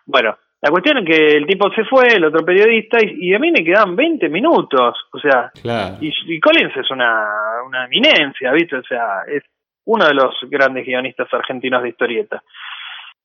Bueno, 0.05 0.37
la 0.63 0.71
cuestión 0.71 0.99
es 0.99 1.05
que 1.05 1.37
el 1.37 1.47
tipo 1.47 1.71
se 1.73 1.85
fue, 1.85 2.07
el 2.09 2.25
otro 2.25 2.45
periodista, 2.45 2.99
y, 3.03 3.35
a 3.35 3.39
mí 3.39 3.51
me 3.51 3.63
quedan 3.63 3.95
20 3.95 4.29
minutos. 4.31 4.97
O 5.13 5.19
sea, 5.19 5.53
y, 6.01 6.41
Collins 6.41 6.77
es 6.77 6.91
una, 6.91 7.29
una 7.67 7.85
eminencia, 7.85 8.53
¿viste? 8.53 8.77
O 8.77 8.83
sea, 8.83 9.23
es 9.29 9.43
uno 9.85 10.07
de 10.07 10.15
los 10.15 10.35
grandes 10.49 10.87
guionistas 10.87 11.33
argentinos 11.33 11.83
de 11.83 11.91
historieta. 11.91 12.43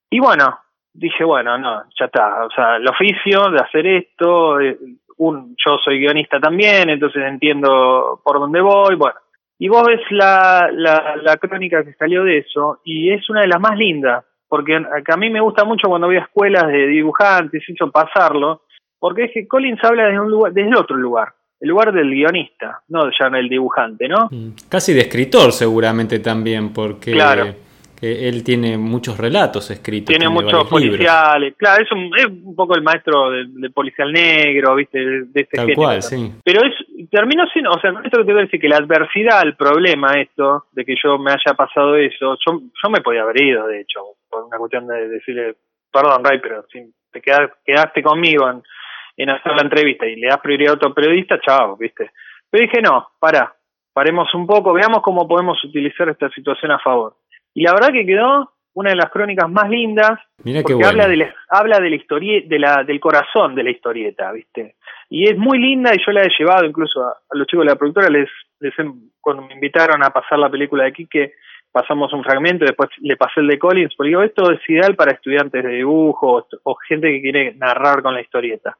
Y 0.09 0.19
bueno, 0.19 0.59
dije, 0.93 1.23
bueno, 1.23 1.57
no, 1.57 1.83
ya 1.97 2.05
está. 2.05 2.45
O 2.45 2.51
sea, 2.51 2.75
el 2.75 2.87
oficio 2.87 3.49
de 3.49 3.59
hacer 3.59 3.87
esto, 3.87 4.59
eh, 4.59 4.77
un, 5.17 5.55
yo 5.65 5.77
soy 5.83 5.99
guionista 5.99 6.39
también, 6.39 6.89
entonces 6.89 7.23
entiendo 7.23 8.21
por 8.23 8.39
dónde 8.39 8.59
voy, 8.59 8.95
bueno. 8.95 9.15
Y 9.57 9.69
vos 9.69 9.83
ves 9.87 10.01
la, 10.09 10.69
la, 10.71 11.15
la 11.21 11.37
crónica 11.37 11.83
que 11.83 11.93
salió 11.93 12.23
de 12.23 12.39
eso, 12.39 12.81
y 12.83 13.11
es 13.11 13.29
una 13.29 13.41
de 13.41 13.47
las 13.47 13.59
más 13.59 13.77
lindas 13.77 14.25
porque 14.51 14.75
a 14.75 15.15
mí 15.15 15.29
me 15.29 15.39
gusta 15.39 15.63
mucho 15.63 15.87
cuando 15.87 16.07
voy 16.07 16.17
a 16.17 16.23
escuelas 16.23 16.67
de 16.67 16.85
dibujantes, 16.87 17.63
hizo 17.69 17.89
pasarlo, 17.89 18.63
porque 18.99 19.23
es 19.23 19.31
que 19.33 19.47
Collins 19.47 19.81
habla 19.81 20.07
desde 20.07 20.19
un 20.19 20.29
lugar, 20.29 20.51
desde 20.51 20.77
otro 20.77 20.97
lugar, 20.97 21.29
el 21.61 21.69
lugar 21.69 21.93
del 21.93 22.11
guionista, 22.11 22.81
no 22.89 23.03
ya 23.17 23.27
el 23.27 23.47
dibujante, 23.47 24.09
¿no? 24.09 24.27
Mm, 24.29 24.49
casi 24.67 24.91
de 24.91 25.03
escritor 25.03 25.53
seguramente 25.53 26.19
también, 26.19 26.73
porque 26.73 27.13
claro 27.13 27.45
él 28.01 28.43
tiene 28.43 28.77
muchos 28.77 29.17
relatos 29.17 29.69
escritos. 29.69 30.07
Tiene, 30.07 30.27
muchos 30.27 30.67
policiales, 30.67 31.53
claro, 31.55 31.83
es 31.83 31.91
un, 31.91 32.11
es 32.17 32.25
un 32.25 32.55
poco 32.55 32.75
el 32.75 32.81
maestro 32.81 33.29
del, 33.29 33.71
policial 33.71 34.11
negro, 34.11 34.75
¿viste? 34.75 34.99
De, 34.99 35.41
este 35.41 35.57
Tal 35.57 35.73
cual, 35.75 36.01
sí. 36.01 36.31
Pero 36.43 36.61
es, 36.65 36.73
terminó 37.11 37.45
siendo, 37.53 37.71
o 37.71 37.79
sea, 37.79 37.91
esto 38.03 38.19
que 38.19 38.25
te 38.25 38.31
voy 38.31 38.41
a 38.41 38.45
decir, 38.45 38.59
que 38.59 38.69
la 38.69 38.77
adversidad, 38.77 39.43
el 39.43 39.55
problema, 39.55 40.19
esto, 40.19 40.65
de 40.71 40.83
que 40.83 40.95
yo 41.01 41.17
me 41.19 41.31
haya 41.31 41.53
pasado 41.55 41.95
eso, 41.95 42.37
yo, 42.45 42.59
yo 42.61 42.89
me 42.89 43.01
podía 43.01 43.21
haber 43.21 43.41
ido, 43.41 43.67
de 43.67 43.81
hecho, 43.81 43.99
por 44.29 44.45
una 44.45 44.57
cuestión 44.57 44.87
de 44.87 45.07
decirle, 45.07 45.55
perdón, 45.91 46.23
Ray, 46.23 46.39
pero 46.41 46.65
si 46.71 46.91
te 47.11 47.21
quedaste 47.21 48.01
conmigo 48.01 48.49
en, 48.49 48.63
en 49.17 49.29
hacer 49.29 49.53
la 49.53 49.61
entrevista 49.61 50.07
y 50.07 50.15
le 50.15 50.27
das 50.27 50.39
prioridad 50.39 50.73
a 50.73 50.75
otro 50.75 50.93
periodista, 50.93 51.39
chao, 51.39 51.77
¿viste? 51.77 52.11
Pero 52.49 52.63
dije, 52.63 52.81
no, 52.81 53.09
para, 53.19 53.53
paremos 53.93 54.33
un 54.33 54.47
poco, 54.47 54.73
veamos 54.73 55.01
cómo 55.01 55.27
podemos 55.27 55.63
utilizar 55.63 56.09
esta 56.09 56.29
situación 56.29 56.71
a 56.71 56.79
favor. 56.79 57.15
Y 57.53 57.63
la 57.63 57.73
verdad 57.73 57.91
que 57.91 58.05
quedó 58.05 58.51
una 58.73 58.91
de 58.91 58.95
las 58.95 59.09
crónicas 59.09 59.49
más 59.49 59.69
lindas 59.69 60.19
porque 60.37 60.85
habla 60.85 61.07
de 61.07 61.17
la, 61.17 61.35
habla 61.49 61.79
de 61.79 61.89
la 61.89 61.95
historieta 61.95 62.47
de 62.47 62.59
la 62.59 62.83
del 62.83 62.99
corazón 62.99 63.53
de 63.53 63.63
la 63.63 63.71
historieta 63.71 64.31
viste 64.31 64.75
y 65.09 65.25
es 65.27 65.37
muy 65.37 65.59
linda 65.59 65.93
y 65.93 65.97
yo 66.05 66.11
la 66.13 66.21
he 66.21 66.29
llevado 66.39 66.65
incluso 66.65 67.03
a, 67.03 67.17
los 67.33 67.47
chicos 67.47 67.65
de 67.65 67.71
la 67.71 67.75
productora 67.75 68.09
les, 68.09 68.29
les 68.61 68.73
cuando 69.19 69.43
me 69.43 69.55
invitaron 69.55 70.01
a 70.03 70.09
pasar 70.11 70.39
la 70.39 70.49
película 70.49 70.85
de 70.85 70.93
Quique 70.93 71.33
pasamos 71.71 72.11
un 72.13 72.23
fragmento 72.23 72.63
y 72.63 72.67
después 72.67 72.89
le 73.01 73.17
pasé 73.17 73.41
el 73.41 73.47
de 73.47 73.59
Collins 73.59 73.93
porque 73.95 74.09
digo 74.09 74.23
esto 74.23 74.51
es 74.51 74.59
ideal 74.69 74.95
para 74.95 75.13
estudiantes 75.13 75.63
de 75.63 75.69
dibujo 75.69 76.47
o, 76.63 76.75
gente 76.87 77.09
que 77.11 77.21
quiere 77.21 77.53
narrar 77.55 78.01
con 78.01 78.13
la 78.13 78.21
historieta. 78.21 78.77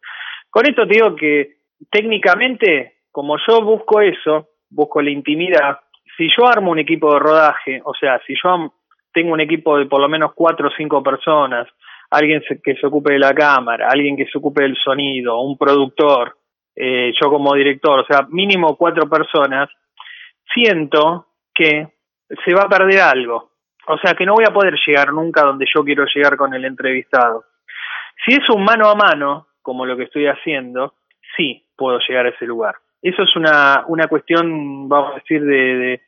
Con 0.49 0.65
esto 0.65 0.87
te 0.87 0.95
digo 0.95 1.15
que 1.15 1.57
técnicamente 1.89 2.99
como 3.11 3.37
yo 3.45 3.61
busco 3.61 4.01
eso 4.01 4.47
busco 4.69 5.01
la 5.01 5.09
intimidad 5.09 5.79
si 6.17 6.27
yo 6.35 6.47
armo 6.47 6.71
un 6.71 6.79
equipo 6.79 7.13
de 7.13 7.19
rodaje, 7.19 7.81
o 7.83 7.93
sea, 7.93 8.19
si 8.25 8.33
yo 8.41 8.73
tengo 9.13 9.33
un 9.33 9.41
equipo 9.41 9.77
de 9.77 9.85
por 9.85 10.01
lo 10.01 10.09
menos 10.09 10.33
cuatro 10.33 10.67
o 10.67 10.71
cinco 10.75 11.03
personas, 11.03 11.67
alguien 12.09 12.41
que 12.63 12.75
se 12.75 12.87
ocupe 12.87 13.13
de 13.13 13.19
la 13.19 13.33
cámara, 13.33 13.87
alguien 13.89 14.17
que 14.17 14.25
se 14.25 14.37
ocupe 14.37 14.63
del 14.63 14.75
sonido, 14.77 15.39
un 15.41 15.57
productor, 15.57 16.37
eh, 16.75 17.11
yo 17.19 17.29
como 17.29 17.53
director, 17.53 17.99
o 17.99 18.05
sea, 18.05 18.27
mínimo 18.29 18.75
cuatro 18.77 19.09
personas, 19.09 19.69
siento 20.53 21.27
que 21.53 21.87
se 22.43 22.53
va 22.53 22.63
a 22.63 22.69
perder 22.69 23.01
algo. 23.01 23.51
O 23.87 23.97
sea, 23.97 24.13
que 24.13 24.25
no 24.25 24.35
voy 24.35 24.45
a 24.47 24.53
poder 24.53 24.75
llegar 24.85 25.11
nunca 25.11 25.41
donde 25.41 25.65
yo 25.73 25.83
quiero 25.83 26.05
llegar 26.13 26.37
con 26.37 26.53
el 26.53 26.65
entrevistado. 26.65 27.45
Si 28.23 28.33
es 28.33 28.49
un 28.49 28.63
mano 28.63 28.89
a 28.89 28.95
mano, 28.95 29.47
como 29.61 29.85
lo 29.85 29.97
que 29.97 30.03
estoy 30.03 30.27
haciendo, 30.27 30.93
sí 31.35 31.65
puedo 31.75 31.99
llegar 32.07 32.25
a 32.25 32.29
ese 32.29 32.45
lugar. 32.45 32.75
Eso 33.01 33.23
es 33.23 33.35
una, 33.35 33.83
una 33.87 34.07
cuestión, 34.07 34.87
vamos 34.87 35.13
a 35.13 35.15
decir, 35.15 35.43
de, 35.43 36.01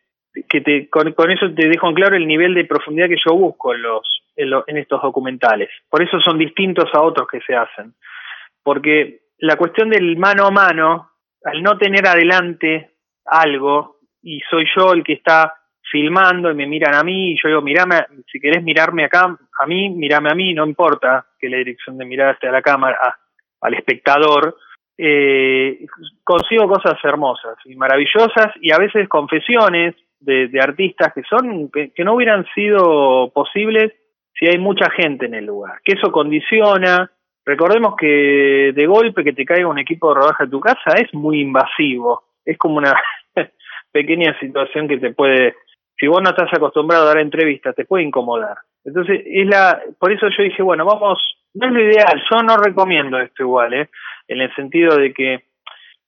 que 0.47 0.61
te, 0.61 0.89
con, 0.89 1.07
eso 1.31 1.53
te 1.53 1.67
dejo 1.67 1.89
en 1.89 1.95
claro 1.95 2.15
el 2.15 2.27
nivel 2.27 2.53
de 2.53 2.65
profundidad 2.65 3.07
que 3.07 3.21
yo 3.23 3.35
busco 3.35 3.73
en, 3.73 3.81
los, 3.81 4.23
en, 4.35 4.77
estos 4.77 5.01
documentales. 5.01 5.69
Por 5.89 6.01
eso 6.01 6.19
son 6.19 6.37
distintos 6.37 6.89
a 6.93 7.01
otros 7.01 7.27
que 7.27 7.41
se 7.41 7.55
hacen. 7.55 7.93
Porque 8.63 9.21
la 9.39 9.55
cuestión 9.55 9.89
del 9.89 10.17
mano 10.17 10.45
a 10.45 10.51
mano, 10.51 11.11
al 11.43 11.61
no 11.61 11.77
tener 11.77 12.07
adelante 12.07 12.91
algo, 13.25 13.97
y 14.21 14.39
soy 14.49 14.65
yo 14.75 14.93
el 14.93 15.03
que 15.03 15.13
está 15.13 15.53
filmando 15.91 16.49
y 16.49 16.55
me 16.55 16.65
miran 16.65 16.95
a 16.95 17.03
mí 17.03 17.31
y 17.31 17.37
yo 17.41 17.49
digo, 17.49 17.61
mirame, 17.61 18.05
si 18.31 18.39
querés 18.39 18.63
mirarme 18.63 19.03
acá, 19.03 19.37
a 19.59 19.67
mí, 19.67 19.89
mirame 19.89 20.31
a 20.31 20.35
mí, 20.35 20.53
no 20.53 20.65
importa 20.65 21.27
que 21.37 21.49
la 21.49 21.57
dirección 21.57 21.97
de 21.97 22.05
mirada 22.05 22.31
esté 22.31 22.47
a 22.47 22.51
la 22.51 22.61
cámara, 22.61 23.19
al 23.61 23.73
espectador, 23.75 24.57
eh, 24.97 25.85
consigo 26.23 26.67
cosas 26.67 26.97
hermosas 27.03 27.57
y 27.65 27.75
maravillosas 27.75 28.53
y 28.61 28.71
a 28.71 28.77
veces 28.77 29.09
confesiones 29.09 29.95
de, 30.19 30.49
artistas 30.61 31.13
que 31.13 31.23
son 31.23 31.69
que, 31.69 31.91
no 32.03 32.15
hubieran 32.15 32.45
sido 32.53 33.31
posibles 33.33 33.91
si 34.37 34.47
hay 34.47 34.57
mucha 34.57 34.89
gente 34.91 35.25
en 35.25 35.35
el 35.35 35.45
lugar, 35.45 35.79
que 35.83 35.95
eso 35.95 36.11
condiciona. 36.11 37.11
Recordemos 37.45 37.95
que 37.97 38.71
de 38.73 38.85
golpe 38.85 39.23
que 39.23 39.33
te 39.33 39.45
caiga 39.45 39.67
un 39.67 39.79
equipo 39.79 40.09
de 40.09 40.21
rodaje 40.21 40.43
a 40.45 40.49
tu 40.49 40.59
casa 40.59 40.95
es 40.95 41.13
muy 41.13 41.41
invasivo, 41.41 42.23
es 42.45 42.57
como 42.57 42.77
una 42.77 42.95
pequeña 43.91 44.37
situación 44.39 44.87
que 44.87 44.97
te 44.97 45.11
puede, 45.11 45.55
si 45.99 46.07
vos 46.07 46.21
no 46.21 46.29
estás 46.29 46.49
acostumbrado 46.53 47.03
a 47.03 47.07
dar 47.07 47.19
entrevistas, 47.19 47.75
te 47.75 47.85
puede 47.85 48.03
incomodar. 48.03 48.57
Entonces, 48.85 49.21
es 49.25 49.47
la, 49.47 49.81
por 49.99 50.11
eso 50.11 50.27
yo 50.37 50.43
dije, 50.43 50.61
bueno, 50.61 50.85
vamos, 50.85 51.19
no 51.53 51.67
es 51.67 51.73
lo 51.73 51.81
ideal, 51.81 52.23
yo 52.31 52.43
no 52.43 52.57
recomiendo 52.57 53.19
esto 53.19 53.43
igual, 53.43 53.73
¿eh? 53.73 53.89
en 54.27 54.41
el 54.41 54.53
sentido 54.55 54.95
de 54.95 55.13
que 55.13 55.45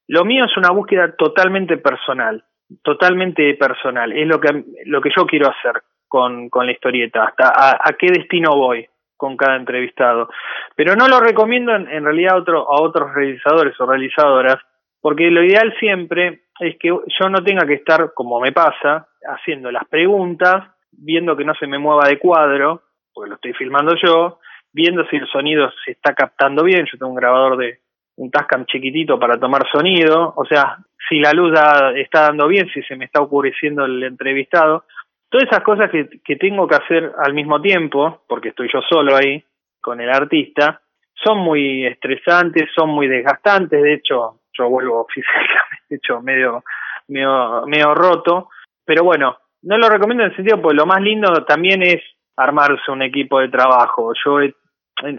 lo 0.07 0.23
mío 0.25 0.45
es 0.45 0.57
una 0.57 0.71
búsqueda 0.71 1.15
totalmente 1.15 1.77
personal, 1.77 2.43
totalmente 2.83 3.53
personal, 3.55 4.11
es 4.11 4.27
lo 4.27 4.39
que, 4.39 4.63
lo 4.85 5.01
que 5.01 5.09
yo 5.15 5.25
quiero 5.25 5.49
hacer 5.49 5.81
con, 6.07 6.49
con 6.49 6.65
la 6.65 6.71
historieta, 6.71 7.25
hasta 7.25 7.49
a, 7.49 7.93
qué 7.93 8.07
destino 8.07 8.51
voy 8.55 8.87
con 9.17 9.37
cada 9.37 9.55
entrevistado. 9.55 10.29
Pero 10.75 10.95
no 10.95 11.07
lo 11.07 11.19
recomiendo 11.19 11.75
en, 11.75 11.87
en 11.87 12.03
realidad 12.03 12.33
a, 12.33 12.37
otro, 12.37 12.71
a 12.71 12.81
otros 12.81 13.13
realizadores 13.13 13.79
o 13.79 13.85
realizadoras, 13.85 14.57
porque 15.01 15.29
lo 15.31 15.43
ideal 15.43 15.73
siempre 15.79 16.45
es 16.59 16.77
que 16.79 16.89
yo 16.89 17.29
no 17.29 17.43
tenga 17.43 17.65
que 17.65 17.75
estar, 17.75 18.13
como 18.13 18.39
me 18.39 18.51
pasa, 18.51 19.07
haciendo 19.27 19.71
las 19.71 19.85
preguntas, 19.87 20.69
viendo 20.91 21.35
que 21.35 21.45
no 21.45 21.53
se 21.55 21.67
me 21.67 21.79
mueva 21.79 22.07
de 22.07 22.19
cuadro, 22.19 22.83
porque 23.13 23.29
lo 23.29 23.35
estoy 23.35 23.53
filmando 23.53 23.95
yo, 24.01 24.39
viendo 24.75 25.05
si 25.07 25.15
el 25.15 25.27
sonido 25.27 25.71
se 25.85 25.91
está 25.91 26.13
captando 26.13 26.61
bien, 26.61 26.85
yo 26.85 26.97
tengo 26.97 27.11
un 27.11 27.15
grabador 27.15 27.55
de 27.55 27.79
un 28.17 28.29
Tascam 28.29 28.65
chiquitito 28.65 29.17
para 29.17 29.39
tomar 29.39 29.63
sonido, 29.71 30.33
o 30.35 30.45
sea, 30.45 30.77
si 31.07 31.19
la 31.19 31.31
luz 31.31 31.53
está 31.95 32.23
dando 32.23 32.47
bien, 32.47 32.67
si 32.73 32.81
se 32.83 32.97
me 32.97 33.05
está 33.05 33.21
oscureciendo 33.21 33.85
el 33.85 34.03
entrevistado, 34.03 34.83
todas 35.29 35.47
esas 35.47 35.63
cosas 35.63 35.89
que, 35.89 36.35
tengo 36.35 36.67
que 36.67 36.75
hacer 36.75 37.11
al 37.17 37.33
mismo 37.33 37.61
tiempo, 37.61 38.23
porque 38.27 38.49
estoy 38.49 38.69
yo 38.71 38.81
solo 38.81 39.15
ahí 39.15 39.41
con 39.79 40.01
el 40.01 40.09
artista, 40.09 40.81
son 41.13 41.37
muy 41.37 41.85
estresantes, 41.85 42.69
son 42.75 42.89
muy 42.89 43.07
desgastantes, 43.07 43.81
de 43.81 43.93
hecho, 43.93 44.41
yo 44.57 44.69
vuelvo 44.69 45.07
físicamente 45.13 45.85
hecho 45.89 46.21
medio, 46.21 46.65
medio, 47.07 47.63
medio 47.65 47.95
roto, 47.95 48.49
pero 48.83 49.05
bueno, 49.05 49.37
no 49.61 49.77
lo 49.77 49.87
recomiendo 49.87 50.25
en 50.25 50.31
el 50.31 50.35
sentido, 50.35 50.61
porque 50.61 50.75
lo 50.75 50.85
más 50.85 51.01
lindo 51.01 51.31
también 51.45 51.81
es 51.81 52.01
armarse 52.37 52.91
un 52.91 53.01
equipo 53.01 53.39
de 53.39 53.49
trabajo. 53.49 54.11
Yo, 54.23 54.39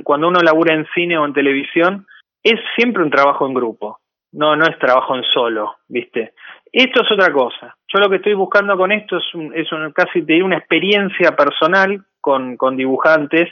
cuando 0.04 0.28
uno 0.28 0.40
labura 0.40 0.74
en 0.74 0.86
cine 0.94 1.18
o 1.18 1.24
en 1.24 1.32
televisión, 1.32 2.06
es 2.42 2.60
siempre 2.76 3.02
un 3.02 3.10
trabajo 3.10 3.46
en 3.46 3.54
grupo, 3.54 3.98
no, 4.32 4.54
no 4.56 4.64
es 4.66 4.78
trabajo 4.78 5.16
en 5.16 5.24
solo, 5.24 5.76
¿viste? 5.88 6.32
Esto 6.72 7.02
es 7.02 7.10
otra 7.10 7.32
cosa. 7.32 7.76
Yo 7.92 8.00
lo 8.00 8.10
que 8.10 8.16
estoy 8.16 8.34
buscando 8.34 8.76
con 8.76 8.92
esto 8.92 9.16
es, 9.16 9.24
es 9.54 9.68
casi 9.94 10.22
te 10.22 10.42
una 10.42 10.58
experiencia 10.58 11.34
personal 11.34 12.04
con, 12.20 12.56
con 12.56 12.76
dibujantes 12.76 13.48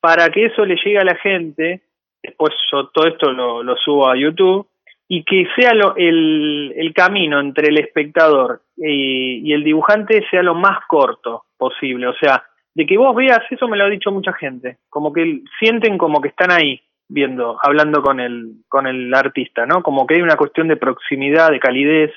para 0.00 0.28
que 0.30 0.46
eso 0.46 0.64
le 0.64 0.76
llegue 0.76 0.98
a 0.98 1.04
la 1.04 1.16
gente. 1.16 1.82
Después 2.22 2.52
yo 2.72 2.88
todo 2.88 3.06
esto 3.06 3.32
lo, 3.32 3.62
lo 3.62 3.76
subo 3.76 4.08
a 4.08 4.16
YouTube 4.16 4.66
y 5.08 5.24
que 5.24 5.46
sea 5.56 5.74
lo, 5.74 5.94
el, 5.96 6.72
el, 6.76 6.92
camino 6.92 7.38
entre 7.38 7.68
el 7.68 7.78
espectador 7.78 8.62
y, 8.76 9.52
el 9.52 9.62
dibujante 9.62 10.26
sea 10.30 10.42
lo 10.42 10.54
más 10.54 10.78
corto 10.88 11.44
posible. 11.56 12.08
O 12.08 12.14
sea, 12.14 12.42
de 12.76 12.84
que 12.84 12.98
vos 12.98 13.16
veas, 13.16 13.40
eso 13.50 13.68
me 13.68 13.76
lo 13.78 13.84
ha 13.84 13.88
dicho 13.88 14.12
mucha 14.12 14.34
gente, 14.34 14.76
como 14.90 15.10
que 15.10 15.40
sienten 15.58 15.96
como 15.96 16.20
que 16.20 16.28
están 16.28 16.52
ahí 16.52 16.78
viendo, 17.08 17.56
hablando 17.62 18.02
con 18.02 18.20
el, 18.20 18.52
con 18.68 18.86
el 18.86 19.14
artista, 19.14 19.64
¿no? 19.64 19.82
Como 19.82 20.06
que 20.06 20.16
hay 20.16 20.20
una 20.20 20.36
cuestión 20.36 20.68
de 20.68 20.76
proximidad, 20.76 21.50
de 21.50 21.58
calidez, 21.58 22.12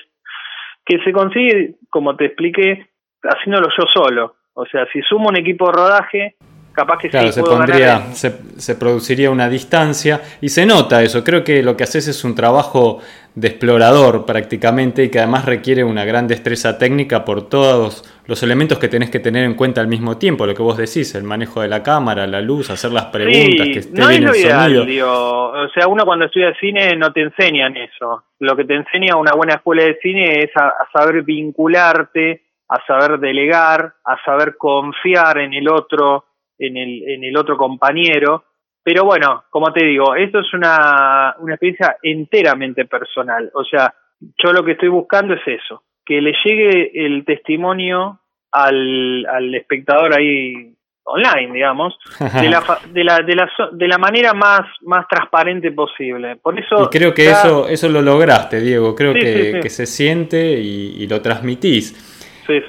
que 0.84 0.98
se 1.02 1.12
consigue, 1.12 1.76
como 1.88 2.14
te 2.14 2.26
expliqué, 2.26 2.90
haciéndolo 3.22 3.68
yo 3.70 3.84
solo. 3.90 4.34
O 4.52 4.66
sea, 4.66 4.86
si 4.92 5.00
sumo 5.00 5.30
un 5.30 5.38
equipo 5.38 5.64
de 5.66 5.72
rodaje, 5.72 6.34
capaz 6.80 6.98
que 6.98 7.10
claro, 7.10 7.30
se, 7.30 7.42
pondría, 7.42 8.00
se, 8.14 8.74
produciría 8.74 9.30
una 9.30 9.50
distancia 9.50 10.22
y 10.40 10.48
se 10.48 10.64
nota 10.64 11.02
eso. 11.02 11.22
Creo 11.22 11.44
que 11.44 11.62
lo 11.62 11.76
que 11.76 11.84
haces 11.84 12.08
es 12.08 12.24
un 12.24 12.34
trabajo 12.34 13.00
de 13.34 13.48
explorador 13.48 14.24
prácticamente 14.24 15.04
y 15.04 15.10
que 15.10 15.18
además 15.18 15.44
requiere 15.44 15.84
una 15.84 16.06
gran 16.06 16.26
destreza 16.26 16.78
técnica 16.78 17.24
por 17.26 17.50
todos 17.50 18.02
los 18.26 18.42
elementos 18.42 18.78
que 18.78 18.88
tenés 18.88 19.10
que 19.10 19.20
tener 19.20 19.44
en 19.44 19.54
cuenta 19.54 19.82
al 19.82 19.88
mismo 19.88 20.16
tiempo. 20.16 20.46
Lo 20.46 20.54
que 20.54 20.62
vos 20.62 20.78
decís, 20.78 21.14
el 21.14 21.22
manejo 21.22 21.60
de 21.60 21.68
la 21.68 21.82
cámara, 21.82 22.26
la 22.26 22.40
luz, 22.40 22.70
hacer 22.70 22.92
las 22.92 23.06
preguntas, 23.06 23.66
que 23.66 23.78
esté 23.80 24.08
bien 24.08 24.26
el 24.26 24.34
sonido. 24.34 25.52
O 25.52 25.68
sea, 25.68 25.86
uno 25.86 26.06
cuando 26.06 26.24
estudia 26.24 26.54
cine 26.58 26.96
no 26.96 27.12
te 27.12 27.20
enseñan 27.20 27.76
eso. 27.76 28.24
Lo 28.38 28.56
que 28.56 28.64
te 28.64 28.74
enseña 28.74 29.16
una 29.16 29.32
buena 29.32 29.56
escuela 29.56 29.84
de 29.84 29.98
cine 30.00 30.44
es 30.44 30.50
a 30.56 30.72
saber 30.94 31.22
vincularte, 31.24 32.42
a 32.70 32.86
saber 32.86 33.18
delegar, 33.18 33.94
a 34.04 34.16
saber 34.24 34.56
confiar 34.56 35.38
en 35.38 35.52
el 35.52 35.68
otro 35.68 36.24
en 36.60 36.76
el, 36.76 37.08
en 37.08 37.24
el 37.24 37.36
otro 37.36 37.56
compañero. 37.56 38.44
Pero 38.82 39.04
bueno, 39.04 39.44
como 39.50 39.72
te 39.72 39.84
digo, 39.84 40.14
esto 40.14 40.40
es 40.40 40.54
una, 40.54 41.34
una 41.38 41.54
experiencia 41.54 41.96
enteramente 42.02 42.84
personal. 42.86 43.50
O 43.54 43.64
sea, 43.64 43.92
yo 44.20 44.52
lo 44.52 44.64
que 44.64 44.72
estoy 44.72 44.88
buscando 44.88 45.34
es 45.34 45.42
eso, 45.46 45.82
que 46.04 46.20
le 46.20 46.32
llegue 46.44 47.06
el 47.06 47.24
testimonio 47.24 48.20
al, 48.52 49.26
al 49.26 49.54
espectador 49.54 50.18
ahí 50.18 50.74
online, 51.04 51.52
digamos, 51.52 51.98
de 52.18 52.48
la, 52.48 52.62
de 52.92 53.04
la, 53.04 53.18
de 53.20 53.34
la, 53.34 53.50
de 53.72 53.88
la 53.88 53.98
manera 53.98 54.32
más, 54.32 54.60
más 54.82 55.06
transparente 55.08 55.72
posible. 55.72 56.36
Por 56.36 56.58
eso 56.58 56.84
y 56.84 56.96
creo 56.96 57.12
que 57.12 57.30
eso, 57.30 57.68
eso 57.68 57.88
lo 57.88 58.00
lograste, 58.00 58.60
Diego. 58.60 58.94
Creo 58.94 59.12
que, 59.12 59.60
que, 59.62 59.70
se 59.70 59.86
siente 59.86 60.60
y, 60.60 61.02
y 61.02 61.06
lo 61.08 61.20
transmitís. 61.20 62.09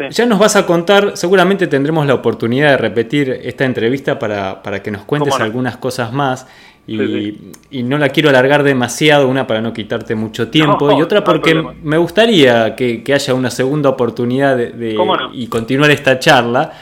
Ya 0.10 0.26
nos 0.26 0.40
vas 0.40 0.56
a 0.56 0.66
contar, 0.66 1.12
seguramente 1.16 1.68
tendremos 1.68 2.06
la 2.06 2.14
oportunidad 2.14 2.72
de 2.72 2.78
repetir 2.78 3.30
esta 3.44 3.66
entrevista 3.66 4.20
para, 4.20 4.62
para 4.62 4.82
que 4.82 4.92
nos 4.92 5.04
cuentes 5.04 5.34
algunas 5.40 5.78
cosas 5.78 6.12
más. 6.14 6.48
Y, 6.88 7.38
y, 7.70 7.84
no 7.84 7.98
la 7.98 8.10
quiero 8.10 8.30
alargar 8.30 8.64
demasiado, 8.64 9.28
una 9.28 9.46
para 9.46 9.62
no 9.62 9.72
quitarte 9.72 10.16
mucho 10.16 10.50
tiempo. 10.50 10.92
Y 10.98 11.02
otra 11.02 11.24
porque 11.24 11.54
me 11.84 11.98
gustaría 11.98 12.76
que, 12.76 13.04
haya 13.14 13.34
una 13.34 13.52
segunda 13.52 13.90
oportunidad 13.90 14.58
de, 14.58 14.98
y 15.34 15.48
continuar 15.48 15.92
esta 15.92 16.20
charla. 16.20 16.74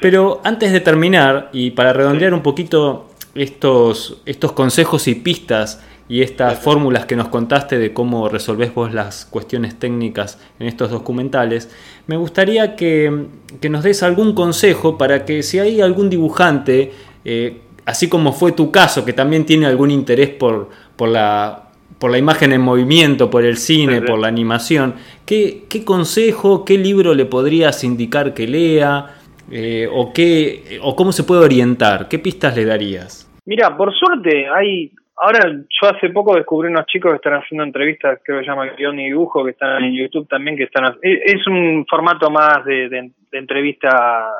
Pero 0.00 0.40
antes 0.44 0.72
de 0.72 0.80
terminar 0.80 1.50
y 1.52 1.72
para 1.72 1.92
redondear 1.92 2.32
un 2.34 2.42
poquito 2.42 3.10
estos, 3.34 4.22
estos 4.26 4.52
consejos 4.52 5.08
y 5.08 5.16
pistas 5.16 5.82
y 6.12 6.20
estas 6.20 6.58
fórmulas 6.58 7.06
que 7.06 7.16
nos 7.16 7.28
contaste 7.28 7.78
de 7.78 7.94
cómo 7.94 8.28
resolvés 8.28 8.74
vos 8.74 8.92
las 8.92 9.24
cuestiones 9.24 9.78
técnicas 9.78 10.38
en 10.58 10.66
estos 10.66 10.90
documentales, 10.90 11.74
me 12.06 12.18
gustaría 12.18 12.76
que, 12.76 13.28
nos 13.70 13.82
des 13.82 14.02
algún 14.02 14.34
consejo 14.34 14.98
para 14.98 15.24
que 15.24 15.42
si 15.42 15.58
hay 15.58 15.80
algún 15.80 16.10
dibujante, 16.10 16.92
eh, 17.24 17.62
así 17.86 18.10
como 18.10 18.34
fue 18.34 18.52
tu 18.52 18.70
caso, 18.70 19.06
que 19.06 19.14
también 19.14 19.46
tiene 19.46 19.64
algún 19.64 19.90
interés 19.90 20.28
por, 20.28 20.68
por, 20.96 21.08
la, 21.08 21.70
por 21.98 22.10
la 22.10 22.18
imagen 22.18 22.52
en 22.52 22.60
movimiento, 22.60 23.30
por 23.30 23.46
el 23.46 23.56
cine, 23.56 24.02
por 24.02 24.18
la 24.18 24.28
animación, 24.28 24.96
¿qué, 25.24 25.64
¿qué, 25.70 25.82
consejo, 25.82 26.66
qué 26.66 26.76
libro 26.76 27.14
le 27.14 27.24
podrías 27.24 27.84
indicar 27.84 28.34
que 28.34 28.46
lea? 28.46 29.14
Eh, 29.50 29.88
o, 29.90 30.12
qué, 30.12 30.78
¿O 30.82 30.94
cómo 30.94 31.10
se 31.10 31.24
puede 31.24 31.42
orientar? 31.42 32.08
¿Qué 32.08 32.18
pistas 32.18 32.54
le 32.54 32.66
darías? 32.66 33.30
Mira, 33.46 33.74
por 33.78 33.94
suerte 33.94 34.44
hay 34.54 34.92
Ahora, 35.16 35.50
yo 35.50 35.88
hace 35.88 36.08
poco 36.08 36.34
descubrí 36.34 36.68
unos 36.68 36.86
chicos 36.86 37.12
que 37.12 37.16
están 37.16 37.34
haciendo 37.34 37.64
entrevistas, 37.64 38.18
creo 38.24 38.38
que 38.38 38.44
se 38.44 38.50
llama 38.50 38.66
Guión 38.66 38.98
y 38.98 39.06
Dibujo, 39.06 39.44
que 39.44 39.50
están 39.50 39.84
en 39.84 39.94
YouTube 39.94 40.26
también, 40.28 40.56
que 40.56 40.64
están... 40.64 40.96
Es 41.02 41.46
un 41.46 41.84
formato 41.88 42.30
más 42.30 42.64
de, 42.64 43.12
entrevista 43.32 44.32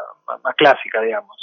más 0.42 0.54
clásica, 0.56 1.02
digamos. 1.02 1.36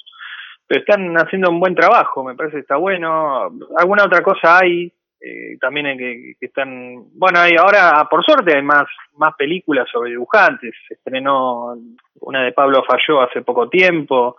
pero 0.65 0.81
están 0.81 1.15
haciendo 1.15 1.51
un 1.51 1.59
buen 1.59 1.75
trabajo, 1.75 2.23
me 2.23 2.35
parece 2.35 2.55
que 2.55 2.61
está 2.61 2.77
bueno. 2.77 3.49
Alguna 3.77 4.05
otra 4.05 4.23
cosa 4.23 4.59
hay, 4.59 4.91
eh, 5.21 5.57
también 5.61 5.85
en 5.85 5.97
que, 5.97 6.35
están, 6.41 7.05
bueno, 7.13 7.39
hay 7.39 7.51
ahora, 7.55 8.07
por 8.09 8.25
suerte, 8.25 8.55
hay 8.55 8.63
más, 8.63 8.85
más 9.15 9.35
películas 9.35 9.87
sobre 9.91 10.11
dibujantes. 10.11 10.73
Estrenó 10.89 11.75
una 12.21 12.43
de 12.43 12.51
Pablo 12.51 12.83
Falló 12.83 13.21
hace 13.21 13.43
poco 13.43 13.69
tiempo. 13.69 14.37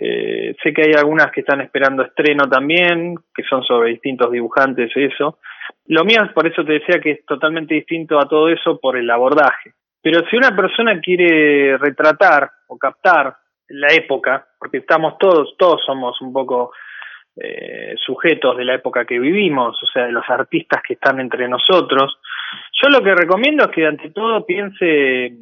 Eh, 0.00 0.54
sé 0.62 0.72
que 0.72 0.82
hay 0.82 0.92
algunas 0.96 1.32
que 1.32 1.40
están 1.40 1.60
esperando 1.60 2.04
estreno 2.04 2.48
también, 2.48 3.16
que 3.34 3.42
son 3.42 3.64
sobre 3.64 3.90
distintos 3.90 4.30
dibujantes 4.30 4.92
y 4.94 5.04
eso. 5.04 5.38
Lo 5.86 6.04
mío, 6.04 6.20
por 6.32 6.46
eso 6.46 6.64
te 6.64 6.74
decía 6.74 7.00
que 7.00 7.10
es 7.12 7.26
totalmente 7.26 7.74
distinto 7.74 8.18
a 8.20 8.28
todo 8.28 8.48
eso 8.48 8.78
por 8.78 8.96
el 8.96 9.10
abordaje. 9.10 9.72
Pero 10.00 10.20
si 10.28 10.36
una 10.36 10.54
persona 10.54 11.00
quiere 11.00 11.76
retratar 11.78 12.48
o 12.68 12.78
captar 12.78 13.34
la 13.70 13.88
época, 13.92 14.46
porque 14.56 14.78
estamos 14.78 15.18
todos, 15.18 15.56
todos 15.58 15.82
somos 15.84 16.20
un 16.20 16.32
poco 16.32 16.70
eh, 17.34 17.94
sujetos 17.96 18.56
de 18.56 18.64
la 18.64 18.74
época 18.74 19.04
que 19.04 19.18
vivimos, 19.18 19.82
o 19.82 19.86
sea, 19.86 20.06
de 20.06 20.12
los 20.12 20.28
artistas 20.28 20.80
que 20.86 20.94
están 20.94 21.18
entre 21.18 21.48
nosotros, 21.48 22.20
yo 22.80 22.88
lo 22.88 23.02
que 23.02 23.14
recomiendo 23.16 23.64
es 23.64 23.70
que 23.72 23.84
ante 23.84 24.10
todo 24.10 24.46
piense 24.46 25.32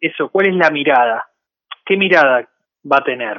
eso, 0.00 0.28
¿cuál 0.28 0.50
es 0.50 0.54
la 0.54 0.70
mirada? 0.70 1.26
¿Qué 1.84 1.96
mirada 1.96 2.48
va 2.90 2.98
a 2.98 3.04
tener? 3.04 3.38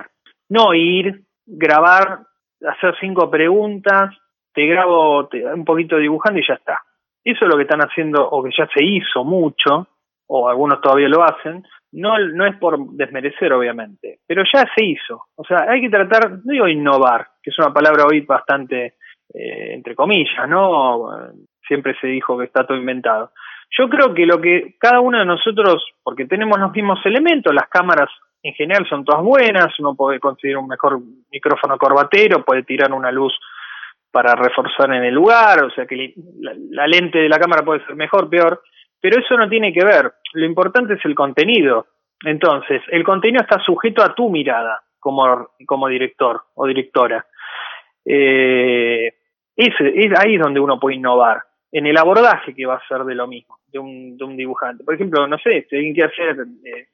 No 0.49 0.73
ir, 0.73 1.21
grabar, 1.45 2.19
hacer 2.67 2.95
cinco 2.99 3.29
preguntas, 3.29 4.15
te 4.53 4.65
grabo 4.65 5.29
un 5.53 5.65
poquito 5.65 5.97
dibujando 5.97 6.39
y 6.39 6.47
ya 6.47 6.55
está. 6.55 6.79
Eso 7.23 7.45
es 7.45 7.49
lo 7.49 7.57
que 7.57 7.63
están 7.63 7.81
haciendo, 7.81 8.27
o 8.27 8.43
que 8.43 8.51
ya 8.57 8.67
se 8.73 8.83
hizo 8.83 9.23
mucho, 9.23 9.87
o 10.27 10.49
algunos 10.49 10.81
todavía 10.81 11.09
lo 11.09 11.23
hacen, 11.23 11.63
no, 11.91 12.17
no 12.19 12.45
es 12.45 12.55
por 12.57 12.77
desmerecer, 12.91 13.51
obviamente, 13.51 14.19
pero 14.27 14.43
ya 14.51 14.65
se 14.75 14.85
hizo. 14.85 15.25
O 15.35 15.43
sea, 15.43 15.65
hay 15.69 15.81
que 15.81 15.89
tratar, 15.89 16.31
no 16.43 16.53
digo 16.53 16.67
innovar, 16.67 17.27
que 17.41 17.49
es 17.49 17.59
una 17.59 17.73
palabra 17.73 18.05
hoy 18.05 18.21
bastante, 18.21 18.95
eh, 19.33 19.73
entre 19.73 19.95
comillas, 19.95 20.47
¿no? 20.47 21.09
Siempre 21.67 21.95
se 21.99 22.07
dijo 22.07 22.37
que 22.37 22.45
está 22.45 22.65
todo 22.65 22.77
inventado. 22.77 23.31
Yo 23.77 23.89
creo 23.89 24.13
que 24.13 24.25
lo 24.25 24.39
que 24.39 24.75
cada 24.79 24.99
uno 24.99 25.19
de 25.19 25.25
nosotros, 25.25 25.83
porque 26.03 26.25
tenemos 26.25 26.59
los 26.59 26.71
mismos 26.71 26.99
elementos, 27.05 27.53
las 27.53 27.69
cámaras 27.69 28.09
en 28.41 28.53
general 28.53 28.87
son 28.87 29.03
todas 29.03 29.23
buenas, 29.23 29.77
uno 29.79 29.95
puede 29.95 30.19
conseguir 30.19 30.57
un 30.57 30.67
mejor 30.67 30.99
micrófono 31.31 31.77
corbatero, 31.77 32.43
puede 32.43 32.63
tirar 32.63 32.93
una 32.93 33.11
luz 33.11 33.33
para 34.11 34.35
reforzar 34.35 34.93
en 34.93 35.03
el 35.03 35.13
lugar, 35.13 35.63
o 35.63 35.69
sea 35.71 35.85
que 35.85 36.13
la, 36.39 36.87
lente 36.87 37.19
de 37.19 37.29
la 37.29 37.37
cámara 37.37 37.63
puede 37.63 37.85
ser 37.85 37.95
mejor, 37.95 38.29
peor, 38.29 38.61
pero 38.99 39.19
eso 39.19 39.37
no 39.37 39.47
tiene 39.47 39.71
que 39.71 39.83
ver, 39.83 40.13
lo 40.33 40.45
importante 40.45 40.93
es 40.95 41.05
el 41.05 41.15
contenido. 41.15 41.87
Entonces, 42.25 42.81
el 42.89 43.03
contenido 43.03 43.41
está 43.41 43.59
sujeto 43.59 44.03
a 44.03 44.13
tu 44.13 44.29
mirada 44.29 44.81
como, 44.99 45.51
como 45.65 45.87
director 45.87 46.41
o 46.55 46.65
directora. 46.67 47.25
Eh, 48.03 49.13
es, 49.55 49.73
ahí 50.17 50.37
donde 50.37 50.59
uno 50.59 50.79
puede 50.79 50.97
innovar, 50.97 51.41
en 51.71 51.85
el 51.85 51.97
abordaje 51.97 52.53
que 52.55 52.65
va 52.65 52.75
a 52.75 52.87
ser 52.87 53.03
de 53.03 53.15
lo 53.15 53.27
mismo, 53.27 53.57
de 53.67 53.79
un, 53.79 54.17
de 54.17 54.23
un 54.25 54.35
dibujante. 54.35 54.83
Por 54.83 54.95
ejemplo, 54.95 55.27
no 55.27 55.37
sé, 55.37 55.67
alguien 55.71 55.93
quiere 55.93 56.11
hacer, 56.11 56.45
eh, 56.65 56.87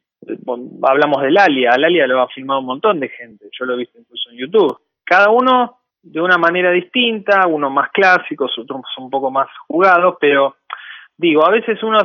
hablamos 0.84 1.22
del 1.22 1.38
Alia, 1.38 1.72
al 1.74 1.84
Alia 1.84 2.08
lo 2.08 2.22
ha 2.22 2.28
filmado 2.30 2.60
un 2.60 2.66
montón 2.66 3.00
de 3.00 3.10
gente, 3.10 3.50
yo 3.52 3.66
lo 3.66 3.74
he 3.74 3.78
visto 3.78 4.00
incluso 4.00 4.30
en 4.32 4.38
YouTube. 4.38 4.80
Cada 5.04 5.30
uno 5.30 5.80
de 6.02 6.22
una 6.22 6.38
manera 6.38 6.72
distinta, 6.72 7.48
unos 7.48 7.72
más 7.72 7.90
clásicos, 7.92 8.58
otros 8.58 8.82
un 8.98 9.10
poco 9.10 9.32
más 9.32 9.48
jugados, 9.68 10.16
pero 10.20 10.58
digo, 11.18 11.46
a 11.46 11.52
veces 11.52 11.82
unos, 11.84 12.04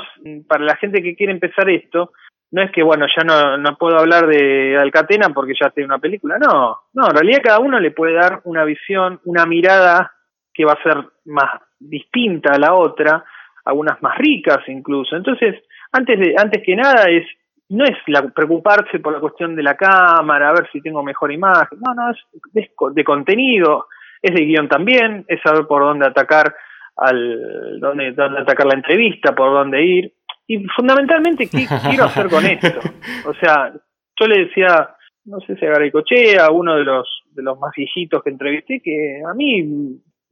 para 0.48 0.64
la 0.64 0.76
gente 0.76 1.02
que 1.02 1.14
quiere 1.14 1.32
empezar 1.32 1.68
esto, 1.68 2.12
no 2.52 2.62
es 2.62 2.72
que, 2.72 2.82
bueno, 2.82 3.06
ya 3.14 3.22
no, 3.22 3.58
no 3.58 3.76
puedo 3.76 3.98
hablar 3.98 4.26
de 4.26 4.76
Alcatena 4.76 5.28
porque 5.34 5.52
ya 5.60 5.70
tiene 5.70 5.86
una 5.86 5.98
película, 5.98 6.38
no, 6.38 6.78
no, 6.94 7.06
en 7.08 7.14
realidad 7.14 7.42
cada 7.42 7.58
uno 7.60 7.78
le 7.78 7.90
puede 7.92 8.14
dar 8.14 8.40
una 8.44 8.64
visión, 8.64 9.20
una 9.24 9.46
mirada 9.46 10.12
que 10.52 10.64
va 10.64 10.72
a 10.72 10.82
ser 10.82 11.04
más 11.26 11.60
distinta 11.78 12.52
a 12.52 12.58
la 12.58 12.74
otra, 12.74 13.24
algunas 13.64 14.00
más 14.02 14.16
ricas 14.18 14.60
incluso. 14.68 15.16
Entonces, 15.16 15.56
antes 15.92 16.18
de, 16.18 16.34
antes 16.36 16.62
que 16.64 16.74
nada 16.74 17.04
es 17.08 17.26
no 17.70 17.84
es 17.84 17.96
la, 18.08 18.28
preocuparse 18.28 18.98
por 18.98 19.12
la 19.12 19.20
cuestión 19.20 19.54
de 19.54 19.62
la 19.62 19.76
cámara, 19.76 20.50
a 20.50 20.52
ver 20.52 20.68
si 20.72 20.80
tengo 20.80 21.02
mejor 21.02 21.32
imagen, 21.32 21.78
no, 21.80 21.94
no, 21.94 22.10
es 22.10 22.18
de, 22.52 23.04
contenido, 23.04 23.86
es 24.20 24.34
de 24.34 24.44
guion 24.44 24.68
también, 24.68 25.24
es 25.28 25.40
saber 25.40 25.66
por 25.66 25.82
dónde 25.82 26.06
atacar 26.06 26.54
al 26.96 27.80
dónde, 27.80 28.12
dónde 28.12 28.40
atacar 28.40 28.66
la 28.66 28.74
entrevista, 28.74 29.34
por 29.34 29.52
dónde 29.52 29.84
ir 29.84 30.12
y 30.48 30.64
fundamentalmente 30.76 31.48
qué 31.48 31.66
quiero 31.88 32.04
hacer 32.04 32.28
con 32.28 32.44
esto. 32.44 32.80
O 33.26 33.34
sea, 33.34 33.72
yo 34.18 34.26
le 34.26 34.46
decía, 34.46 34.90
no 35.24 35.38
sé 35.40 35.56
si 35.56 35.64
a 35.64 35.70
Garicochea, 35.70 36.50
uno 36.50 36.74
de 36.74 36.84
los 36.84 37.22
de 37.30 37.42
los 37.44 37.58
más 37.60 37.72
viejitos 37.76 38.22
que 38.22 38.30
entrevisté, 38.30 38.80
que 38.82 39.22
a 39.24 39.32
mí 39.32 39.62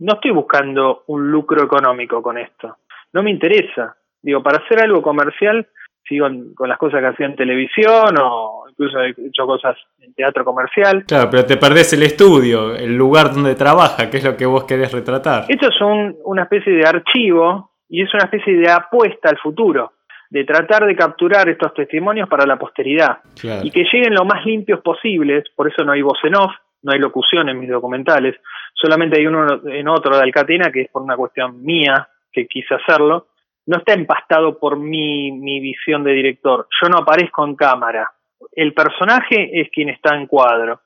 no 0.00 0.14
estoy 0.14 0.32
buscando 0.32 1.04
un 1.06 1.30
lucro 1.30 1.62
económico 1.62 2.20
con 2.20 2.36
esto. 2.36 2.78
No 3.12 3.22
me 3.22 3.30
interesa. 3.30 3.96
Digo, 4.20 4.42
para 4.42 4.58
hacer 4.64 4.82
algo 4.82 5.00
comercial 5.00 5.68
sigo 6.08 6.26
con 6.54 6.68
las 6.68 6.78
cosas 6.78 7.00
que 7.00 7.06
hacía 7.06 7.26
en 7.26 7.36
televisión 7.36 8.16
o 8.20 8.64
incluso 8.68 9.00
he 9.00 9.10
hecho 9.10 9.46
cosas 9.46 9.76
en 10.00 10.14
teatro 10.14 10.44
comercial. 10.44 11.04
Claro, 11.06 11.28
pero 11.30 11.44
te 11.44 11.56
perdés 11.56 11.92
el 11.92 12.02
estudio, 12.02 12.74
el 12.74 12.96
lugar 12.96 13.32
donde 13.32 13.54
trabaja, 13.54 14.10
que 14.10 14.18
es 14.18 14.24
lo 14.24 14.36
que 14.36 14.46
vos 14.46 14.64
querés 14.64 14.92
retratar. 14.92 15.44
Esto 15.48 15.68
es 15.68 15.80
un, 15.80 16.16
una 16.24 16.44
especie 16.44 16.72
de 16.72 16.86
archivo 16.86 17.72
y 17.88 18.02
es 18.02 18.12
una 18.14 18.24
especie 18.24 18.56
de 18.56 18.70
apuesta 18.70 19.30
al 19.30 19.38
futuro, 19.38 19.92
de 20.30 20.44
tratar 20.44 20.86
de 20.86 20.94
capturar 20.94 21.48
estos 21.48 21.72
testimonios 21.74 22.28
para 22.28 22.46
la 22.46 22.58
posteridad 22.58 23.18
y 23.62 23.70
que 23.70 23.84
lleguen 23.92 24.14
lo 24.14 24.24
más 24.24 24.44
limpios 24.44 24.80
posibles, 24.80 25.44
por 25.54 25.68
eso 25.68 25.84
no 25.84 25.92
hay 25.92 26.02
voz 26.02 26.18
en 26.24 26.36
off, 26.36 26.52
no 26.82 26.92
hay 26.92 26.98
locución 26.98 27.48
en 27.48 27.58
mis 27.58 27.70
documentales, 27.70 28.36
solamente 28.74 29.18
hay 29.18 29.26
uno 29.26 29.46
en 29.66 29.88
otro 29.88 30.16
de 30.16 30.22
Alcatena 30.22 30.70
que 30.70 30.82
es 30.82 30.90
por 30.90 31.02
una 31.02 31.16
cuestión 31.16 31.62
mía 31.62 32.08
que 32.30 32.46
quise 32.46 32.74
hacerlo, 32.74 33.28
no 33.68 33.76
está 33.76 33.92
empastado 33.92 34.58
por 34.58 34.78
mi, 34.78 35.30
mi 35.30 35.60
visión 35.60 36.02
de 36.02 36.12
director. 36.12 36.66
Yo 36.82 36.88
no 36.88 36.98
aparezco 36.98 37.44
en 37.44 37.54
cámara. 37.54 38.10
El 38.52 38.72
personaje 38.72 39.60
es 39.60 39.68
quien 39.70 39.90
está 39.90 40.16
en 40.16 40.26
cuadro. 40.26 40.80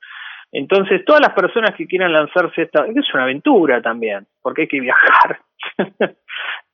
Entonces, 0.51 1.05
todas 1.05 1.21
las 1.21 1.33
personas 1.33 1.77
que 1.77 1.87
quieran 1.87 2.13
lanzarse 2.13 2.63
esta, 2.63 2.85
es 2.87 3.15
una 3.15 3.23
aventura 3.23 3.81
también, 3.81 4.27
porque 4.43 4.63
hay 4.63 4.69
que 4.69 4.81
viajar. 4.81 5.39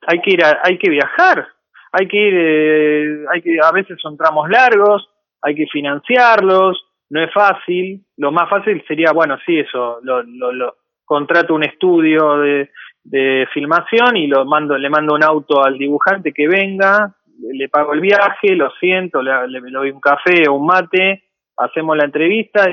hay 0.06 0.20
que 0.22 0.30
ir 0.30 0.40
hay 0.42 0.78
que 0.78 0.90
viajar. 0.90 1.46
Hay 1.92 2.08
que 2.08 2.16
ir, 2.16 2.34
eh, 2.36 3.24
hay 3.30 3.42
que, 3.42 3.58
a 3.62 3.72
veces 3.72 3.98
son 4.00 4.16
tramos 4.16 4.48
largos, 4.48 5.08
hay 5.42 5.54
que 5.54 5.66
financiarlos, 5.66 6.86
no 7.10 7.22
es 7.22 7.32
fácil. 7.34 8.02
Lo 8.16 8.32
más 8.32 8.48
fácil 8.48 8.82
sería, 8.88 9.12
bueno, 9.12 9.36
sí, 9.44 9.58
eso, 9.58 9.98
lo, 10.02 10.22
lo, 10.22 10.52
lo 10.52 10.74
contrato 11.04 11.54
un 11.54 11.64
estudio 11.64 12.38
de, 12.38 12.70
de 13.10 13.46
filmación 13.52 14.16
y 14.16 14.26
lo 14.26 14.44
mando, 14.44 14.76
le 14.76 14.90
mando 14.90 15.14
un 15.14 15.24
auto 15.24 15.64
al 15.64 15.78
dibujante 15.78 16.32
que 16.32 16.46
venga, 16.46 17.14
le 17.52 17.68
pago 17.68 17.94
el 17.94 18.00
viaje, 18.00 18.54
lo 18.54 18.70
siento, 18.72 19.22
le, 19.22 19.60
doy 19.70 19.90
un 19.90 20.00
café 20.00 20.48
o 20.48 20.54
un 20.54 20.66
mate, 20.66 21.24
hacemos 21.56 21.96
la 21.96 22.04
entrevista 22.04 22.66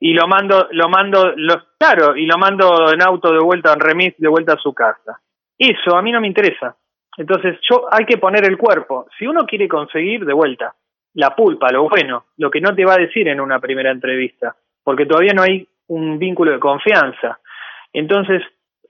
y 0.00 0.12
lo 0.12 0.26
mando, 0.26 0.68
lo 0.72 0.88
mando, 0.88 1.32
lo, 1.36 1.54
claro, 1.78 2.16
y 2.16 2.26
lo 2.26 2.36
mando 2.36 2.92
en 2.92 3.02
auto 3.02 3.32
de 3.32 3.38
vuelta, 3.38 3.72
en 3.72 3.80
remis, 3.80 4.14
de 4.18 4.28
vuelta 4.28 4.54
a 4.54 4.58
su 4.58 4.74
casa. 4.74 5.20
Eso 5.56 5.96
a 5.96 6.02
mí 6.02 6.10
no 6.10 6.20
me 6.20 6.26
interesa. 6.26 6.76
Entonces, 7.16 7.58
yo 7.70 7.86
hay 7.90 8.04
que 8.04 8.18
poner 8.18 8.44
el 8.44 8.58
cuerpo. 8.58 9.06
Si 9.16 9.26
uno 9.26 9.46
quiere 9.46 9.68
conseguir 9.68 10.24
de 10.26 10.32
vuelta 10.32 10.74
la 11.14 11.34
pulpa, 11.34 11.70
lo 11.70 11.88
bueno, 11.88 12.24
lo 12.38 12.50
que 12.50 12.60
no 12.60 12.74
te 12.74 12.84
va 12.84 12.94
a 12.94 12.98
decir 12.98 13.28
en 13.28 13.40
una 13.40 13.60
primera 13.60 13.92
entrevista, 13.92 14.56
porque 14.82 15.06
todavía 15.06 15.32
no 15.32 15.42
hay 15.42 15.66
un 15.86 16.18
vínculo 16.18 16.50
de 16.50 16.58
confianza. 16.58 17.38
Entonces, 17.92 18.42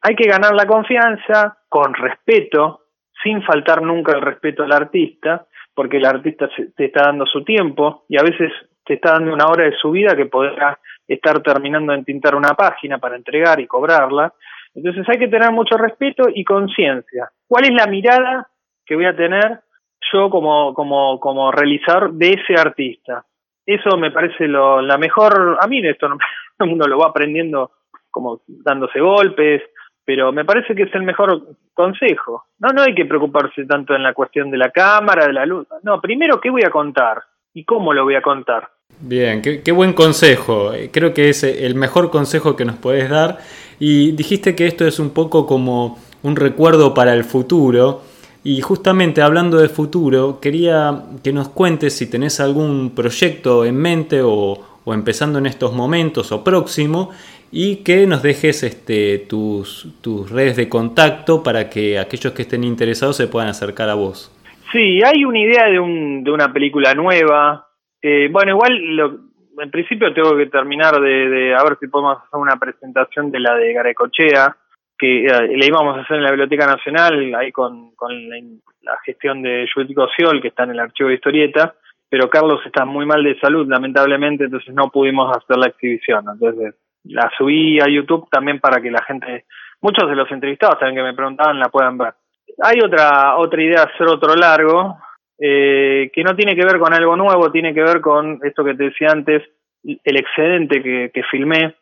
hay 0.06 0.14
que 0.16 0.28
ganar 0.28 0.54
la 0.54 0.66
confianza 0.66 1.56
con 1.66 1.94
respeto, 1.94 2.82
sin 3.22 3.42
faltar 3.42 3.80
nunca 3.80 4.12
el 4.12 4.20
respeto 4.20 4.62
al 4.62 4.72
artista, 4.72 5.46
porque 5.74 5.96
el 5.96 6.04
artista 6.04 6.46
te 6.76 6.84
está 6.84 7.04
dando 7.06 7.24
su 7.24 7.42
tiempo 7.42 8.04
y 8.10 8.18
a 8.18 8.22
veces 8.22 8.52
te 8.84 8.94
está 8.94 9.12
dando 9.12 9.32
una 9.32 9.46
hora 9.46 9.64
de 9.64 9.76
su 9.80 9.90
vida 9.90 10.14
que 10.14 10.26
podrá 10.26 10.78
estar 11.08 11.42
terminando 11.42 11.94
de 11.94 12.04
tintar 12.04 12.34
una 12.34 12.52
página 12.52 12.98
para 12.98 13.16
entregar 13.16 13.58
y 13.60 13.66
cobrarla. 13.66 14.34
Entonces 14.74 15.08
hay 15.08 15.18
que 15.18 15.28
tener 15.28 15.50
mucho 15.52 15.78
respeto 15.78 16.24
y 16.32 16.44
conciencia. 16.44 17.30
¿Cuál 17.48 17.64
es 17.64 17.72
la 17.72 17.86
mirada 17.86 18.46
que 18.84 18.96
voy 18.96 19.06
a 19.06 19.16
tener 19.16 19.60
yo 20.12 20.28
como, 20.28 20.74
como, 20.74 21.18
como 21.18 21.50
realizador 21.50 22.12
de 22.12 22.34
ese 22.34 22.60
artista? 22.60 23.24
Eso 23.64 23.96
me 23.96 24.10
parece 24.10 24.46
lo, 24.48 24.82
la 24.82 24.98
mejor, 24.98 25.56
a 25.58 25.66
mí 25.66 25.80
esto 25.86 26.10
no, 26.10 26.18
uno 26.60 26.84
lo 26.84 26.98
va 26.98 27.08
aprendiendo 27.08 27.70
como 28.10 28.42
dándose 28.46 29.00
golpes, 29.00 29.62
pero 30.04 30.32
me 30.32 30.44
parece 30.44 30.74
que 30.74 30.82
es 30.84 30.94
el 30.94 31.02
mejor 31.02 31.42
consejo. 31.72 32.44
No, 32.58 32.68
no 32.70 32.82
hay 32.82 32.94
que 32.94 33.06
preocuparse 33.06 33.64
tanto 33.64 33.94
en 33.94 34.02
la 34.02 34.12
cuestión 34.12 34.50
de 34.50 34.58
la 34.58 34.70
cámara, 34.70 35.26
de 35.26 35.32
la 35.32 35.46
luz. 35.46 35.66
No, 35.82 36.00
primero, 36.00 36.40
¿qué 36.40 36.50
voy 36.50 36.62
a 36.62 36.70
contar? 36.70 37.22
¿Y 37.54 37.64
cómo 37.64 37.92
lo 37.92 38.04
voy 38.04 38.16
a 38.16 38.22
contar? 38.22 38.68
Bien, 39.00 39.42
qué, 39.42 39.72
buen 39.72 39.92
consejo. 39.92 40.72
Creo 40.92 41.14
que 41.14 41.28
es 41.28 41.42
el 41.44 41.74
mejor 41.74 42.10
consejo 42.10 42.56
que 42.56 42.64
nos 42.64 42.76
puedes 42.76 43.08
dar. 43.08 43.38
Y 43.78 44.12
dijiste 44.12 44.54
que 44.54 44.66
esto 44.66 44.86
es 44.86 44.98
un 44.98 45.10
poco 45.10 45.46
como 45.46 45.98
un 46.22 46.36
recuerdo 46.36 46.94
para 46.94 47.14
el 47.14 47.24
futuro. 47.24 48.02
Y 48.42 48.60
justamente 48.60 49.22
hablando 49.22 49.58
de 49.58 49.68
futuro, 49.68 50.38
quería 50.40 51.04
que 51.22 51.32
nos 51.32 51.48
cuentes 51.48 51.96
si 51.96 52.10
tenés 52.10 52.40
algún 52.40 52.94
proyecto 52.94 53.64
en 53.64 53.76
mente 53.76 54.20
o, 54.22 54.58
o 54.84 54.94
empezando 54.94 55.38
en 55.38 55.46
estos 55.46 55.72
momentos 55.72 56.30
o 56.30 56.44
próximo 56.44 57.10
y 57.56 57.84
que 57.84 58.04
nos 58.08 58.24
dejes 58.24 58.64
este, 58.64 59.20
tus, 59.28 59.86
tus 60.02 60.28
redes 60.28 60.56
de 60.56 60.68
contacto 60.68 61.44
para 61.44 61.70
que 61.70 62.00
aquellos 62.00 62.32
que 62.32 62.42
estén 62.42 62.64
interesados 62.64 63.16
se 63.16 63.28
puedan 63.28 63.48
acercar 63.48 63.88
a 63.88 63.94
vos. 63.94 64.32
Sí, 64.72 65.00
hay 65.04 65.24
una 65.24 65.38
idea 65.38 65.66
de, 65.70 65.78
un, 65.78 66.24
de 66.24 66.32
una 66.32 66.52
película 66.52 66.92
nueva. 66.94 67.68
Eh, 68.02 68.28
bueno, 68.32 68.50
igual 68.50 68.96
lo, 68.96 69.18
en 69.62 69.70
principio 69.70 70.12
tengo 70.12 70.36
que 70.36 70.46
terminar 70.46 71.00
de, 71.00 71.28
de, 71.28 71.54
a 71.54 71.62
ver 71.62 71.78
si 71.78 71.86
podemos 71.86 72.18
hacer 72.18 72.40
una 72.40 72.56
presentación 72.56 73.30
de 73.30 73.38
la 73.38 73.54
de 73.54 73.72
Garecochea, 73.72 74.56
que 74.98 75.24
eh, 75.24 75.56
le 75.56 75.66
íbamos 75.66 75.96
a 75.96 76.00
hacer 76.00 76.16
en 76.16 76.24
la 76.24 76.32
Biblioteca 76.32 76.66
Nacional, 76.66 77.36
ahí 77.36 77.52
con, 77.52 77.94
con 77.94 78.28
la, 78.30 78.36
la, 78.82 78.98
gestión 79.06 79.42
de 79.42 79.68
Judith 79.72 79.96
Ciol, 80.16 80.42
que 80.42 80.48
está 80.48 80.64
en 80.64 80.70
el 80.70 80.80
archivo 80.80 81.08
de 81.08 81.14
historieta, 81.14 81.76
pero 82.08 82.28
Carlos 82.28 82.60
está 82.66 82.84
muy 82.84 83.06
mal 83.06 83.22
de 83.22 83.38
salud, 83.38 83.68
lamentablemente, 83.68 84.44
entonces 84.44 84.74
no 84.74 84.90
pudimos 84.90 85.30
hacer 85.36 85.56
la 85.56 85.68
exhibición. 85.68 86.24
Entonces 86.32 86.74
la 87.04 87.30
subí 87.36 87.78
a 87.80 87.88
YouTube 87.88 88.28
también 88.30 88.60
para 88.60 88.80
que 88.80 88.90
la 88.90 89.02
gente, 89.04 89.44
muchos 89.80 90.08
de 90.08 90.16
los 90.16 90.30
entrevistados 90.30 90.78
también 90.78 90.96
que 90.96 91.10
me 91.10 91.16
preguntaban, 91.16 91.58
la 91.58 91.68
puedan 91.68 91.98
ver. 91.98 92.14
Hay 92.62 92.78
otra, 92.82 93.36
otra 93.36 93.62
idea, 93.62 93.82
hacer 93.82 94.06
otro 94.06 94.34
largo, 94.34 94.98
eh, 95.38 96.10
que 96.12 96.22
no 96.22 96.34
tiene 96.34 96.54
que 96.54 96.64
ver 96.64 96.78
con 96.78 96.94
algo 96.94 97.16
nuevo, 97.16 97.50
tiene 97.50 97.74
que 97.74 97.82
ver 97.82 98.00
con 98.00 98.40
esto 98.42 98.64
que 98.64 98.74
te 98.74 98.84
decía 98.84 99.08
antes, 99.10 99.42
el 99.82 100.16
excedente 100.16 100.82
que, 100.82 101.22
filmé. 101.30 101.74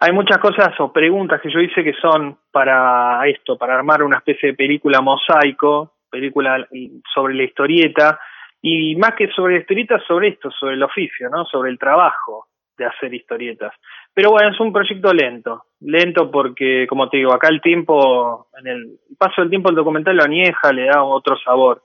Hay 0.00 0.12
muchas 0.12 0.38
cosas 0.38 0.78
o 0.78 0.92
preguntas 0.92 1.40
que 1.40 1.50
yo 1.50 1.58
hice 1.60 1.82
que 1.82 1.94
son 1.94 2.38
para 2.52 3.20
esto, 3.26 3.58
para 3.58 3.74
armar 3.74 4.02
una 4.02 4.18
especie 4.18 4.50
de 4.50 4.56
película 4.56 5.00
mosaico, 5.00 5.94
película 6.08 6.68
sobre 7.12 7.34
la 7.34 7.42
historieta, 7.42 8.20
y 8.62 8.94
más 8.96 9.14
que 9.14 9.28
sobre 9.28 9.58
historietas, 9.58 10.02
sobre 10.06 10.28
esto, 10.28 10.50
sobre 10.50 10.74
el 10.74 10.82
oficio, 10.82 11.28
¿no? 11.28 11.44
Sobre 11.46 11.70
el 11.70 11.78
trabajo 11.78 12.47
de 12.78 12.86
hacer 12.86 13.12
historietas. 13.12 13.74
Pero 14.14 14.30
bueno, 14.30 14.50
es 14.50 14.60
un 14.60 14.72
proyecto 14.72 15.12
lento, 15.12 15.64
lento 15.80 16.30
porque, 16.30 16.86
como 16.88 17.08
te 17.08 17.18
digo, 17.18 17.34
acá 17.34 17.48
el 17.48 17.60
tiempo, 17.60 18.46
en 18.58 18.68
el 18.68 18.98
paso 19.18 19.42
del 19.42 19.50
tiempo 19.50 19.68
el 19.68 19.76
documental 19.76 20.16
lo 20.16 20.24
añeja, 20.24 20.72
le 20.72 20.86
da 20.86 21.02
otro 21.02 21.36
sabor. 21.36 21.82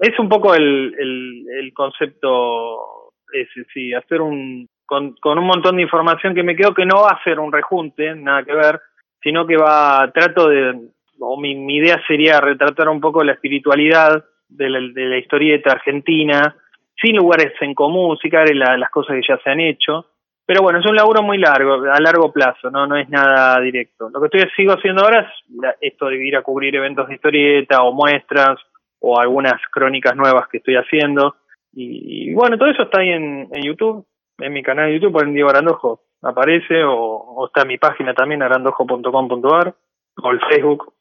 Es 0.00 0.18
un 0.18 0.28
poco 0.28 0.54
el, 0.54 0.94
el, 0.98 1.72
concepto 1.72 3.12
ese, 3.32 3.64
sí, 3.72 3.94
hacer 3.94 4.20
un, 4.20 4.68
con, 4.84 5.14
con 5.14 5.38
un 5.38 5.46
montón 5.46 5.76
de 5.76 5.82
información 5.82 6.34
que 6.34 6.42
me 6.42 6.56
quedo 6.56 6.74
que 6.74 6.84
no 6.84 7.02
va 7.02 7.10
a 7.10 7.22
ser 7.22 7.38
un 7.38 7.52
rejunte, 7.52 8.14
nada 8.16 8.42
que 8.42 8.54
ver, 8.54 8.80
sino 9.22 9.46
que 9.46 9.56
va, 9.56 10.10
trato 10.12 10.48
de, 10.48 10.74
o 11.20 11.40
mi, 11.40 11.52
idea 11.76 12.02
sería 12.06 12.40
retratar 12.40 12.88
un 12.88 13.00
poco 13.00 13.22
la 13.22 13.32
espiritualidad 13.32 14.24
de 14.48 14.68
la, 14.68 14.80
de 14.80 15.06
la 15.06 15.18
historieta 15.18 15.72
argentina, 15.72 16.56
sin 17.00 17.16
lugares 17.16 17.52
en 17.60 17.74
común, 17.74 18.16
sí 18.20 18.28
la, 18.30 18.76
las 18.76 18.90
cosas 18.90 19.16
que 19.16 19.26
ya 19.28 19.38
se 19.42 19.50
han 19.50 19.60
hecho. 19.60 20.06
Pero 20.46 20.62
bueno, 20.62 20.78
es 20.78 20.86
un 20.86 20.94
laburo 20.94 21.22
muy 21.22 21.38
largo, 21.38 21.74
a 21.90 22.00
largo 22.00 22.32
plazo, 22.32 22.70
no 22.70 22.86
no 22.86 22.96
es 22.96 23.08
nada 23.08 23.60
directo. 23.60 24.08
Lo 24.10 24.20
que 24.20 24.26
estoy 24.26 24.50
sigo 24.56 24.72
haciendo 24.72 25.02
ahora 25.02 25.20
es 25.20 25.74
esto 25.80 26.06
de 26.06 26.24
ir 26.24 26.36
a 26.36 26.42
cubrir 26.42 26.76
eventos 26.76 27.08
de 27.08 27.16
historieta 27.16 27.82
o 27.82 27.92
muestras 27.92 28.60
o 29.00 29.18
algunas 29.18 29.60
crónicas 29.72 30.14
nuevas 30.14 30.46
que 30.48 30.58
estoy 30.58 30.76
haciendo. 30.76 31.34
Y, 31.72 32.32
bueno, 32.32 32.56
todo 32.56 32.70
eso 32.70 32.84
está 32.84 33.00
ahí 33.00 33.10
en, 33.10 33.48
en, 33.52 33.62
YouTube, 33.62 34.06
en 34.38 34.52
mi 34.52 34.62
canal 34.62 34.86
de 34.86 34.94
YouTube, 34.94 35.12
por 35.12 35.30
Diego 35.30 35.50
Arandojo, 35.50 36.00
aparece, 36.22 36.84
o, 36.84 36.94
o 36.94 37.46
está 37.46 37.62
en 37.62 37.68
mi 37.68 37.76
página 37.76 38.14
también, 38.14 38.42
arandojo.com.ar, 38.42 39.74
o 40.22 40.30
el 40.30 40.40
Facebook, 40.48 40.94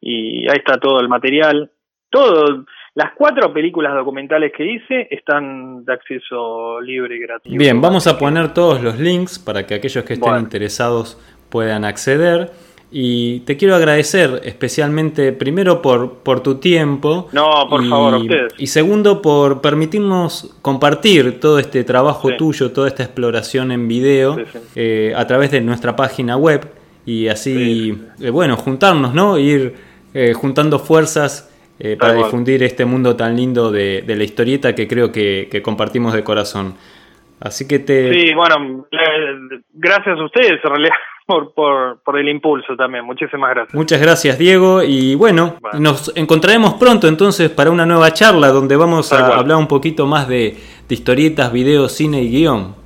y 0.00 0.48
ahí 0.48 0.56
está 0.56 0.78
todo 0.78 1.00
el 1.00 1.08
material 1.08 1.70
todo, 2.10 2.64
las 3.00 3.12
cuatro 3.14 3.50
películas 3.50 3.94
documentales 3.94 4.52
que 4.54 4.74
hice 4.74 5.08
están 5.10 5.86
de 5.86 5.92
acceso 5.94 6.82
libre 6.82 7.16
y 7.16 7.20
gratuito. 7.20 7.58
Bien, 7.58 7.80
vamos 7.80 8.06
a 8.06 8.18
poner 8.18 8.52
todos 8.52 8.82
los 8.82 8.98
links 8.98 9.38
para 9.38 9.64
que 9.64 9.72
aquellos 9.72 10.04
que 10.04 10.12
estén 10.14 10.28
bueno. 10.28 10.40
interesados 10.40 11.18
puedan 11.48 11.86
acceder. 11.86 12.50
Y 12.90 13.40
te 13.40 13.56
quiero 13.56 13.74
agradecer 13.74 14.42
especialmente, 14.44 15.32
primero, 15.32 15.80
por, 15.80 16.18
por 16.18 16.42
tu 16.42 16.56
tiempo. 16.56 17.28
No, 17.32 17.66
por 17.70 17.82
y, 17.82 17.88
favor, 17.88 18.14
a 18.14 18.18
ustedes. 18.18 18.52
Y 18.58 18.66
segundo, 18.66 19.22
por 19.22 19.62
permitirnos 19.62 20.58
compartir 20.60 21.40
todo 21.40 21.58
este 21.58 21.84
trabajo 21.84 22.28
sí. 22.28 22.36
tuyo, 22.36 22.70
toda 22.70 22.88
esta 22.88 23.02
exploración 23.02 23.72
en 23.72 23.88
video 23.88 24.34
sí, 24.34 24.42
sí. 24.52 24.58
Eh, 24.76 25.14
a 25.16 25.26
través 25.26 25.50
de 25.52 25.62
nuestra 25.62 25.96
página 25.96 26.36
web. 26.36 26.68
Y 27.06 27.28
así, 27.28 27.98
eh, 28.20 28.28
bueno, 28.28 28.56
juntarnos, 28.56 29.14
¿no? 29.14 29.38
Ir 29.38 29.74
eh, 30.12 30.34
juntando 30.34 30.78
fuerzas 30.78 31.49
eh, 31.82 31.96
para 31.98 32.12
difundir 32.12 32.62
este 32.62 32.84
mundo 32.84 33.16
tan 33.16 33.34
lindo 33.34 33.72
de, 33.72 34.02
de 34.02 34.14
la 34.14 34.22
historieta 34.22 34.74
que 34.74 34.86
creo 34.86 35.10
que, 35.10 35.48
que, 35.50 35.62
compartimos 35.62 36.12
de 36.12 36.22
corazón. 36.22 36.74
Así 37.40 37.66
que 37.66 37.78
te... 37.78 38.12
Sí, 38.12 38.34
bueno, 38.34 38.86
gracias 39.72 40.18
a 40.18 40.24
ustedes 40.24 40.60
en 40.62 40.70
realidad 40.70 40.94
por, 41.26 41.54
por, 41.54 42.02
por 42.02 42.18
el 42.18 42.28
impulso 42.28 42.76
también. 42.76 43.06
Muchísimas 43.06 43.50
gracias. 43.54 43.74
Muchas 43.74 43.98
gracias, 43.98 44.38
Diego. 44.38 44.82
Y 44.82 45.14
bueno, 45.14 45.56
bueno. 45.58 45.80
nos 45.80 46.14
encontraremos 46.16 46.74
pronto 46.74 47.08
entonces 47.08 47.48
para 47.48 47.70
una 47.70 47.86
nueva 47.86 48.12
charla 48.12 48.48
donde 48.48 48.76
vamos 48.76 49.10
a 49.14 49.38
hablar 49.38 49.56
un 49.56 49.66
poquito 49.66 50.06
más 50.06 50.28
de, 50.28 50.54
de 50.86 50.94
historietas, 50.94 51.50
videos, 51.50 51.92
cine 51.92 52.20
y 52.20 52.28
guion. 52.28 52.79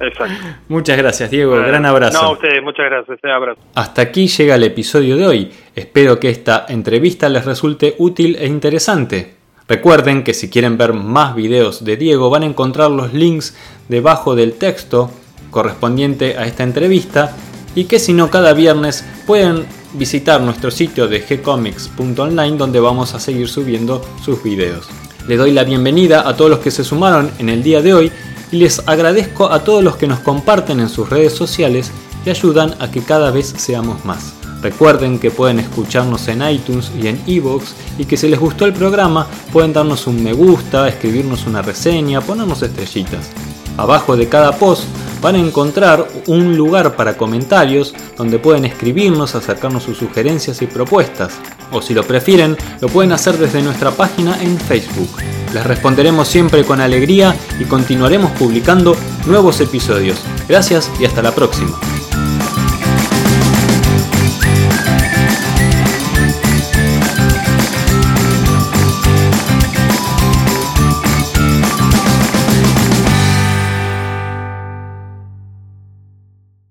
Exacto. 0.00 0.34
Muchas 0.68 0.96
gracias, 0.96 1.30
Diego. 1.30 1.52
Bueno, 1.52 1.66
Gran 1.66 1.86
abrazo. 1.86 2.22
No, 2.22 2.28
a 2.28 2.32
ustedes, 2.32 2.62
muchas 2.62 2.86
gracias. 2.86 3.18
Un 3.22 3.30
abrazo. 3.30 3.60
Hasta 3.74 4.02
aquí 4.02 4.28
llega 4.28 4.54
el 4.54 4.64
episodio 4.64 5.16
de 5.16 5.26
hoy. 5.26 5.50
Espero 5.74 6.20
que 6.20 6.30
esta 6.30 6.66
entrevista 6.68 7.28
les 7.28 7.44
resulte 7.44 7.94
útil 7.98 8.36
e 8.38 8.46
interesante. 8.46 9.34
Recuerden 9.68 10.24
que 10.24 10.34
si 10.34 10.48
quieren 10.48 10.78
ver 10.78 10.94
más 10.94 11.34
videos 11.34 11.84
de 11.84 11.96
Diego 11.96 12.30
van 12.30 12.42
a 12.42 12.46
encontrar 12.46 12.90
los 12.90 13.12
links 13.12 13.56
debajo 13.88 14.34
del 14.34 14.54
texto 14.54 15.10
correspondiente 15.50 16.38
a 16.38 16.46
esta 16.46 16.62
entrevista 16.62 17.36
y 17.74 17.84
que 17.84 17.98
si 17.98 18.12
no 18.12 18.30
cada 18.30 18.54
viernes 18.54 19.06
pueden 19.26 19.66
visitar 19.92 20.40
nuestro 20.40 20.70
sitio 20.70 21.06
de 21.06 21.20
gcomics.online 21.20 22.56
donde 22.56 22.80
vamos 22.80 23.14
a 23.14 23.20
seguir 23.20 23.48
subiendo 23.48 24.02
sus 24.22 24.42
videos. 24.42 24.88
Le 25.26 25.36
doy 25.36 25.52
la 25.52 25.64
bienvenida 25.64 26.26
a 26.26 26.34
todos 26.34 26.50
los 26.50 26.60
que 26.60 26.70
se 26.70 26.84
sumaron 26.84 27.30
en 27.38 27.50
el 27.50 27.62
día 27.62 27.82
de 27.82 27.92
hoy 27.92 28.12
y 28.50 28.56
les 28.56 28.82
agradezco 28.86 29.50
a 29.50 29.64
todos 29.64 29.82
los 29.82 29.96
que 29.96 30.06
nos 30.06 30.20
comparten 30.20 30.80
en 30.80 30.88
sus 30.88 31.08
redes 31.08 31.34
sociales 31.34 31.90
y 32.24 32.30
ayudan 32.30 32.74
a 32.80 32.90
que 32.90 33.02
cada 33.02 33.30
vez 33.30 33.54
seamos 33.56 34.04
más. 34.04 34.34
Recuerden 34.60 35.18
que 35.18 35.30
pueden 35.30 35.60
escucharnos 35.60 36.26
en 36.28 36.42
iTunes 36.48 36.90
y 37.00 37.06
en 37.06 37.20
Evox 37.26 37.74
y 37.96 38.04
que 38.06 38.16
si 38.16 38.28
les 38.28 38.40
gustó 38.40 38.64
el 38.64 38.72
programa 38.72 39.26
pueden 39.52 39.72
darnos 39.72 40.06
un 40.06 40.22
me 40.22 40.32
gusta, 40.32 40.88
escribirnos 40.88 41.46
una 41.46 41.62
reseña, 41.62 42.20
ponernos 42.20 42.62
estrellitas. 42.62 43.30
Abajo 43.76 44.16
de 44.16 44.28
cada 44.28 44.52
post 44.52 44.84
van 45.22 45.36
a 45.36 45.38
encontrar 45.38 46.08
un 46.26 46.56
lugar 46.56 46.96
para 46.96 47.16
comentarios 47.16 47.94
donde 48.16 48.40
pueden 48.40 48.64
escribirnos, 48.64 49.36
acercarnos 49.36 49.84
sus 49.84 49.98
sugerencias 49.98 50.60
y 50.62 50.66
propuestas. 50.66 51.38
O 51.70 51.82
si 51.82 51.94
lo 51.94 52.02
prefieren, 52.04 52.56
lo 52.80 52.88
pueden 52.88 53.12
hacer 53.12 53.36
desde 53.36 53.62
nuestra 53.62 53.90
página 53.90 54.40
en 54.42 54.58
Facebook. 54.58 55.10
Les 55.52 55.64
responderemos 55.64 56.28
siempre 56.28 56.64
con 56.64 56.80
alegría 56.80 57.34
y 57.58 57.64
continuaremos 57.64 58.30
publicando 58.32 58.96
nuevos 59.26 59.60
episodios. 59.60 60.18
Gracias 60.48 60.90
y 61.00 61.04
hasta 61.04 61.22
la 61.22 61.34
próxima. 61.34 61.78